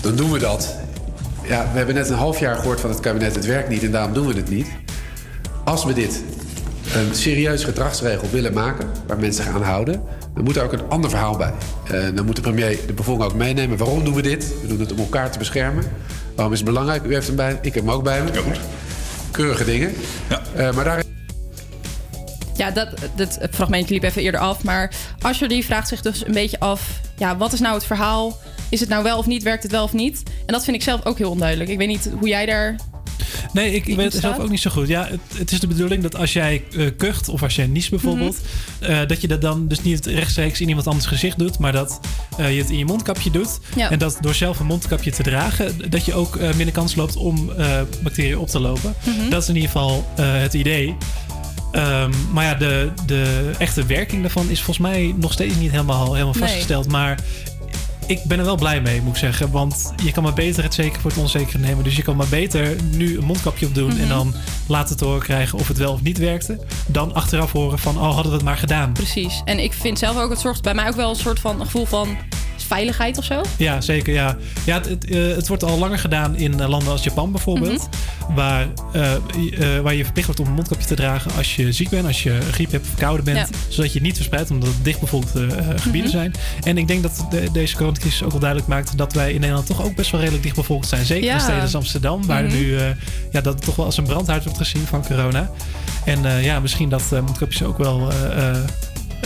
dan 0.00 0.16
doen 0.16 0.30
we 0.32 0.38
dat. 0.38 0.74
Ja, 1.42 1.66
we 1.72 1.76
hebben 1.76 1.94
net 1.94 2.08
een 2.08 2.16
half 2.16 2.38
jaar 2.40 2.56
gehoord 2.56 2.80
van 2.80 2.90
het 2.90 3.00
kabinet, 3.00 3.34
het 3.34 3.46
werkt 3.46 3.68
niet 3.68 3.82
en 3.82 3.90
daarom 3.90 4.12
doen 4.12 4.26
we 4.26 4.34
het 4.34 4.48
niet. 4.48 4.66
Als 5.64 5.84
we 5.84 5.92
dit 5.92 6.22
een 6.94 7.14
serieus 7.14 7.64
gedragsregel 7.64 8.28
willen 8.30 8.52
maken, 8.52 8.88
waar 9.06 9.18
mensen 9.18 9.44
zich 9.44 9.54
aan 9.54 9.62
houden, 9.62 10.02
dan 10.38 10.46
moet 10.46 10.56
er 10.56 10.64
ook 10.64 10.72
een 10.72 10.88
ander 10.88 11.10
verhaal 11.10 11.36
bij. 11.36 11.52
Eh, 11.84 12.14
dan 12.14 12.26
moet 12.26 12.36
de 12.36 12.42
premier 12.42 12.78
de 12.86 12.92
bevolking 12.92 13.30
ook 13.30 13.36
meenemen. 13.36 13.76
Waarom 13.76 14.04
doen 14.04 14.14
we 14.14 14.22
dit? 14.22 14.60
We 14.62 14.68
doen 14.68 14.80
het 14.80 14.92
om 14.92 14.98
elkaar 14.98 15.30
te 15.30 15.38
beschermen. 15.38 15.84
Waarom 16.34 16.52
is 16.52 16.60
het 16.60 16.68
belangrijk? 16.68 17.04
U 17.04 17.14
heeft 17.14 17.26
hem 17.26 17.36
bij, 17.36 17.58
ik 17.62 17.74
heb 17.74 17.84
hem 17.84 17.92
ook 17.92 18.02
bij 18.02 18.22
me. 18.22 18.30
Keurige 19.30 19.64
dingen. 19.64 19.94
Eh, 20.54 20.74
maar 20.74 20.84
daar 20.84 21.02
Ja, 22.54 22.70
dat, 22.70 22.88
dat 23.16 23.38
fragmentje 23.50 23.94
liep 23.94 24.02
even 24.02 24.22
eerder 24.22 24.40
af. 24.40 24.64
Maar 24.64 24.94
Asher 25.20 25.48
die 25.48 25.64
vraagt 25.64 25.88
zich 25.88 26.00
dus 26.00 26.26
een 26.26 26.32
beetje 26.32 26.60
af... 26.60 27.00
Ja, 27.16 27.36
wat 27.36 27.52
is 27.52 27.60
nou 27.60 27.74
het 27.74 27.84
verhaal? 27.84 28.36
Is 28.68 28.80
het 28.80 28.88
nou 28.88 29.02
wel 29.02 29.18
of 29.18 29.26
niet? 29.26 29.42
Werkt 29.42 29.62
het 29.62 29.72
wel 29.72 29.84
of 29.84 29.92
niet? 29.92 30.22
En 30.46 30.52
dat 30.52 30.64
vind 30.64 30.76
ik 30.76 30.82
zelf 30.82 31.04
ook 31.04 31.18
heel 31.18 31.30
onduidelijk. 31.30 31.70
Ik 31.70 31.78
weet 31.78 31.88
niet 31.88 32.10
hoe 32.18 32.28
jij 32.28 32.46
daar... 32.46 32.76
Nee, 33.52 33.74
ik, 33.74 33.86
ik 33.86 33.96
weet 33.96 34.12
het 34.12 34.22
zelf 34.22 34.38
ook 34.38 34.50
niet 34.50 34.60
zo 34.60 34.70
goed. 34.70 34.88
Ja, 34.88 35.08
het, 35.10 35.20
het 35.38 35.52
is 35.52 35.60
de 35.60 35.66
bedoeling 35.66 36.02
dat 36.02 36.16
als 36.16 36.32
jij 36.32 36.64
eh, 36.76 36.86
kucht 36.96 37.28
of 37.28 37.42
als 37.42 37.56
jij 37.56 37.66
niest 37.66 37.90
bijvoorbeeld, 37.90 38.36
eh, 38.78 38.98
dat 39.06 39.20
je 39.20 39.28
dat 39.28 39.40
dan 39.40 39.68
dus 39.68 39.82
niet 39.82 40.06
rechtstreeks 40.06 40.60
in 40.60 40.68
iemand 40.68 40.86
anders 40.86 41.06
gezicht 41.06 41.38
doet, 41.38 41.58
maar 41.58 41.72
dat 41.72 42.00
eh, 42.36 42.54
je 42.54 42.60
het 42.60 42.70
in 42.70 42.78
je 42.78 42.84
mondkapje 42.84 43.30
doet. 43.30 43.58
Ja. 43.76 43.90
En 43.90 43.98
dat 43.98 44.18
door 44.20 44.34
zelf 44.34 44.60
een 44.60 44.66
mondkapje 44.66 45.10
te 45.10 45.22
dragen, 45.22 45.90
dat 45.90 46.04
je 46.04 46.14
ook 46.14 46.38
minder 46.40 46.72
kans 46.72 46.94
loopt 46.94 47.16
om 47.16 47.52
bacteriën 48.02 48.38
op 48.38 48.48
te 48.48 48.60
lopen. 48.60 48.94
Mhm. 49.04 49.30
Dat 49.30 49.42
is 49.42 49.48
in 49.48 49.54
ieder 49.54 49.70
geval 49.70 50.06
het 50.20 50.54
idee. 50.54 50.96
Ehm, 51.72 52.10
maar 52.32 52.44
ja, 52.44 52.54
de, 52.54 52.90
de 53.06 53.50
echte 53.58 53.86
werking 53.86 54.20
daarvan 54.20 54.50
is 54.50 54.62
volgens 54.62 54.88
mij 54.88 55.14
nog 55.16 55.32
steeds 55.32 55.56
niet 55.56 55.70
helemaal, 55.70 56.12
helemaal 56.12 56.34
Nee. 56.34 56.42
vastgesteld. 56.42 56.88
Maar 56.88 57.18
ik 58.08 58.24
ben 58.24 58.38
er 58.38 58.44
wel 58.44 58.56
blij 58.56 58.80
mee, 58.80 59.02
moet 59.02 59.12
ik 59.12 59.18
zeggen. 59.18 59.50
Want 59.50 59.92
je 60.04 60.12
kan 60.12 60.22
maar 60.22 60.32
beter 60.32 60.62
het 60.62 60.74
zeker 60.74 61.00
voor 61.00 61.10
het 61.10 61.20
onzekere 61.20 61.58
nemen. 61.58 61.84
Dus 61.84 61.96
je 61.96 62.02
kan 62.02 62.16
maar 62.16 62.28
beter 62.28 62.76
nu 62.90 63.18
een 63.18 63.24
mondkapje 63.24 63.66
op 63.66 63.74
doen... 63.74 63.88
Mhm. 63.88 64.00
en 64.00 64.08
dan 64.08 64.34
laten 64.68 64.96
te 64.96 65.04
horen 65.04 65.22
krijgen 65.22 65.58
of 65.58 65.68
het 65.68 65.78
wel 65.78 65.92
of 65.92 66.02
niet 66.02 66.18
werkte... 66.18 66.58
dan 66.86 67.14
achteraf 67.14 67.52
horen 67.52 67.78
van, 67.78 67.96
oh, 67.96 68.14
hadden 68.14 68.26
we 68.26 68.36
het 68.36 68.44
maar 68.44 68.56
gedaan. 68.56 68.92
Precies. 68.92 69.42
En 69.44 69.58
ik 69.58 69.72
vind 69.72 69.98
zelf 69.98 70.18
ook, 70.18 70.30
het 70.30 70.40
zorgt 70.40 70.62
bij 70.62 70.74
mij 70.74 70.88
ook 70.88 70.96
wel 70.96 71.10
een 71.10 71.16
soort 71.16 71.40
van 71.40 71.60
een 71.60 71.64
gevoel 71.64 71.86
van 71.86 72.16
veiligheid 72.68 73.18
of 73.18 73.24
zo. 73.24 73.40
Ja, 73.56 73.80
zeker. 73.80 74.12
Ja. 74.14 74.36
Ja, 74.66 74.74
het, 74.74 74.88
het, 74.88 75.04
eh, 75.10 75.26
het 75.36 75.48
wordt 75.48 75.62
al 75.64 75.78
langer 75.78 75.98
gedaan 75.98 76.36
in 76.36 76.60
eh, 76.60 76.68
landen 76.68 76.92
als 76.92 77.02
Japan 77.04 77.32
bijvoorbeeld. 77.32 77.88
waar, 78.34 78.66
eh, 78.92 79.12
je- 79.50 79.80
waar 79.82 79.94
je 79.94 80.04
verplicht 80.04 80.26
wordt 80.26 80.40
om 80.42 80.46
een 80.46 80.54
mondkapje 80.54 80.86
te 80.86 80.94
dragen 80.94 81.30
als 81.36 81.56
je 81.56 81.72
ziek 81.72 81.88
bent, 81.88 82.06
als 82.06 82.22
je 82.22 82.38
griep 82.50 82.70
hebt 82.70 82.82
of 82.84 82.88
verkouden 82.88 83.24
bent. 83.24 83.38
Ja. 83.38 83.46
Zodat 83.68 83.92
je 83.92 84.00
niet 84.00 84.16
verspreidt, 84.16 84.50
omdat 84.50 84.68
het 84.68 84.84
dichtbevolkte 84.84 85.46
eh, 85.46 85.66
gebieden 85.80 86.10
Mhm. 86.10 86.18
zijn. 86.18 86.34
En 86.62 86.78
ik 86.78 86.88
denk 86.88 87.02
dat 87.02 87.26
de- 87.30 87.48
deze 87.52 87.76
coronacrisis 87.76 88.22
ook 88.22 88.30
wel 88.30 88.40
duidelijk 88.40 88.68
maakt 88.70 88.96
dat 88.98 89.12
wij 89.12 89.32
in 89.32 89.40
Nederland 89.40 89.66
toch 89.66 89.82
ook 89.84 89.94
best 89.96 90.10
wel 90.10 90.20
redelijk 90.20 90.44
dichtbevolkt 90.44 90.88
zijn. 90.88 91.04
Zeker 91.06 91.24
Ja. 91.24 91.34
in 91.34 91.40
steden 91.40 91.60
als 91.60 91.74
Amsterdam, 91.74 92.26
waar 92.26 92.44
Mhm. 92.44 92.52
nu 92.54 92.78
ja, 93.30 93.40
dat 93.40 93.44
het 93.54 93.62
toch 93.62 93.76
wel 93.76 93.84
als 93.86 93.96
een 93.96 94.04
brandhaard 94.04 94.44
wordt 94.44 94.58
gezien 94.58 94.86
van 94.86 95.06
corona. 95.06 95.50
En 96.04 96.42
ja, 96.42 96.60
misschien 96.60 96.88
dat 96.88 97.02
mondkapjes 97.10 97.62
ook 97.62 97.78
wel 97.78 98.08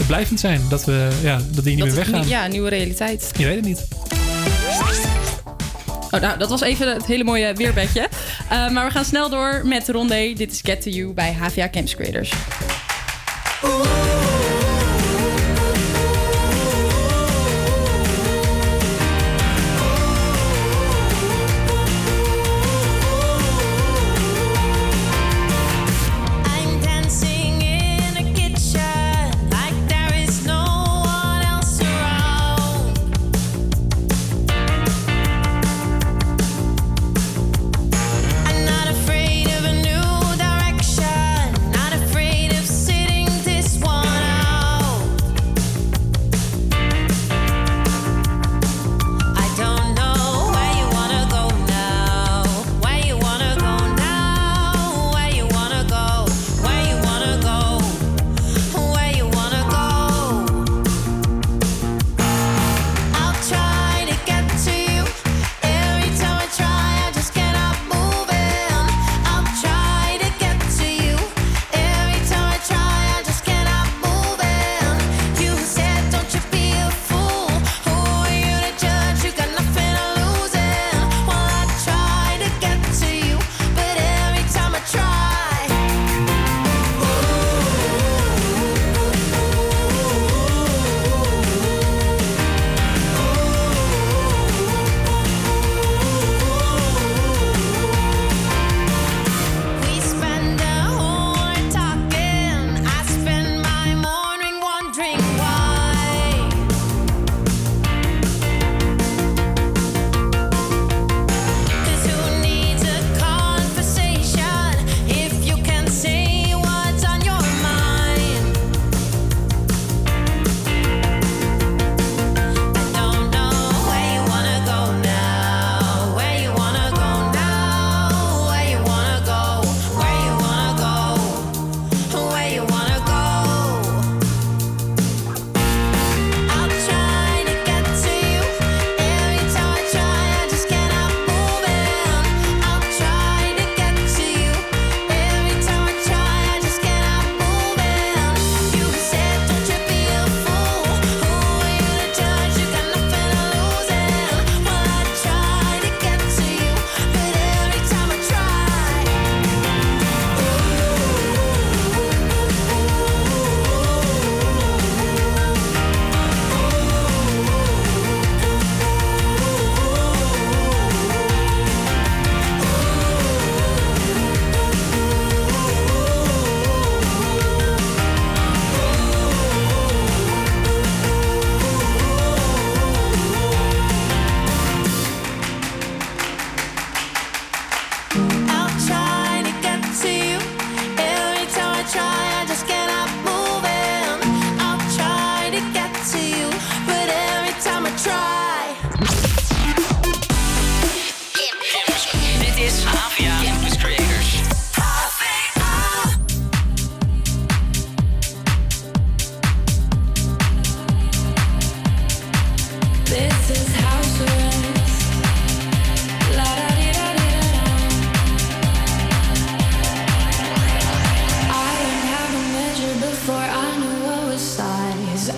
blijvend 0.07 0.39
zijn. 0.39 0.61
Dat, 0.69 0.85
we, 0.85 1.09
ja, 1.21 1.41
dat 1.51 1.63
die 1.63 1.75
niet 1.75 1.85
meer 1.85 1.95
weggaan. 1.95 2.27
Ja, 2.27 2.47
nieuwe 2.47 2.69
realiteit. 2.69 3.31
Je 3.37 3.45
weet 3.45 3.55
het 3.55 3.65
niet. 3.65 3.87
Oh, 6.11 6.21
nou, 6.21 6.37
dat 6.37 6.49
was 6.49 6.61
even 6.61 6.93
het 6.93 7.05
hele 7.05 7.23
mooie 7.23 7.53
weerbedje. 7.53 8.09
Eh, 8.49 8.69
maar 8.69 8.85
we 8.85 8.91
gaan 8.91 9.05
snel 9.05 9.29
door 9.29 9.61
met 9.65 9.89
Rondé. 9.89 10.33
Dit 10.33 10.51
is 10.51 10.59
Get 10.63 10.81
to 10.81 10.89
You 10.89 11.13
bij 11.13 11.33
HVA 11.33 11.69
Camps 11.69 11.95
Creators. 11.95 12.33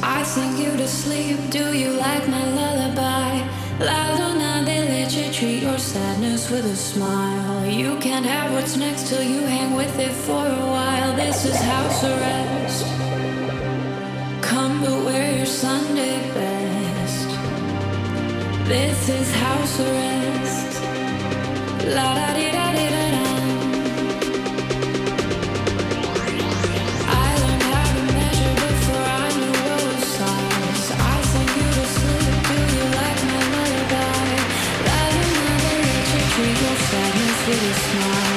I 0.02 0.24
sing 0.24 0.58
you 0.58 0.76
to 0.78 0.88
sleep. 0.88 1.38
Do 1.50 1.78
you 1.78 1.92
like 1.92 2.28
my 2.28 2.46
lullaby? 2.60 3.48
Loud 3.80 4.20
or 4.20 4.36
not, 4.40 4.66
they 4.66 4.80
let 4.88 5.16
you 5.16 5.32
treat 5.32 5.64
your 5.64 5.78
sadness 5.78 6.50
with 6.50 6.66
a 6.66 6.76
smile. 6.76 7.66
You 7.66 7.98
can't 8.00 8.26
have 8.26 8.52
what's 8.54 8.78
next 8.78 9.08
till 9.10 9.24
you 9.24 9.42
hang 9.42 9.76
with 9.76 9.98
it 10.00 10.12
for 10.12 10.46
a 10.46 10.66
while. 10.76 11.16
This 11.16 11.46
is 11.46 11.56
house 11.56 12.04
arrest. 12.04 12.86
Come 14.42 14.82
but 14.82 15.06
wear 15.06 15.38
your 15.38 15.46
Sunday 15.46 16.18
best. 16.34 17.30
This 18.68 19.10
is 19.10 19.34
house 19.36 19.80
arrest. 19.80 20.82
La 21.96 22.14
da 22.16 22.34
di 22.34 22.52
da 22.52 22.72
di 22.74 22.90
da. 22.90 23.05
This 37.56 37.64
a 37.64 37.74
smile. 37.74 38.35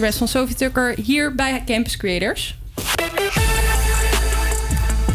Arrest. 0.00 0.18
House 0.18 0.18
Arrest 0.18 0.18
van 0.18 0.28
Sophie 0.28 0.56
Tucker 0.56 1.04
hier 1.04 1.34
bij 1.34 1.62
Campus 1.66 1.96
Creators. 1.96 2.54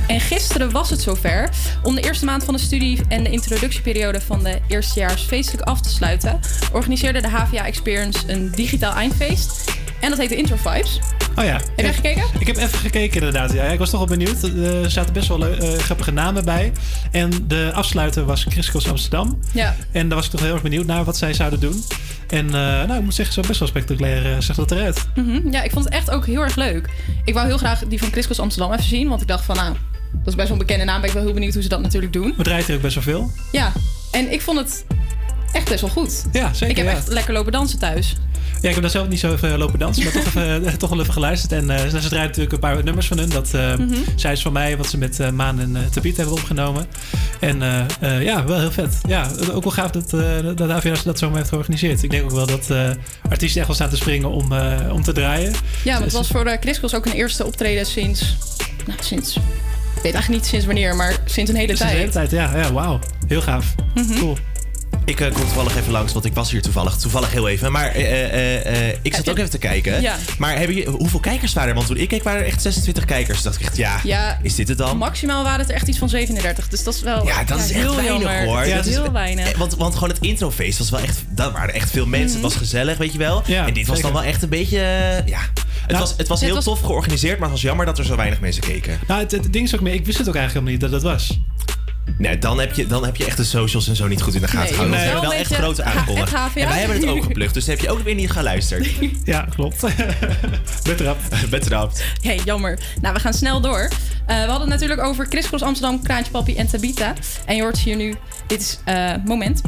En 0.07 0.19
gisteren 0.19 0.71
was 0.71 0.89
het 0.89 1.01
zover. 1.01 1.49
Om 1.83 1.95
de 1.95 2.01
eerste 2.01 2.25
maand 2.25 2.43
van 2.43 2.53
de 2.53 2.59
studie 2.59 3.01
en 3.07 3.23
de 3.23 3.29
introductieperiode 3.29 4.21
van 4.21 4.43
de 4.43 4.59
eerstejaars 4.67 5.21
feestelijk 5.21 5.67
af 5.67 5.81
te 5.81 5.89
sluiten, 5.89 6.39
organiseerde 6.73 7.21
de 7.21 7.27
HVA 7.29 7.65
Experience 7.65 8.19
een 8.27 8.51
digitaal 8.51 8.93
eindfeest. 8.93 9.71
En 10.01 10.09
dat 10.09 10.19
heette 10.19 10.35
Intro 10.35 10.55
Vibes. 10.55 10.99
Oh 11.35 11.43
ja. 11.43 11.53
Heb 11.53 11.85
jij 11.85 11.93
gekeken? 11.93 12.23
Ik 12.39 12.47
heb 12.47 12.57
even 12.57 12.79
gekeken 12.79 13.15
inderdaad. 13.15 13.53
Ja, 13.53 13.63
ik 13.63 13.79
was 13.79 13.89
toch 13.89 13.99
wel 13.99 14.17
benieuwd. 14.17 14.43
Er 14.43 14.91
zaten 14.91 15.13
best 15.13 15.27
wel 15.27 15.47
eh, 15.47 15.77
grappige 15.77 16.11
namen 16.11 16.45
bij. 16.45 16.71
En 17.11 17.31
de 17.47 17.71
afsluiter 17.73 18.25
was 18.25 18.45
Chriskos 18.49 18.89
Amsterdam. 18.89 19.39
Ja. 19.53 19.75
En 19.91 20.07
daar 20.07 20.17
was 20.17 20.25
ik 20.25 20.31
toch 20.31 20.41
heel 20.41 20.53
erg 20.53 20.61
benieuwd 20.61 20.85
naar 20.85 21.03
wat 21.03 21.17
zij 21.17 21.33
zouden 21.33 21.59
doen. 21.59 21.83
En 22.27 22.45
eh, 22.45 22.51
nou, 22.51 22.93
ik 22.93 23.03
moet 23.03 23.13
zeggen, 23.13 23.33
zo 23.33 23.41
best 23.47 23.59
wel 23.59 23.67
spectaculair 23.67 24.25
uh, 24.25 24.39
zag 24.39 24.55
dat 24.55 24.71
eruit. 24.71 25.07
Mhm. 25.15 25.51
Ja, 25.51 25.63
ik 25.63 25.71
vond 25.71 25.85
het 25.85 25.93
echt 25.93 26.11
ook 26.11 26.25
heel 26.25 26.41
erg 26.41 26.55
leuk. 26.55 26.89
Ik 27.25 27.33
wou 27.33 27.47
heel 27.47 27.57
graag 27.57 27.79
die 27.87 27.99
van 27.99 28.11
Chriskos 28.11 28.39
Amsterdam 28.39 28.71
even 28.71 28.83
zien, 28.83 29.07
want 29.07 29.21
ik 29.21 29.27
dacht 29.27 29.45
van 29.45 29.55
nou, 29.55 29.75
dat 30.11 30.27
is 30.27 30.35
best 30.35 30.49
wel 30.49 30.59
een 30.59 30.65
bekende 30.65 30.85
naam. 30.85 30.99
Ben 30.99 31.09
ik 31.09 31.15
wel 31.15 31.23
heel 31.23 31.33
benieuwd 31.33 31.53
hoe 31.53 31.63
ze 31.63 31.69
dat 31.69 31.81
natuurlijk 31.81 32.13
doen. 32.13 32.33
We 32.37 32.43
draaien 32.43 32.67
er 32.67 32.75
ook 32.75 32.81
best 32.81 32.95
wel 32.95 33.03
veel. 33.03 33.31
Ja, 33.51 33.71
en 34.11 34.31
ik 34.31 34.41
vond 34.41 34.57
het 34.57 34.85
echt 35.51 35.69
best 35.69 35.81
wel 35.81 35.89
goed. 35.89 36.25
Ja, 36.31 36.53
zeker. 36.53 36.69
Ik 36.69 36.75
heb 36.75 36.85
ja. 36.85 36.91
echt 36.91 37.07
lekker 37.07 37.33
lopen 37.33 37.51
dansen 37.51 37.79
thuis. 37.79 38.15
Ja, 38.61 38.67
ik 38.67 38.73
heb 38.73 38.81
daar 38.81 38.91
zelf 38.91 39.07
niet 39.07 39.19
zo 39.19 39.33
even 39.33 39.57
lopen 39.57 39.79
dansen, 39.79 40.03
maar 40.03 40.13
toch, 40.13 40.25
even, 40.25 40.77
toch 40.77 40.89
wel 40.89 40.99
even 40.99 41.13
geluisterd. 41.13 41.51
En 41.51 41.69
eh, 41.69 41.77
ze 41.79 42.07
draaien 42.09 42.27
natuurlijk 42.27 42.51
een 42.53 42.59
paar 42.59 42.83
nummers 42.83 43.07
van 43.07 43.17
hun. 43.17 43.29
Dat 43.29 43.53
eh 43.53 43.75
Mhm. 43.77 43.93
zij 44.15 44.31
is 44.31 44.41
van 44.41 44.53
mij, 44.53 44.77
wat 44.77 44.87
ze 44.89 44.97
met 44.97 45.19
eh, 45.19 45.29
Maan 45.29 45.59
en 45.59 45.69
uh, 45.75 45.79
Tabiet 45.91 46.17
hebben 46.17 46.35
opgenomen. 46.35 46.85
En 47.39 47.61
eh, 47.61 47.85
eh, 48.15 48.23
ja, 48.23 48.45
wel 48.45 48.59
heel 48.59 48.71
vet. 48.71 48.97
Ja, 49.07 49.29
ook 49.53 49.63
wel 49.63 49.71
gaaf 49.73 49.91
dat, 49.91 50.13
eh 50.13 50.21
dat 50.55 50.69
AVR 50.69 51.03
dat 51.03 51.19
zomaar 51.19 51.37
heeft 51.37 51.49
georganiseerd. 51.49 52.03
Ik 52.03 52.09
denk 52.09 52.23
ook 52.23 52.31
wel 52.31 52.45
dat 52.45 52.69
eh, 52.69 52.89
artiesten 53.29 53.57
echt 53.57 53.67
wel 53.67 53.75
staan 53.75 53.89
te 53.89 53.95
springen 53.95 54.29
om, 54.29 54.51
eh, 54.51 54.91
om 54.91 55.03
te 55.03 55.11
draaien. 55.11 55.53
Ja, 55.83 55.91
want 55.91 56.03
het 56.03 56.13
was 56.13 56.27
voor 56.27 56.45
uh, 56.47 56.93
ook 56.93 57.05
een 57.05 57.11
eerste 57.11 57.45
optreden 57.45 57.85
sinds... 57.85 58.35
Nou, 58.85 58.99
sinds... 59.01 59.35
Ik 59.35 60.03
weet 60.03 60.13
eigenlijk 60.13 60.41
niet 60.43 60.51
sinds 60.51 60.65
wanneer, 60.65 60.95
maar 60.95 61.17
sinds 61.25 61.51
een 61.51 61.57
hele 61.57 61.67
Sinds 61.75 61.81
tijd. 61.81 61.93
de 61.93 61.97
hele 61.99 62.11
tijd, 62.11 62.31
ja. 62.31 62.57
ja 62.57 62.73
Wauw. 62.73 62.99
Heel 63.27 63.41
gaaf. 63.41 63.75
Mhm. 63.95 64.19
Cool. 64.19 64.37
Ik 65.07 65.19
eh, 65.19 65.31
kom 65.31 65.41
toevallig 65.41 65.75
even 65.77 65.91
langs, 65.91 66.13
want 66.13 66.25
ik 66.25 66.33
was 66.33 66.51
hier 66.51 66.61
toevallig. 66.61 66.95
Toevallig 66.97 67.31
heel 67.31 67.47
even. 67.47 67.71
Maar 67.71 67.87
eh, 67.87 68.23
eh, 68.23 68.89
eh, 68.89 68.95
ik 69.01 69.15
zat 69.15 69.29
ook 69.29 69.37
even 69.37 69.49
te 69.49 69.57
kijken. 69.57 70.01
Ja. 70.01 70.15
Maar 70.37 70.57
hebben 70.57 70.75
je, 70.75 70.89
hoeveel 70.89 71.19
kijkers 71.19 71.53
waren 71.53 71.69
er? 71.69 71.75
Want 71.75 71.87
toen 71.87 71.97
ik 71.97 72.07
keek 72.07 72.23
waren 72.23 72.41
er 72.41 72.47
echt 72.47 72.61
26 72.61 73.05
kijkers. 73.05 73.41
Toen 73.41 73.51
dacht 73.51 73.61
ik 73.61 73.67
echt, 73.67 73.77
ja, 73.77 73.99
Ja. 74.03 74.39
is 74.41 74.55
dit 74.55 74.67
het 74.67 74.77
dan? 74.77 74.97
Maximaal 74.97 75.43
waren 75.43 75.59
het 75.59 75.69
er 75.69 75.75
echt 75.75 75.87
iets 75.87 75.97
van 75.97 76.09
37. 76.09 76.67
Dus 76.67 76.83
dat 76.83 76.93
is 76.93 77.01
wel 77.01 77.25
Ja, 77.25 77.43
dat 77.43 77.57
is 77.59 77.63
echt 77.71 77.73
heel 77.73 77.95
weinig 77.95 78.21
jammer. 78.21 78.45
hoor. 78.45 78.63
Dat 78.65 78.75
Dat 78.75 78.85
is 78.85 78.95
heel 78.95 79.11
weinig. 79.11 79.57
Want, 79.57 79.75
want 79.75 79.93
gewoon 79.93 80.09
het 80.09 80.19
introfeest 80.21 80.77
was 80.77 80.89
wel 80.89 80.99
echt... 80.99 81.23
Daar 81.29 81.51
waren 81.51 81.73
echt 81.73 81.91
veel 81.91 82.05
mensen. 82.05 82.25
Mhm. 82.27 82.43
Het 82.43 82.53
was 82.53 82.55
gezellig, 82.55 82.97
weet 82.97 83.11
je 83.11 83.17
wel. 83.17 83.43
en 83.45 83.73
dit 83.73 83.87
was 83.87 83.95
zeker. 83.97 84.11
dan 84.13 84.21
wel 84.21 84.29
echt 84.31 84.43
een 84.43 84.49
beetje... 84.49 84.77
ja. 85.25 85.39
Het, 85.87 85.97
was, 85.97 86.13
het 86.17 86.27
was 86.27 86.41
heel 86.41 86.53
was- 86.55 86.63
tof 86.63 86.81
georganiseerd, 86.81 87.33
maar 87.39 87.49
het 87.49 87.51
was 87.51 87.61
jammer 87.61 87.85
dat 87.85 87.97
er 87.97 88.05
zo 88.05 88.15
weinig 88.15 88.39
mensen 88.39 88.61
keken. 88.63 88.99
Nou, 89.07 89.21
het, 89.21 89.31
het 89.31 89.53
ding 89.53 89.65
is 89.65 89.75
ook 89.75 89.81
meer, 89.81 89.93
ik 89.93 90.05
wist 90.05 90.17
het 90.17 90.27
ook 90.29 90.35
eigenlijk 90.35 90.65
helemaal 90.67 90.89
niet 90.91 91.03
dat 91.03 91.11
het 91.11 91.19
was. 91.19 91.39
Nee, 92.17 92.37
dan 92.37 92.59
heb, 92.59 92.73
je, 92.73 92.87
dan 92.87 93.05
heb 93.05 93.15
je 93.15 93.25
echt 93.25 93.37
de 93.37 93.43
socials 93.43 93.87
en 93.87 93.95
zo 93.95 94.07
niet 94.07 94.21
goed 94.21 94.33
in 94.35 94.41
de 94.41 94.47
gaten 94.47 94.61
Nee, 94.63 94.73
gehouden. 94.73 94.99
we 94.99 95.03
hebben 95.05 95.21
wel 95.29 95.33
echt 95.39 95.53
grote 95.53 95.83
aankondigingen. 95.83 96.51
En 96.55 96.67
wij 96.67 96.79
hebben 96.79 96.97
het 96.97 97.07
ook 97.07 97.23
geplukt, 97.23 97.53
dus 97.53 97.65
dan 97.65 97.75
heb 97.75 97.83
je 97.83 97.91
ook 97.91 97.99
weer 97.99 98.15
niet 98.15 98.31
geluisterd. 98.31 98.87
Ja, 99.23 99.47
klopt. 99.55 99.81
Betrapt. 100.83 101.21
Betrapt. 101.49 102.03
Hey, 102.21 102.39
jammer. 102.45 102.79
Nou, 103.01 103.13
we 103.13 103.19
gaan 103.19 103.33
snel 103.33 103.61
door. 103.61 103.79
Eh, 104.25 104.35
we 104.35 104.49
hadden 104.49 104.59
het 104.59 104.69
natuurlijk 104.69 105.01
over 105.01 105.25
Chriskos 105.29 105.61
Amsterdam, 105.61 106.01
Kraantje 106.03 106.31
Papi 106.31 106.55
en 106.55 106.67
Tabita. 106.67 107.13
En 107.45 107.55
je 107.55 107.61
hoort 107.61 107.77
hier 107.79 107.95
nu, 107.95 108.15
dit 108.47 108.61
is 108.61 108.79
eh, 108.85 109.13
Moment. 109.25 109.61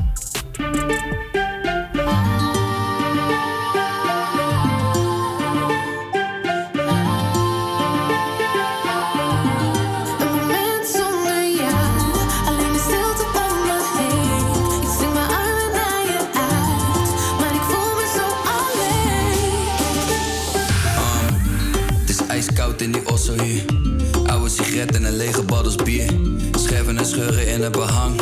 Scheuren 27.09 27.47
in 27.47 27.61
het 27.61 27.71
behang. 27.71 28.21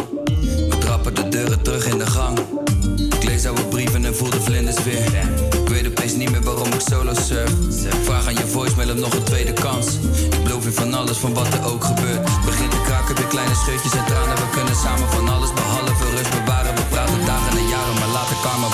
We 0.69 0.77
trappen 0.79 1.13
de 1.15 1.27
deuren 1.27 1.61
terug 1.61 1.85
in 1.85 1.97
de 1.97 2.05
gang. 2.05 2.39
Ik 3.15 3.23
lees 3.23 3.45
oude 3.45 3.65
brieven 3.65 4.05
en 4.05 4.15
voel 4.15 4.29
de 4.29 4.41
vlinders 4.41 4.83
weer. 4.83 5.05
Ik 5.61 5.67
weet 5.69 5.87
opeens 5.87 6.13
niet 6.13 6.31
meer 6.31 6.41
waarom 6.41 6.71
ik 6.77 6.83
solo 6.89 7.13
surf. 7.13 7.51
Vraag 8.03 8.27
aan 8.27 8.35
je 8.41 8.47
voicemail 8.47 8.91
om 8.91 8.99
nog 8.99 9.13
een 9.13 9.23
tweede 9.23 9.53
kans. 9.53 9.87
Ik 10.35 10.43
beloof 10.43 10.63
je 10.63 10.71
van 10.71 10.93
alles, 10.93 11.17
van 11.17 11.33
wat 11.33 11.53
er 11.53 11.63
ook 11.71 11.83
gebeurt. 11.83 12.23
Begint 12.45 12.71
te 12.71 12.81
kraken, 12.85 13.15
weer 13.15 13.31
kleine 13.35 13.55
scheutjes 13.55 13.95
en 13.99 14.05
tranen. 14.05 14.35
We 14.35 14.49
kunnen 14.57 14.75
samen 14.75 15.07
van 15.09 15.29
alles 15.35 15.53
behalve 15.53 16.05
rust 16.15 16.31
bewaren. 16.37 16.75
We 16.75 16.83
praten 16.89 17.25
dagen 17.25 17.57
en 17.57 17.67
jaren, 17.67 17.95
maar 17.99 18.11
laten 18.17 18.37
karma 18.43 18.67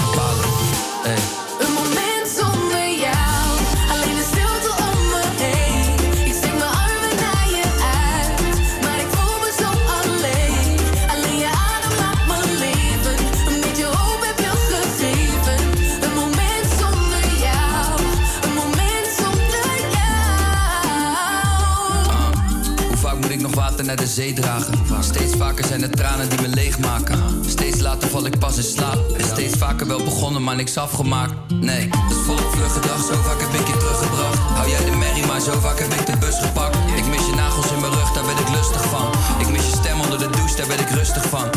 de 23.95 24.07
zee 24.07 24.33
dragen? 24.33 24.73
Steeds 24.99 25.33
vaker 25.37 25.65
zijn 25.65 25.81
het 25.81 25.95
tranen 25.95 26.29
die 26.29 26.41
me 26.41 26.47
leegmaken. 26.47 27.19
Steeds 27.47 27.79
later 27.79 28.09
val 28.09 28.25
ik 28.25 28.39
pas 28.39 28.57
in 28.57 28.63
slaap. 28.63 29.17
En 29.17 29.25
steeds 29.25 29.57
vaker 29.57 29.87
wel 29.87 30.03
begonnen, 30.03 30.43
maar 30.43 30.55
niks 30.55 30.77
afgemaakt. 30.77 31.33
Nee, 31.53 31.89
is 32.09 32.15
volop 32.25 32.51
vlug 32.51 32.73
gedrag. 32.73 33.05
Zo 33.05 33.21
vaak 33.21 33.41
heb 33.41 33.53
ik 33.61 33.67
je 33.67 33.77
teruggebracht. 33.77 34.37
Hou 34.37 34.69
jij 34.69 34.85
de 34.85 34.95
merrie, 34.95 35.25
maar 35.25 35.41
zo 35.41 35.59
vaak 35.59 35.79
heb 35.79 35.93
ik 35.93 36.05
de 36.05 36.17
bus 36.17 36.35
gepakt. 36.39 36.75
Ik 36.95 37.05
mis 37.07 37.25
je 37.25 37.33
nagels 37.35 37.71
in 37.71 37.79
mijn 37.79 37.93
rug, 37.93 38.11
daar 38.11 38.25
ben 38.25 38.37
ik 38.37 38.49
lustig 38.49 38.83
van. 38.89 39.07
Ik 39.39 39.49
mis 39.49 39.65
je 39.65 39.75
stem 39.81 40.01
onder 40.01 40.19
de 40.19 40.29
douche, 40.29 40.55
daar 40.55 40.67
ben 40.67 40.79
ik 40.79 40.89
rustig 40.89 41.29
van. 41.29 41.47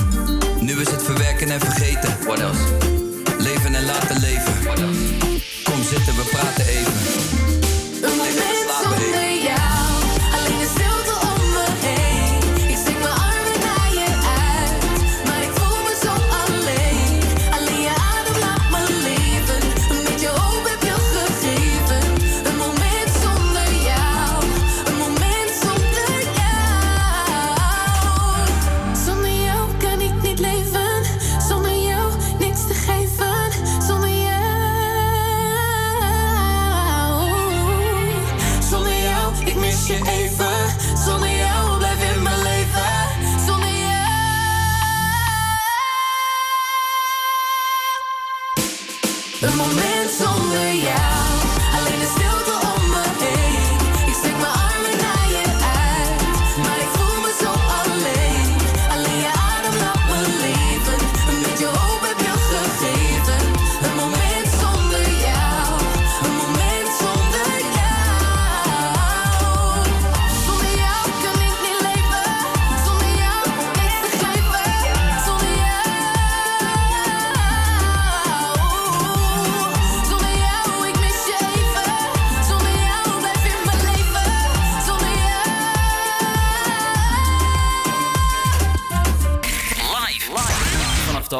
Nu 0.61 0.81
is 0.81 0.91
het 0.91 1.03
verwerken 1.03 1.51
en 1.51 1.61
vergeten. 1.61 2.17
What 2.25 2.39
else? 2.39 2.63
Leven 3.39 3.75
en 3.75 3.85
laten 3.85 4.21
leven. 4.21 4.46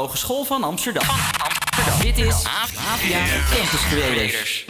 Hogeschool 0.07 0.45
van 0.45 0.65
Amsterdam. 0.65 1.07
Dit 2.01 2.19
is 2.19 2.45
AVA 2.45 2.97
Campus 3.55 3.87
Creators. 3.89 4.65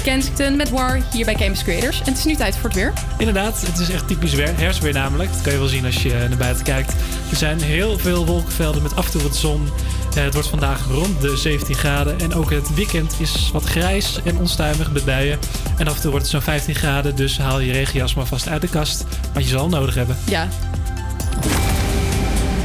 Hoorde 0.00 0.20
Kensington 0.20 0.56
met 0.56 0.70
War 0.70 1.00
hier 1.12 1.24
bij 1.24 1.34
Campus 1.34 1.62
Creators. 1.62 1.98
En 1.98 2.04
het 2.04 2.18
is 2.18 2.24
nu 2.24 2.34
tijd 2.34 2.56
voor 2.56 2.68
het 2.68 2.74
weer. 2.74 2.92
Inderdaad, 3.18 3.66
het 3.66 3.78
is 3.78 3.90
echt 3.90 4.08
typisch 4.08 4.34
weer, 4.34 4.58
herfstweer 4.58 4.92
namelijk. 4.92 5.32
Dat 5.32 5.42
kan 5.42 5.52
je 5.52 5.58
wel 5.58 5.68
zien 5.68 5.84
als 5.84 6.02
je 6.02 6.26
naar 6.28 6.38
buiten 6.38 6.64
kijkt. 6.64 6.94
Er 7.30 7.36
zijn 7.36 7.60
heel 7.60 7.98
veel 7.98 8.26
wolkenvelden 8.26 8.82
met 8.82 8.96
af 8.96 9.04
en 9.04 9.10
toe 9.10 9.22
wat 9.22 9.36
zon. 9.36 9.68
Eh, 10.16 10.22
het 10.22 10.32
wordt 10.32 10.48
vandaag 10.48 10.86
rond 10.90 11.20
de 11.20 11.36
17 11.36 11.74
graden. 11.74 12.20
En 12.20 12.34
ook 12.34 12.50
het 12.50 12.74
weekend 12.74 13.14
is 13.18 13.50
wat 13.52 13.64
grijs 13.64 14.20
en 14.24 14.38
onstuimig 14.38 14.92
met 14.92 15.04
buien. 15.04 15.38
En 15.78 15.88
af 15.88 15.94
en 15.94 16.00
toe 16.00 16.10
wordt 16.10 16.26
het 16.26 16.34
zo'n 16.34 16.42
15 16.42 16.74
graden. 16.74 17.16
Dus 17.16 17.38
haal 17.38 17.60
je 17.60 17.72
regenjas 17.72 18.14
maar 18.14 18.26
vast 18.26 18.48
uit 18.48 18.60
de 18.60 18.68
kast. 18.68 19.04
Want 19.32 19.44
je 19.44 19.50
zal 19.50 19.62
hem 19.62 19.70
nodig 19.70 19.94
hebben. 19.94 20.16
Ja. 20.26 20.48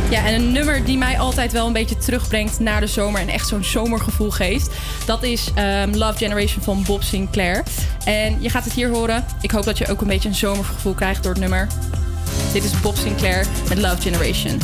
Ja, 0.09 0.25
en 0.25 0.33
een 0.33 0.51
nummer 0.51 0.85
die 0.85 0.97
mij 0.97 1.19
altijd 1.19 1.51
wel 1.51 1.67
een 1.67 1.73
beetje 1.73 1.97
terugbrengt 1.97 2.59
naar 2.59 2.79
de 2.79 2.87
zomer 2.87 3.21
en 3.21 3.27
echt 3.27 3.47
zo'n 3.47 3.63
zomergevoel 3.63 4.31
geeft. 4.31 4.69
Dat 5.05 5.23
is 5.23 5.51
ehm, 5.55 5.95
Love 5.95 6.17
Generation 6.17 6.63
van 6.63 6.83
Bob 6.83 7.03
Sinclair. 7.03 7.63
En 8.05 8.41
je 8.41 8.49
gaat 8.49 8.63
het 8.63 8.73
hier 8.73 8.89
horen. 8.89 9.25
Ik 9.41 9.51
hoop 9.51 9.63
dat 9.63 9.77
je 9.77 9.87
ook 9.87 10.01
een 10.01 10.07
beetje 10.07 10.29
een 10.29 10.35
zomergevoel 10.35 10.93
krijgt 10.93 11.23
door 11.23 11.31
het 11.31 11.41
nummer. 11.41 11.67
Dit 12.53 12.63
is 12.63 12.81
Bob 12.81 12.95
Sinclair 12.95 13.45
met 13.69 13.77
Love 13.77 14.01
Generation. 14.01 14.59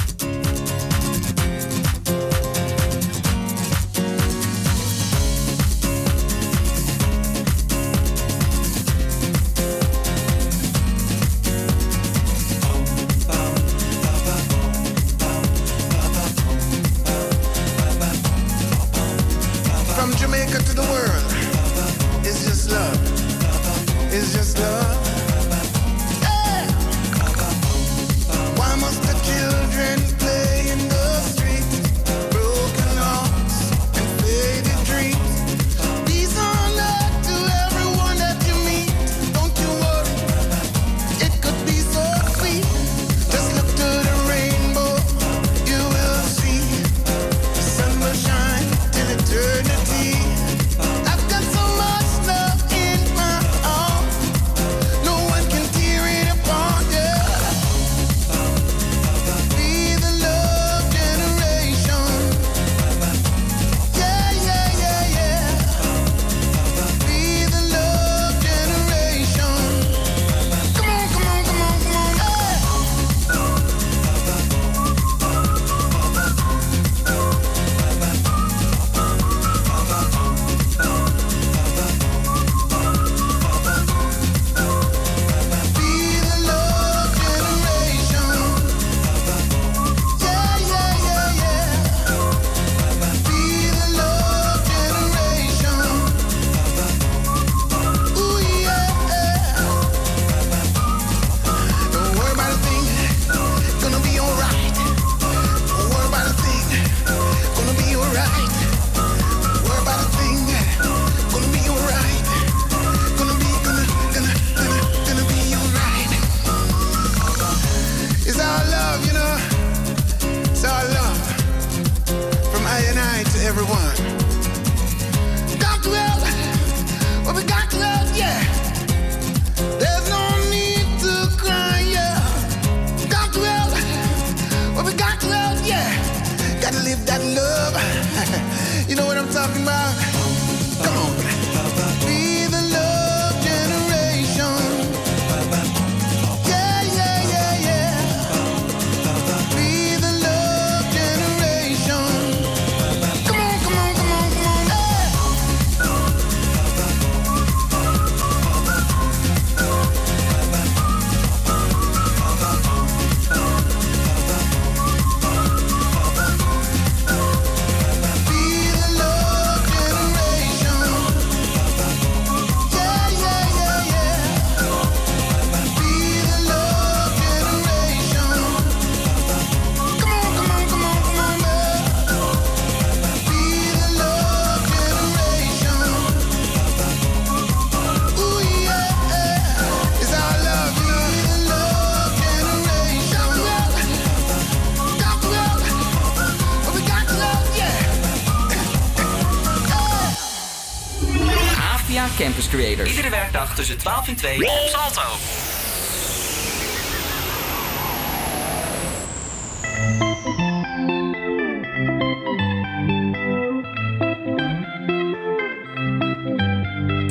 Werkdag 203.41 203.55
tussen 203.55 203.77
12 203.77 204.09
en 204.09 204.15
2 204.15 204.37
op 204.37 204.69
Salto. 204.69 205.01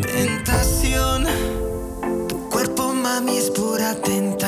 Tentación, 0.01 1.27
tu 2.29 2.49
cuerpo 2.49 2.95
mami 2.95 3.37
es 3.37 3.51
pura 3.51 3.95
tentación. 3.95 4.40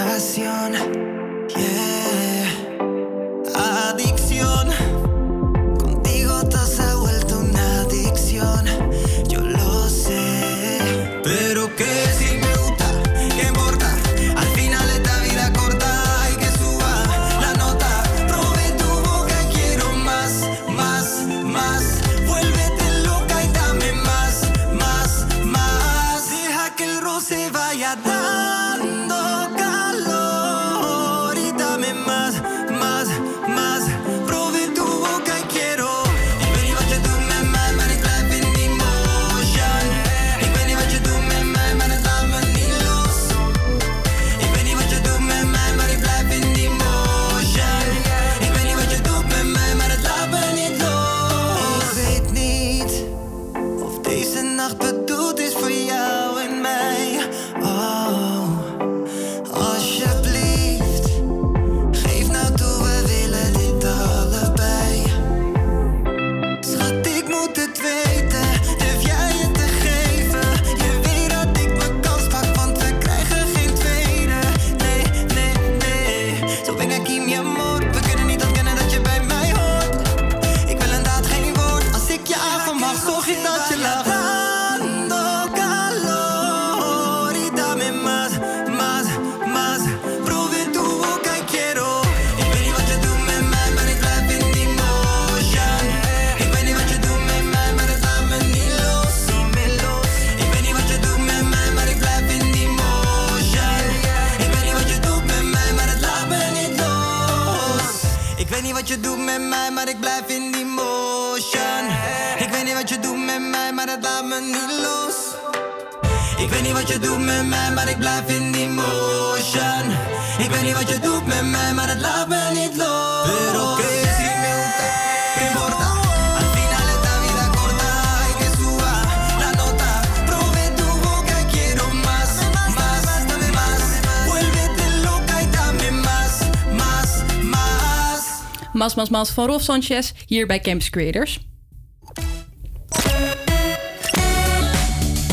Mas 138.83 138.95
Mas 138.95 139.09
Mas 139.09 139.31
van 139.31 139.47
Rolf 139.47 139.63
Sanchez 139.63 140.13
hier 140.27 140.47
bij 140.47 140.61
Campus 140.61 140.91
Creators. 140.91 141.39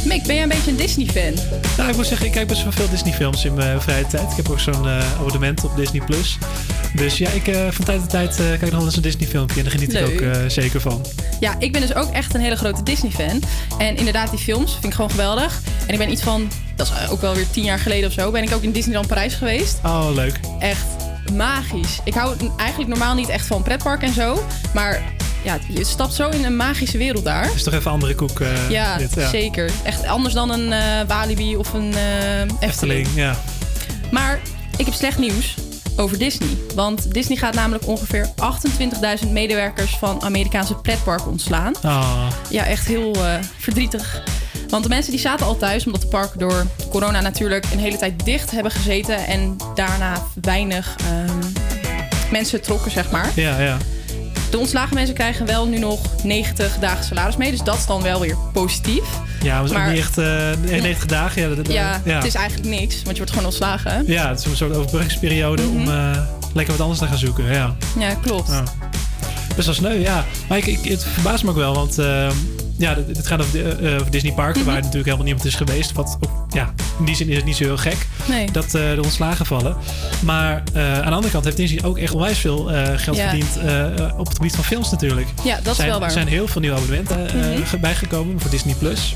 Mick, 0.03 0.23
ben 0.23 0.35
jij 0.35 0.43
een 0.43 0.49
beetje 0.49 0.71
een 0.71 0.77
Disney-fan? 0.77 1.33
Nou, 1.77 1.89
ik 1.89 1.95
moet 1.95 2.05
zeggen, 2.05 2.25
ik 2.25 2.31
kijk 2.31 2.47
best 2.47 2.63
wel 2.63 2.71
veel 2.71 2.89
Disney-films 2.89 3.45
in 3.45 3.53
mijn 3.53 3.81
vrije 3.81 4.07
tijd. 4.07 4.31
Ik 4.31 4.35
heb 4.37 4.49
ook 4.49 4.59
zo'n 4.59 4.87
eh, 4.87 5.13
abonnement 5.19 5.63
op 5.63 5.75
Disney+. 5.75 6.01
Plus. 6.05 6.37
Dus 6.95 7.17
ja, 7.17 7.29
ik, 7.29 7.47
eh, 7.47 7.67
van 7.71 7.85
tijd 7.85 7.99
tot 7.99 8.09
tijd 8.09 8.29
eh, 8.29 8.37
kijk 8.37 8.53
ik 8.53 8.61
nog 8.61 8.71
wel 8.71 8.85
eens 8.85 8.95
een 8.95 9.01
Disney-filmpje. 9.01 9.57
En 9.57 9.63
daar 9.63 9.71
geniet 9.71 9.93
ik 9.93 10.05
ook 10.05 10.19
Leuk. 10.19 10.51
zeker 10.51 10.81
van. 10.81 11.05
Ja, 11.39 11.55
ik 11.59 11.71
ben 11.71 11.81
dus 11.81 11.93
ook 11.95 12.11
echt 12.11 12.33
een 12.33 12.41
hele 12.41 12.55
grote 12.55 12.83
Disney-fan. 12.83 13.41
En 13.77 13.95
inderdaad, 13.95 14.29
die 14.29 14.39
films 14.39 14.71
vind 14.71 14.85
ik 14.85 14.93
gewoon 14.93 15.11
geweldig. 15.11 15.61
En 15.85 15.93
ik 15.93 15.99
ben 15.99 16.11
iets 16.11 16.21
van, 16.21 16.51
dat 16.75 16.87
is 16.87 17.09
ook 17.09 17.21
wel 17.21 17.33
weer 17.33 17.49
tien 17.51 17.63
jaar 17.63 17.79
geleden 17.79 18.07
of 18.07 18.13
zo, 18.13 18.31
ben 18.31 18.43
ik 18.43 18.53
ook 18.53 18.63
in 18.63 18.71
Disneyland 18.71 19.07
Parijs 19.07 19.33
geweest. 19.33 19.79
Oh, 19.83 20.07
leuk. 20.13 20.39
Echt 20.59 20.98
magisch. 21.31 21.99
Ik 22.03 22.13
hou 22.13 22.35
eigenlijk 22.57 22.89
normaal 22.89 23.15
niet 23.15 23.29
echt 23.29 23.47
van 23.47 23.63
pretpark 23.63 24.01
en 24.01 24.13
zo. 24.13 24.43
Maar 24.73 25.01
ja, 25.43 25.57
je 25.67 25.83
stapt 25.83 26.13
zo 26.13 26.29
in 26.29 26.45
een 26.45 26.55
magische 26.55 26.97
wereld 26.97 27.23
daar. 27.23 27.53
Is 27.55 27.63
toch 27.63 27.73
even 27.73 27.91
andere 27.91 28.15
koek. 28.15 28.39
eh, 28.39 28.69
ja, 28.69 28.97
dit, 28.97 29.15
zeker. 29.31 29.71
Echt 29.83 30.05
anders 30.05 30.33
dan 30.33 30.49
een 30.51 30.71
eh, 30.71 31.07
Walibi 31.07 31.55
of 31.55 31.73
een 31.73 31.93
eh, 31.93 32.39
Efteling. 32.39 32.59
Efteling, 32.59 33.07
ja. 33.15 33.35
Maar 34.11 34.39
ik 34.77 34.85
heb 34.85 34.93
slecht 34.93 35.17
nieuws 35.17 35.55
over 35.95 36.17
Disney. 36.17 36.49
Want 36.75 37.13
Disney 37.13 37.37
gaat 37.37 37.53
namelijk 37.53 37.87
ongeveer 37.87 38.29
28.000 39.23 39.29
medewerkers 39.31 39.97
van 39.97 40.21
Amerikaanse 40.21 40.75
pretparken 40.75 41.31
ontslaan. 41.31 41.73
Ah. 41.81 42.27
Ja, 42.49 42.65
echt 42.65 42.87
heel 42.87 43.15
verdrietig. 43.57 44.23
Want 44.69 44.83
de 44.83 44.89
mensen 44.89 45.11
die 45.11 45.19
zaten 45.21 45.45
al 45.45 45.57
thuis, 45.57 45.85
omdat 45.85 46.01
de 46.01 46.07
parken 46.07 46.39
door 46.39 46.65
corona 46.89 47.21
natuurlijk 47.21 47.65
een 47.73 47.79
hele 47.79 47.97
tijd 47.97 48.25
dicht 48.25 48.51
hebben 48.51 48.71
gezeten. 48.71 49.25
En 49.27 49.55
daarna 49.75 50.23
weinig 50.41 50.95
ehm, 50.99 51.37
mensen 52.31 52.61
trokken, 52.61 52.91
zeg 52.91 53.11
maar. 53.11 53.31
Ja, 53.35 53.59
ja. 53.59 53.77
De 54.49 54.57
ontslagen 54.57 54.93
mensen 54.95 55.15
krijgen 55.15 55.45
wel 55.45 55.67
nu 55.67 55.79
nog 55.79 55.99
90 56.23 56.77
dagen 56.79 57.03
salaris 57.05 57.37
mee. 57.37 57.51
Dus 57.51 57.61
dat 57.61 57.75
is 57.77 57.85
dan 57.85 58.01
wel 58.01 58.19
weer 58.19 58.35
positief. 58.53 59.03
Ja, 59.43 59.53
maar, 59.53 59.63
ook 59.69 59.73
Maar- 59.73 59.89
niet 59.89 59.97
echt 59.99 60.17
eh, 60.17 60.25
90 60.61 61.05
dagen. 61.05 61.41
Ja, 61.41 61.47
dat, 61.47 61.57
dat- 61.65 61.73
Ja, 61.73 62.01
het 62.03 62.25
is 62.25 62.33
eigenlijk 62.35 62.69
niks, 62.69 62.95
want 62.95 63.07
je 63.07 63.15
wordt 63.15 63.29
gewoon 63.31 63.45
ontslagen. 63.45 64.03
Ja, 64.07 64.29
het 64.29 64.39
is 64.39 64.45
een 64.45 64.55
soort 64.55 64.75
overbruggingsperiode 64.75 65.61
om 65.61 65.81
Mhm. 65.81 65.89
eh, 65.89 66.17
lekker 66.53 66.73
wat 66.73 66.81
anders 66.81 66.99
te 66.99 67.07
gaan 67.07 67.17
zoeken. 67.17 67.53
Ja. 67.53 67.75
Ja, 67.99 68.13
klopt. 68.13 68.47
Ja. 68.49 68.63
Best 69.55 69.65
wel 69.67 69.75
sneu, 69.75 69.93
ja. 69.99 70.25
Maar 70.47 70.57
ik, 70.57 70.65
ik, 70.65 70.83
het 70.83 71.03
verbaast 71.03 71.43
me 71.43 71.49
ook 71.49 71.55
wel, 71.55 71.73
want 71.73 71.97
ehm, 71.99 72.31
ja, 72.79 72.93
dit 72.93 73.27
gaat 73.27 73.41
over, 73.41 73.85
eh, 73.85 73.93
over 73.99 74.11
Disney 74.11 74.31
Parken, 74.33 74.61
Mhm. 74.61 74.65
waar 74.69 74.75
natuurlijk 74.75 75.05
helemaal 75.05 75.25
niemand 75.25 75.45
is 75.45 75.55
geweest. 75.55 75.91
Wat 75.91 76.17
ook, 76.19 76.31
ja, 76.53 76.73
in 76.99 77.05
die 77.05 77.15
zin 77.15 77.29
is 77.29 77.35
het 77.35 77.45
niet 77.45 77.55
zo 77.55 77.63
heel 77.63 77.77
gek 77.77 78.07
Nee. 78.27 78.51
dat 78.51 78.65
eh, 78.65 78.71
de 78.71 78.99
ontslagen 79.03 79.45
vallen. 79.45 79.75
Maar 80.23 80.63
eh, 80.73 80.93
aan 80.99 81.05
de 81.05 81.11
andere 81.11 81.31
kant 81.31 81.43
heeft 81.43 81.57
Disney 81.57 81.83
ook 81.83 81.97
echt 81.97 82.13
onwijs 82.13 82.37
veel 82.37 82.63
geld 82.95 83.17
Ja. 83.17 83.29
verdiend 83.29 83.57
op 84.17 84.25
het 84.27 84.35
gebied 84.35 84.55
van 84.55 84.63
films 84.63 84.91
natuurlijk. 84.91 85.27
Ja, 85.43 85.55
dat 85.55 85.71
is 85.71 85.75
zijn, 85.75 85.89
wel 85.89 85.99
waar. 85.99 86.07
Er 86.07 86.13
zijn 86.13 86.27
heel 86.27 86.47
veel 86.47 86.61
nieuwe 86.61 86.75
abonnementen 86.75 87.21
Mhm. 87.23 87.63
ge- 87.65 87.77
bijgekomen 87.77 88.39
voor 88.41 88.49
Disney+. 88.49 88.73
Plus. 88.75 89.15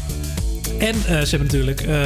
En 0.84 0.96
eh, 0.96 1.22
ze 1.22 1.36
hebben 1.36 1.40
natuurlijk 1.40 1.82
eh, 1.82 2.02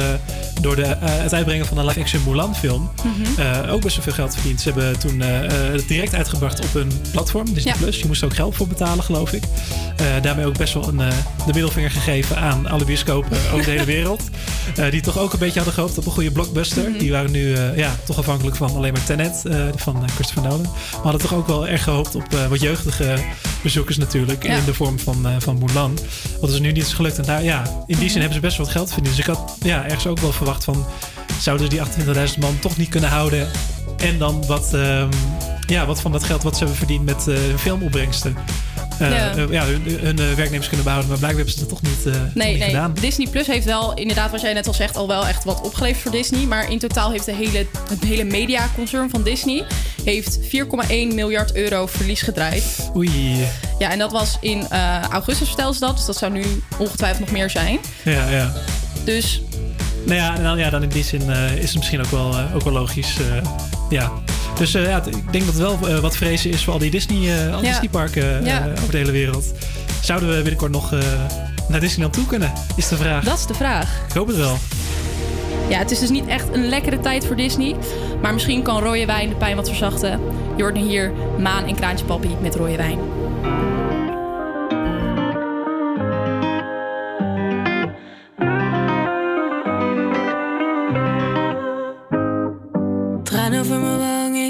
door 0.60 0.76
de, 0.76 0.82
eh, 0.82 0.96
het 1.00 1.34
uitbrengen 1.34 1.66
van 1.66 1.76
de 1.76 1.84
live-action 1.84 2.22
Mulan-film 2.26 2.90
Mhm. 3.04 3.70
ook 3.70 3.80
best 3.80 3.94
wel 3.94 4.04
veel 4.04 4.12
geld 4.12 4.34
verdiend. 4.34 4.60
Ze 4.60 4.70
hebben 4.70 4.98
toen 4.98 5.20
het 5.20 5.88
direct 5.88 6.14
uitgebracht 6.14 6.60
op 6.60 6.72
hun 6.72 6.92
platform, 7.10 7.54
Disney+. 7.54 7.72
Ja. 7.72 7.80
Plus. 7.80 7.98
Je 7.98 8.06
moest 8.06 8.20
er 8.20 8.26
ook 8.26 8.34
geld 8.34 8.56
voor 8.56 8.66
betalen, 8.66 9.04
geloof 9.04 9.32
ik. 9.32 9.42
Daarmee 10.22 10.46
ook 10.46 10.58
best 10.58 10.74
wel 10.74 10.88
een, 10.88 10.96
de 11.46 11.52
middelvinger 11.52 11.90
gegeven 11.90 12.36
aan 12.36 12.66
alle 12.66 12.84
bioscopen 12.84 13.38
over 13.52 13.64
de 13.64 13.70
hele 13.70 13.84
wereld. 13.84 14.22
Die 14.90 15.00
toch 15.00 15.18
ook 15.18 15.32
een 15.32 15.38
beetje 15.38 15.54
hadden 15.54 15.74
gehoopt 15.74 15.98
op 15.98 16.06
een 16.06 16.12
goede 16.12 16.30
blockbuster. 16.30 16.90
Mhm. 16.90 16.98
Die 16.98 17.10
waren 17.10 17.30
nu 17.30 17.56
ja, 17.76 17.96
toch 18.04 18.18
afhankelijk 18.18 18.56
van 18.56 18.74
alleen 18.74 18.92
maar 18.92 19.04
Tenet, 19.04 19.42
van 19.76 20.08
Christopher 20.14 20.42
Nolan. 20.42 20.60
Maar 20.62 21.02
hadden 21.02 21.20
toch 21.20 21.34
ook 21.34 21.46
wel 21.46 21.68
erg 21.68 21.82
gehoopt 21.82 22.14
op 22.14 22.26
wat 22.48 22.60
jeugdige 22.60 23.16
bezoekers 23.62 23.96
natuurlijk. 23.96 24.46
Ja. 24.46 24.56
In 24.56 24.64
de 24.64 24.74
vorm 24.74 24.98
van, 24.98 25.26
van 25.38 25.58
Mulan. 25.58 25.98
Wat 26.40 26.50
is 26.50 26.58
nu 26.58 26.72
niet 26.72 26.84
is 26.84 26.92
gelukt. 26.92 27.18
En 27.18 27.24
daar, 27.24 27.42
ja, 27.42 27.62
in 27.86 27.98
die 27.98 28.08
zin 28.08 28.18
hebben 28.20 28.34
ze 28.34 28.40
best 28.40 28.56
wel 28.56 28.66
geld 28.68 28.92
verdiend. 28.92 29.16
Dus 29.16 29.26
ik 29.26 29.34
had 29.34 29.56
ja, 29.62 29.84
ergens 29.84 30.06
ook 30.06 30.18
wel 30.18 30.32
verwacht 30.32 30.64
van... 30.64 30.86
zouden 31.40 31.70
ze 31.70 31.76
die 32.04 32.04
28.000 32.32 32.38
man 32.38 32.58
toch 32.58 32.76
niet 32.76 32.88
kunnen 32.88 33.10
houden... 33.10 33.48
en 33.96 34.18
dan 34.18 34.46
wat, 34.46 34.74
ehm, 34.74 35.08
ja, 35.66 35.86
wat 35.86 36.00
van 36.00 36.12
dat 36.12 36.24
geld 36.24 36.42
wat 36.42 36.52
ze 36.52 36.58
hebben 36.58 36.78
verdiend 36.78 37.04
met 37.04 37.28
eh 37.28 37.36
filmopbrengsten... 37.56 38.36
eh, 38.98 39.10
Ja. 39.10 39.30
eh, 39.36 39.50
ja, 39.50 39.64
hun, 39.64 39.82
hun 40.00 40.18
eh, 40.18 40.32
werknemers 40.34 40.66
kunnen 40.66 40.84
behouden. 40.84 41.10
Maar 41.10 41.18
blijkbaar 41.18 41.44
hebben 41.44 41.52
ze 41.54 41.58
dat 41.60 41.68
toch 41.68 41.82
niet, 41.82 42.04
Nee, 42.34 42.48
niet 42.50 42.58
nee. 42.58 42.68
gedaan. 42.68 42.94
Disney 43.00 43.26
Plus 43.30 43.46
heeft 43.46 43.64
wel, 43.64 43.94
inderdaad, 43.94 44.30
wat 44.30 44.40
jij 44.40 44.52
net 44.52 44.66
al 44.66 44.74
zegt, 44.74 44.96
al 44.96 45.08
wel 45.08 45.26
echt 45.26 45.44
wat 45.44 45.60
opgeleverd 45.60 46.02
voor 46.02 46.10
Disney. 46.12 46.46
Maar 46.46 46.70
in 46.70 46.78
totaal 46.78 47.10
heeft 47.10 47.24
de 47.24 47.34
hele, 47.34 47.66
het 47.88 48.04
hele 48.04 48.24
mediaconcern 48.24 49.10
van 49.10 49.22
Disney 49.22 49.64
heeft 50.04 50.38
4,1 50.42 51.14
miljard 51.14 51.54
euro 51.54 51.86
verlies 51.86 52.22
gedraaid. 52.22 52.64
Oei. 52.96 53.44
Ja, 53.78 53.90
en 53.90 53.98
dat 53.98 54.12
was 54.12 54.36
in 54.40 54.66
augustus 55.10 55.46
vertelde 55.48 55.74
ze 55.74 55.80
dat. 55.80 55.96
Dus 55.96 56.04
dat 56.06 56.16
zou 56.16 56.32
nu 56.32 56.44
ongetwijfeld 56.78 57.20
nog 57.20 57.30
meer 57.30 57.50
zijn. 57.50 57.78
Ja, 58.04 58.28
ja. 58.30 58.52
Dus 59.04 59.42
Nou 60.04 60.18
ja, 60.20 60.34
dan, 60.36 60.58
ja, 60.58 60.70
dan 60.70 60.82
in 60.82 60.88
die 60.88 61.04
zin 61.04 61.30
is 61.30 61.64
het 61.64 61.74
misschien 61.76 62.00
ook 62.00 62.10
wel, 62.10 62.34
ook 62.54 62.62
wel 62.62 62.72
logisch. 62.72 63.16
ja. 63.90 64.12
Dus 64.58 64.74
eh, 64.74 64.84
ja, 64.84 65.02
ik 65.06 65.32
denk 65.32 65.44
dat 65.44 65.54
het 65.54 65.62
wel 65.62 65.88
eh, 65.88 65.98
wat 65.98 66.16
vrezen 66.16 66.50
is 66.50 66.64
voor 66.64 66.72
al 66.72 66.78
die 66.78 66.90
Disney, 66.90 67.46
eh, 67.46 67.54
al 67.54 67.62
Ja. 67.62 67.68
Disneyparken 67.68 68.44
Ja. 68.44 68.68
over 68.78 68.90
de 68.90 68.96
hele 68.96 69.10
wereld. 69.12 69.52
Zouden 70.02 70.28
we 70.28 70.34
binnenkort 70.34 70.72
nog 70.72 70.90
naar 71.68 71.80
Disneyland 71.80 72.14
toe 72.14 72.26
kunnen? 72.26 72.52
Is 72.76 72.88
de 72.88 72.96
vraag. 72.96 73.24
dat 73.24 73.38
is 73.38 73.46
de 73.46 73.54
vraag. 73.54 74.00
Ik 74.08 74.14
hoop 74.14 74.26
het 74.26 74.36
wel. 74.36 74.56
Ja, 75.68 75.78
het 75.78 75.90
is 75.90 75.98
dus 75.98 76.10
niet 76.10 76.26
echt 76.26 76.46
een 76.52 76.68
lekkere 76.68 77.00
tijd 77.00 77.26
voor 77.26 77.36
Disney. 77.36 77.76
Maar 78.22 78.32
misschien 78.32 78.62
kan 78.62 78.82
rode 78.82 79.06
wijn 79.06 79.28
de 79.28 79.34
pijn 79.34 79.56
wat 79.56 79.68
verzachten. 79.68 80.20
Nu 80.56 80.78
hier 80.78 81.12
Maan 81.38 81.64
en 81.66 81.74
Kraantje 81.74 82.04
Papi 82.04 82.28
met 82.42 82.54
rode 82.54 82.76
wijn. 82.76 82.98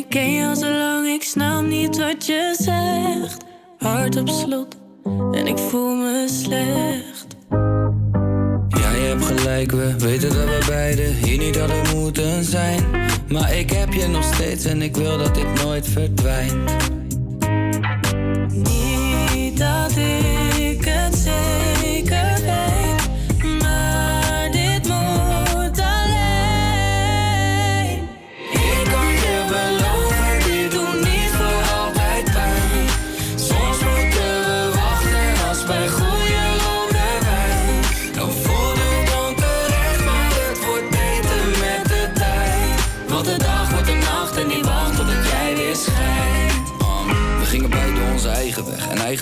Ken 0.09 0.33
je 0.33 0.47
al 0.47 0.57
zo 0.57 0.71
lang, 0.71 1.07
ik 1.07 1.23
snap 1.23 1.67
niet 1.67 1.99
wat 1.99 2.27
je 2.27 2.55
zegt. 2.59 3.45
Hart 3.79 4.17
op 4.17 4.29
slot 4.29 4.77
en 5.33 5.47
ik 5.47 5.59
voel 5.59 5.95
me 5.95 6.27
slecht. 6.29 7.27
Ja, 8.69 8.91
je 8.91 9.07
hebt 9.07 9.25
gelijk, 9.25 9.71
we 9.71 9.95
weten 9.99 10.29
dat 10.29 10.45
we 10.45 10.65
beiden 10.67 11.15
hier 11.15 11.39
niet 11.39 11.59
hadden 11.59 11.97
moeten 11.97 12.45
zijn. 12.45 12.85
Maar 13.29 13.57
ik 13.57 13.71
heb 13.71 13.93
je 13.93 14.07
nog 14.07 14.25
steeds 14.35 14.65
en 14.65 14.83
ik 14.83 14.97
wil 14.97 15.19
dat 15.19 15.35
dit 15.35 15.65
nooit 15.65 15.87
verdwijnt. 15.87 16.71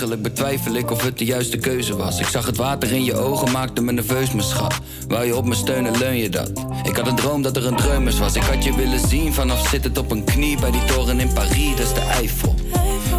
Eigenlijk 0.07 0.35
betwijfel 0.35 0.73
ik 0.73 0.91
of 0.91 1.03
het 1.03 1.17
de 1.17 1.25
juiste 1.25 1.57
keuze 1.57 1.95
was. 1.95 2.19
Ik 2.19 2.27
zag 2.27 2.45
het 2.45 2.57
water 2.57 2.91
in 2.91 3.03
je 3.03 3.15
ogen, 3.15 3.51
maakte 3.51 3.81
me 3.81 3.91
nerveus, 3.91 4.31
mijn 4.31 4.47
schat. 4.47 4.79
Wou 5.07 5.25
je 5.25 5.35
op 5.35 5.45
me 5.45 5.55
steunen, 5.55 5.97
leun 5.97 6.17
je 6.17 6.29
dat? 6.29 6.51
Ik 6.83 6.95
had 6.95 7.07
een 7.07 7.15
droom 7.15 7.41
dat 7.41 7.55
er 7.55 7.65
een 7.65 7.75
dreumers 7.75 8.19
was. 8.19 8.35
Ik 8.35 8.41
had 8.41 8.63
je 8.63 8.75
willen 8.75 9.07
zien 9.07 9.33
vanaf 9.33 9.67
zittend 9.67 9.97
op 9.97 10.11
een 10.11 10.23
knie 10.23 10.59
bij 10.59 10.71
die 10.71 10.85
toren 10.85 11.19
in 11.19 11.33
Parijs, 11.33 11.69
dat 11.69 11.79
is 11.79 11.93
de 11.93 11.99
Eiffel. 11.99 12.55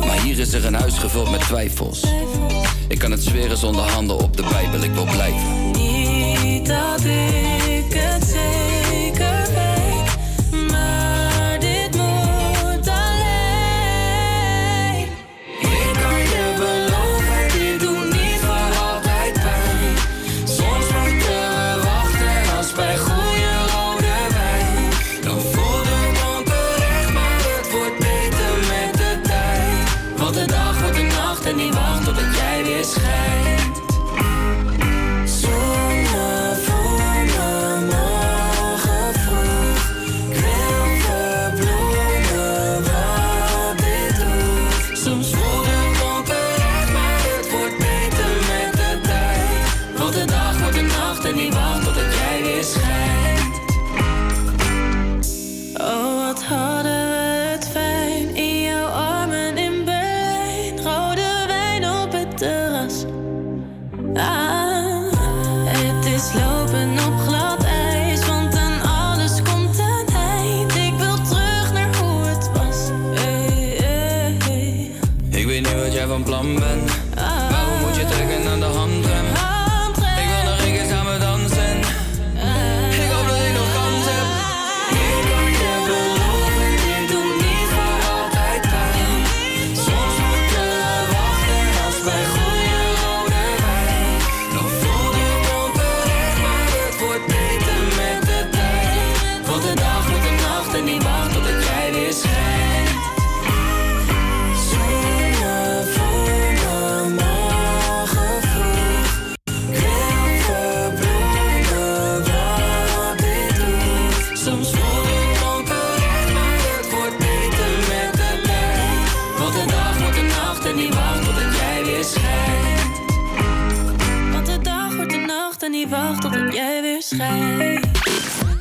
Maar 0.06 0.20
hier 0.20 0.39
is 0.39 0.52
er 0.52 0.65
een 0.65 0.74
huis 0.74 0.98
gevuld 0.98 1.31
met 1.31 1.40
twijfels. 1.40 2.05
Ik 2.89 2.98
kan 2.98 3.10
het 3.10 3.23
zweren 3.23 3.56
zonder 3.56 3.85
handen 3.85 4.16
op 4.16 4.36
de 4.36 4.44
Bijbel, 4.51 4.82
ik 4.82 4.93
wil 4.93 5.05
blijven. 5.05 5.70
Niet 5.70 6.66
dat 6.66 7.05
ik 7.05 7.93
het 7.93 8.24
zeker 8.24 8.77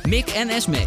Mick 0.06 0.34
en 0.34 0.50
Esme. 0.50 0.86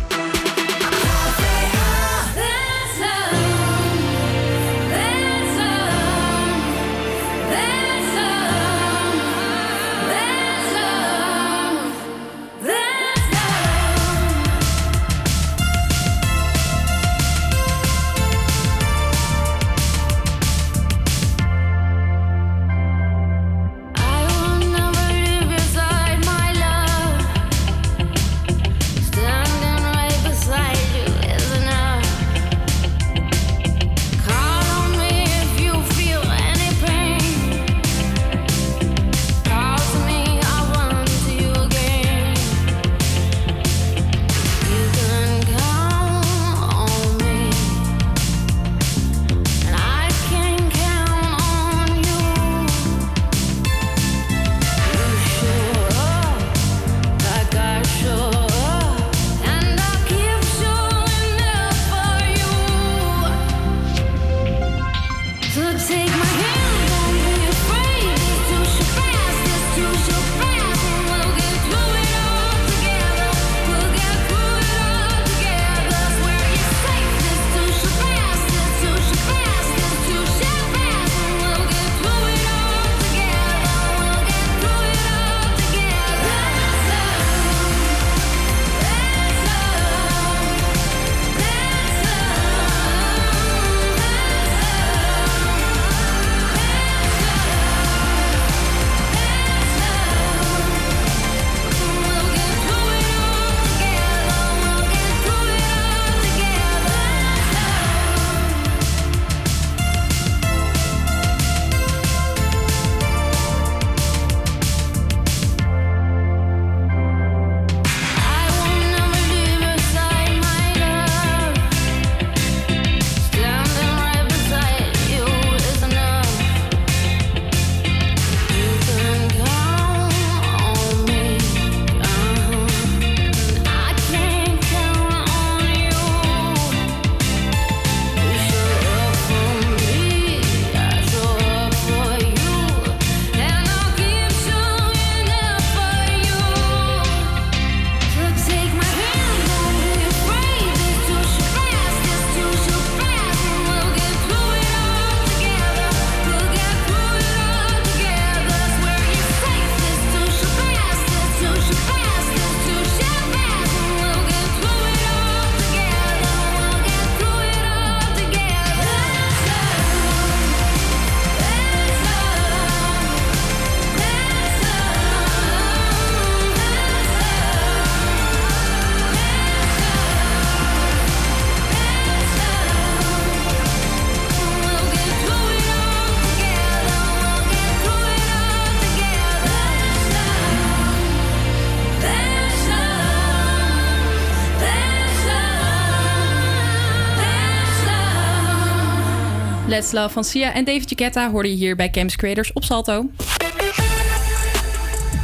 Let's 199.81 199.93
Love 199.93 200.13
van 200.13 200.23
Sia 200.23 200.53
en 200.53 200.63
David 200.63 200.93
Guetta 200.95 201.31
hoorde 201.31 201.49
je 201.49 201.55
hier 201.55 201.75
bij 201.75 201.89
Campus 201.89 202.15
Creators 202.15 202.53
op 202.53 202.63
Salto. 202.63 203.09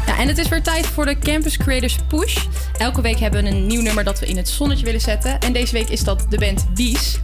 Ja, 0.05 0.17
en 0.17 0.27
het 0.27 0.37
is 0.37 0.47
weer 0.47 0.61
tijd 0.61 0.85
voor 0.85 1.05
de 1.05 1.19
Campus 1.19 1.57
Creators 1.57 1.97
Push. 2.07 2.37
Elke 2.77 3.01
week 3.01 3.19
hebben 3.19 3.43
we 3.43 3.49
een 3.49 3.67
nieuw 3.67 3.81
nummer 3.81 4.03
dat 4.03 4.19
we 4.19 4.25
in 4.25 4.37
het 4.37 4.49
zonnetje 4.49 4.85
willen 4.85 5.01
zetten. 5.01 5.39
En 5.39 5.53
deze 5.53 5.73
week 5.73 5.89
is 5.89 6.03
dat 6.03 6.25
de 6.29 6.37
band 6.37 6.65
Wies. 6.73 7.19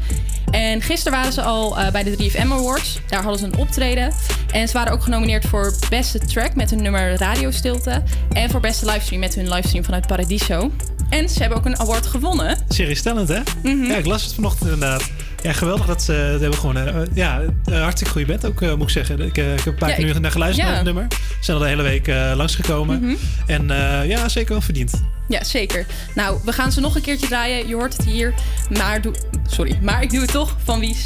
En 0.51 0.81
gisteren 0.81 1.17
waren 1.17 1.33
ze 1.33 1.41
al 1.41 1.77
eh, 1.77 1.91
bij 1.91 2.03
de 2.03 2.31
3FM 2.31 2.51
Awards. 2.51 2.99
Daar 3.09 3.21
hadden 3.21 3.39
ze 3.39 3.45
een 3.45 3.57
optreden. 3.57 4.13
En 4.51 4.67
ze 4.67 4.73
waren 4.73 4.93
ook 4.93 5.03
genomineerd 5.03 5.45
voor 5.45 5.75
beste 5.89 6.19
track 6.19 6.55
met 6.55 6.69
hun 6.69 6.81
nummer 6.81 7.17
Radio 7.17 7.51
Stilte. 7.51 8.03
En 8.31 8.49
voor 8.49 8.59
beste 8.59 8.85
livestream 8.85 9.19
met 9.19 9.35
hun 9.35 9.49
livestream 9.49 9.83
vanuit 9.83 10.07
Paradiso. 10.07 10.71
En 11.09 11.29
ze 11.29 11.39
hebben 11.39 11.57
ook 11.57 11.65
een 11.65 11.79
award 11.79 12.05
gewonnen. 12.05 12.57
Series 12.69 13.01
Talent, 13.01 13.27
hè? 13.27 13.39
Mhm. 13.63 13.83
Ja, 13.83 13.97
ik 13.97 14.05
las 14.05 14.23
het 14.23 14.33
vanochtend 14.33 14.69
inderdaad. 14.69 15.11
Ja, 15.43 15.53
geweldig 15.53 15.85
dat 15.85 16.01
ze 16.03 16.11
het 16.11 16.41
hebben 16.41 16.59
gewonnen. 16.59 16.95
Eh, 16.95 17.01
ja, 17.13 17.41
een 17.65 17.81
hartstikke 17.81 18.11
goede 18.13 18.27
band 18.27 18.45
ook, 18.45 18.61
eh, 18.61 18.73
moet 18.73 18.81
ik 18.81 18.89
zeggen. 18.89 19.19
Ik, 19.19 19.37
eh, 19.37 19.51
ik 19.53 19.57
heb 19.57 19.65
een 19.65 19.75
paar 19.75 19.89
Ja, 19.89 19.95
keer 19.95 20.07
ik- 20.07 20.13
nu 20.13 20.19
naar 20.19 20.31
geluisterd 20.31 20.67
naar 20.67 20.75
het 20.75 20.85
nummer. 20.85 21.05
Ze 21.09 21.17
zijn 21.39 21.57
al 21.57 21.63
de 21.63 21.69
hele 21.69 21.81
week 21.83 22.07
eh, 22.07 22.31
langsgekomen. 22.35 22.99
Mhm. 23.01 23.15
En 23.45 23.71
eh, 23.71 24.09
ja, 24.09 24.29
zeker 24.29 24.51
wel 24.51 24.61
verdiend. 24.61 25.03
Ja, 25.27 25.43
zeker. 25.43 25.85
Nou, 26.15 26.37
we 26.45 26.51
gaan 26.53 26.71
ze 26.71 26.79
nog 26.79 26.95
een 26.95 27.01
keertje 27.01 27.27
draaien. 27.27 27.67
Je 27.67 27.73
hoort 27.75 27.97
het 27.97 28.05
hier. 28.05 28.33
Maar, 28.77 29.01
doe, 29.01 29.13
sorry, 29.47 29.77
maar 29.81 30.01
ik 30.01 30.09
doe 30.11 30.21
het 30.21 30.31
toch 30.31 30.55
van 30.63 30.79
Wies. 30.79 31.03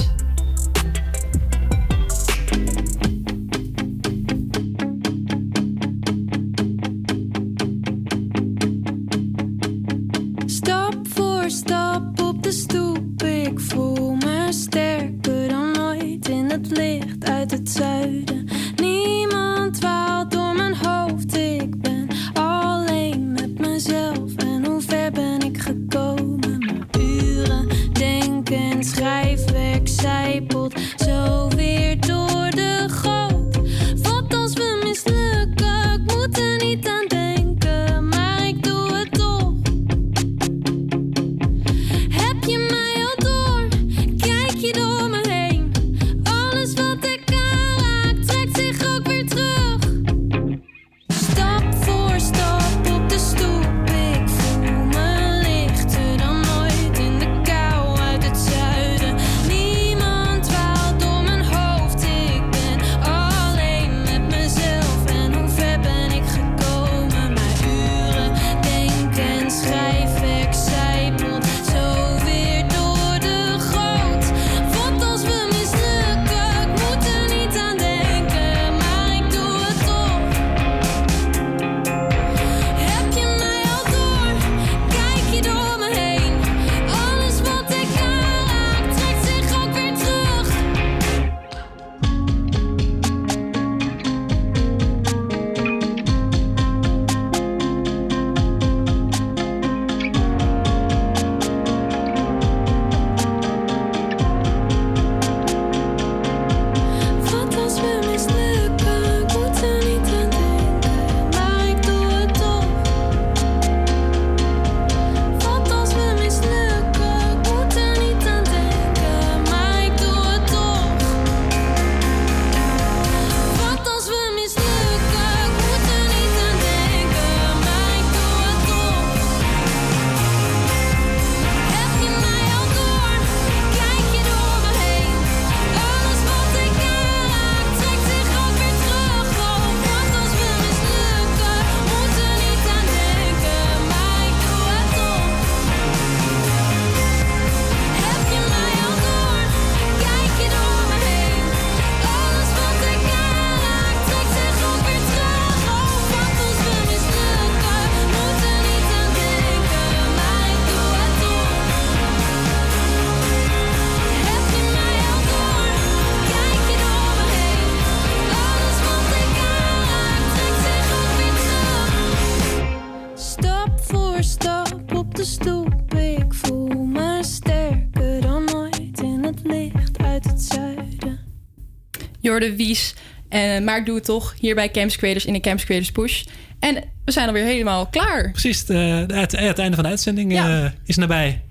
Wies. 182.56 182.94
Eh, 183.30 183.60
maar 183.60 183.78
ik 183.78 183.86
doe 183.86 183.96
het 183.96 184.06
toch 184.06 184.36
hier 184.40 184.56
bij 184.56 184.72
Campus 184.72 184.98
Creators 184.98 185.26
in 185.26 185.34
de 185.34 185.40
Campus 185.40 185.66
Creators 185.66 185.92
Push. 185.92 186.24
En 186.60 186.76
we 187.06 187.12
zijn 187.12 187.28
alweer 187.28 187.44
helemaal 187.44 187.88
klaar. 187.88 188.32
Precies, 188.32 188.60
het, 188.60 188.70
eh, 188.70 188.98
het, 189.18 189.32
het 189.32 189.60
einde 189.60 189.76
van 189.76 189.84
de 189.84 189.90
uitzending 189.90 190.38
eh, 190.38 190.66
is 190.86 190.96
nabij. 190.96 191.42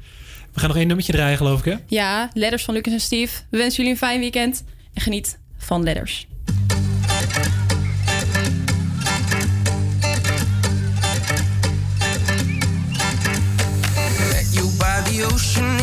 We 0.53 0.61
gaan 0.61 0.69
nog 0.69 0.79
één 0.79 0.87
nummertje 0.87 1.13
draaien, 1.13 1.37
geloof 1.37 1.59
ik, 1.59 1.65
hè? 1.65 1.79
Ja, 1.87 2.31
letters 2.35 2.65
van 2.65 2.75
Lucas 2.75 2.93
en 2.93 3.01
Steve. 3.01 3.41
We 3.51 3.57
wensen 3.59 3.77
jullie 3.77 3.91
een 3.91 3.99
fijn 3.99 4.21
weekend 4.21 4.65
en 4.95 5.03
geniet 5.03 5.39
van 5.59 5.83
letters. 5.83 6.27
Met 14.33 14.55
you 14.55 14.69
by 14.79 15.11
the 15.11 15.29
ocean 15.33 15.77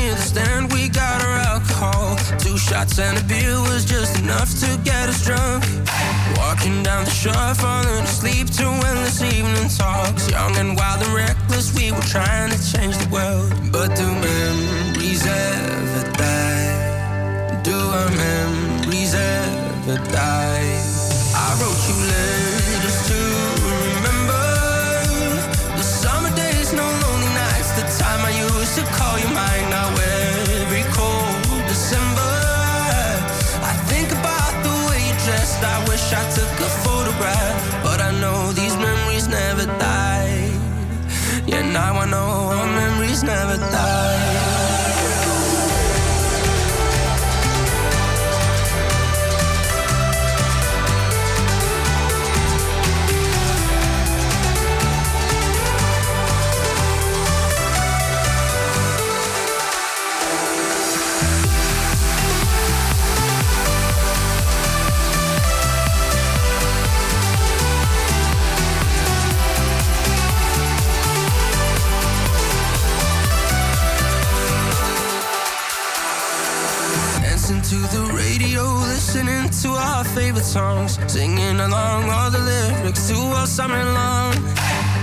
Two 2.53 2.59
shots 2.59 2.99
and 2.99 3.17
a 3.17 3.23
beer 3.23 3.59
was 3.61 3.83
just 3.83 4.19
enough 4.19 4.47
to 4.59 4.79
get 4.83 5.09
us 5.09 5.25
drunk. 5.25 5.63
Walking 6.37 6.83
down 6.83 7.03
the 7.03 7.09
shore, 7.09 7.55
falling 7.55 8.03
asleep 8.03 8.45
to 8.57 8.65
endless 8.65 9.23
evening 9.23 9.69
talks. 9.69 10.29
Young 10.29 10.55
and 10.57 10.77
wild 10.77 11.01
and 11.01 11.15
reckless, 11.15 11.73
we 11.73 11.91
were 11.91 12.07
trying 12.15 12.51
to 12.51 12.59
change 12.71 12.95
the 12.95 13.09
world. 13.09 13.49
But 13.71 13.95
do 13.95 14.05
memories 14.05 15.25
ever 15.25 16.11
die? 16.11 17.61
Do 17.63 17.73
our 17.73 18.11
memories 18.11 19.15
ever 19.15 19.97
die? 20.11 20.77
I 21.33 21.57
wrote 21.59 21.81
you 21.89 21.97
letters 22.05 22.42
I 35.63 35.79
wish 35.89 36.05
I 36.13 36.23
took 36.37 36.53
a 36.67 36.69
photograph, 36.85 37.83
but 37.83 38.01
I 38.01 38.11
know 38.21 38.51
these 38.51 38.75
memories 38.77 39.27
never 39.27 39.65
die. 39.79 40.51
Yeah, 41.47 41.63
now 41.71 41.93
I 42.03 42.05
know 42.05 42.29
our 42.57 42.67
memories 42.81 43.23
never 43.23 43.57
die. 43.57 44.22
Favorite 80.43 80.87
songs, 80.87 81.11
singing 81.11 81.59
along 81.59 82.09
all 82.09 82.29
the 82.29 82.39
lyrics 82.39 83.07
to 83.07 83.15
all 83.15 83.45
summer 83.45 83.83
long. 83.83 84.33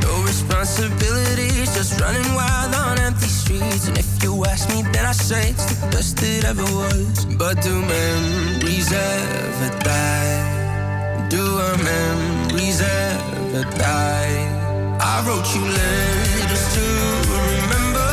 No 0.03 0.23
responsibilities, 0.25 1.75
just 1.75 2.01
running 2.01 2.35
wild 2.35 2.75
on 2.75 2.99
empty 2.99 3.27
streets. 3.27 3.89
And 3.89 3.99
if 3.99 4.23
you 4.23 4.45
ask 4.45 4.69
me, 4.69 4.83
then 4.93 5.07
I 5.07 5.12
say 5.12 5.51
it's 5.51 5.65
the 5.75 5.87
best 5.89 6.23
it 6.23 6.45
ever 6.45 6.62
was. 6.62 7.25
But 7.39 7.62
do 7.62 7.75
memories 7.81 8.93
ever 8.93 9.71
die? 9.81 11.29
Do 11.29 11.43
our 11.43 11.77
memories 11.79 12.81
ever 12.81 13.65
die? 13.79 14.37
I 15.01 15.25
wrote 15.27 15.49
you 15.55 15.65
letters 15.79 16.65
to 16.77 16.87
remember 17.49 18.11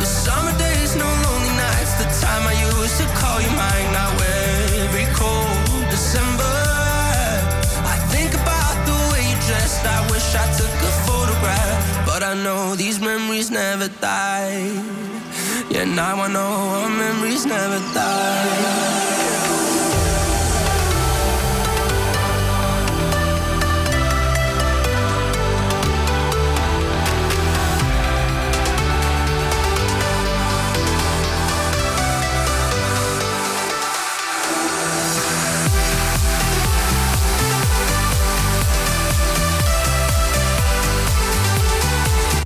the 0.00 0.06
summer 0.06 0.56
days, 0.58 0.94
no 0.96 1.08
lonely 1.24 1.52
nights. 1.56 1.92
The 2.00 2.08
time 2.26 2.44
I 2.46 2.54
used 2.68 2.96
to 3.00 3.06
call 3.20 3.40
you 3.40 3.50
mine. 3.56 3.75
Know 12.42 12.74
these 12.74 13.00
memories 13.00 13.50
never 13.50 13.88
die. 13.88 14.72
Yeah, 15.70 15.84
now 15.84 16.20
I 16.20 16.28
know 16.28 16.40
our 16.40 16.88
memories 16.88 17.46
never 17.46 17.78
die. 17.94 19.05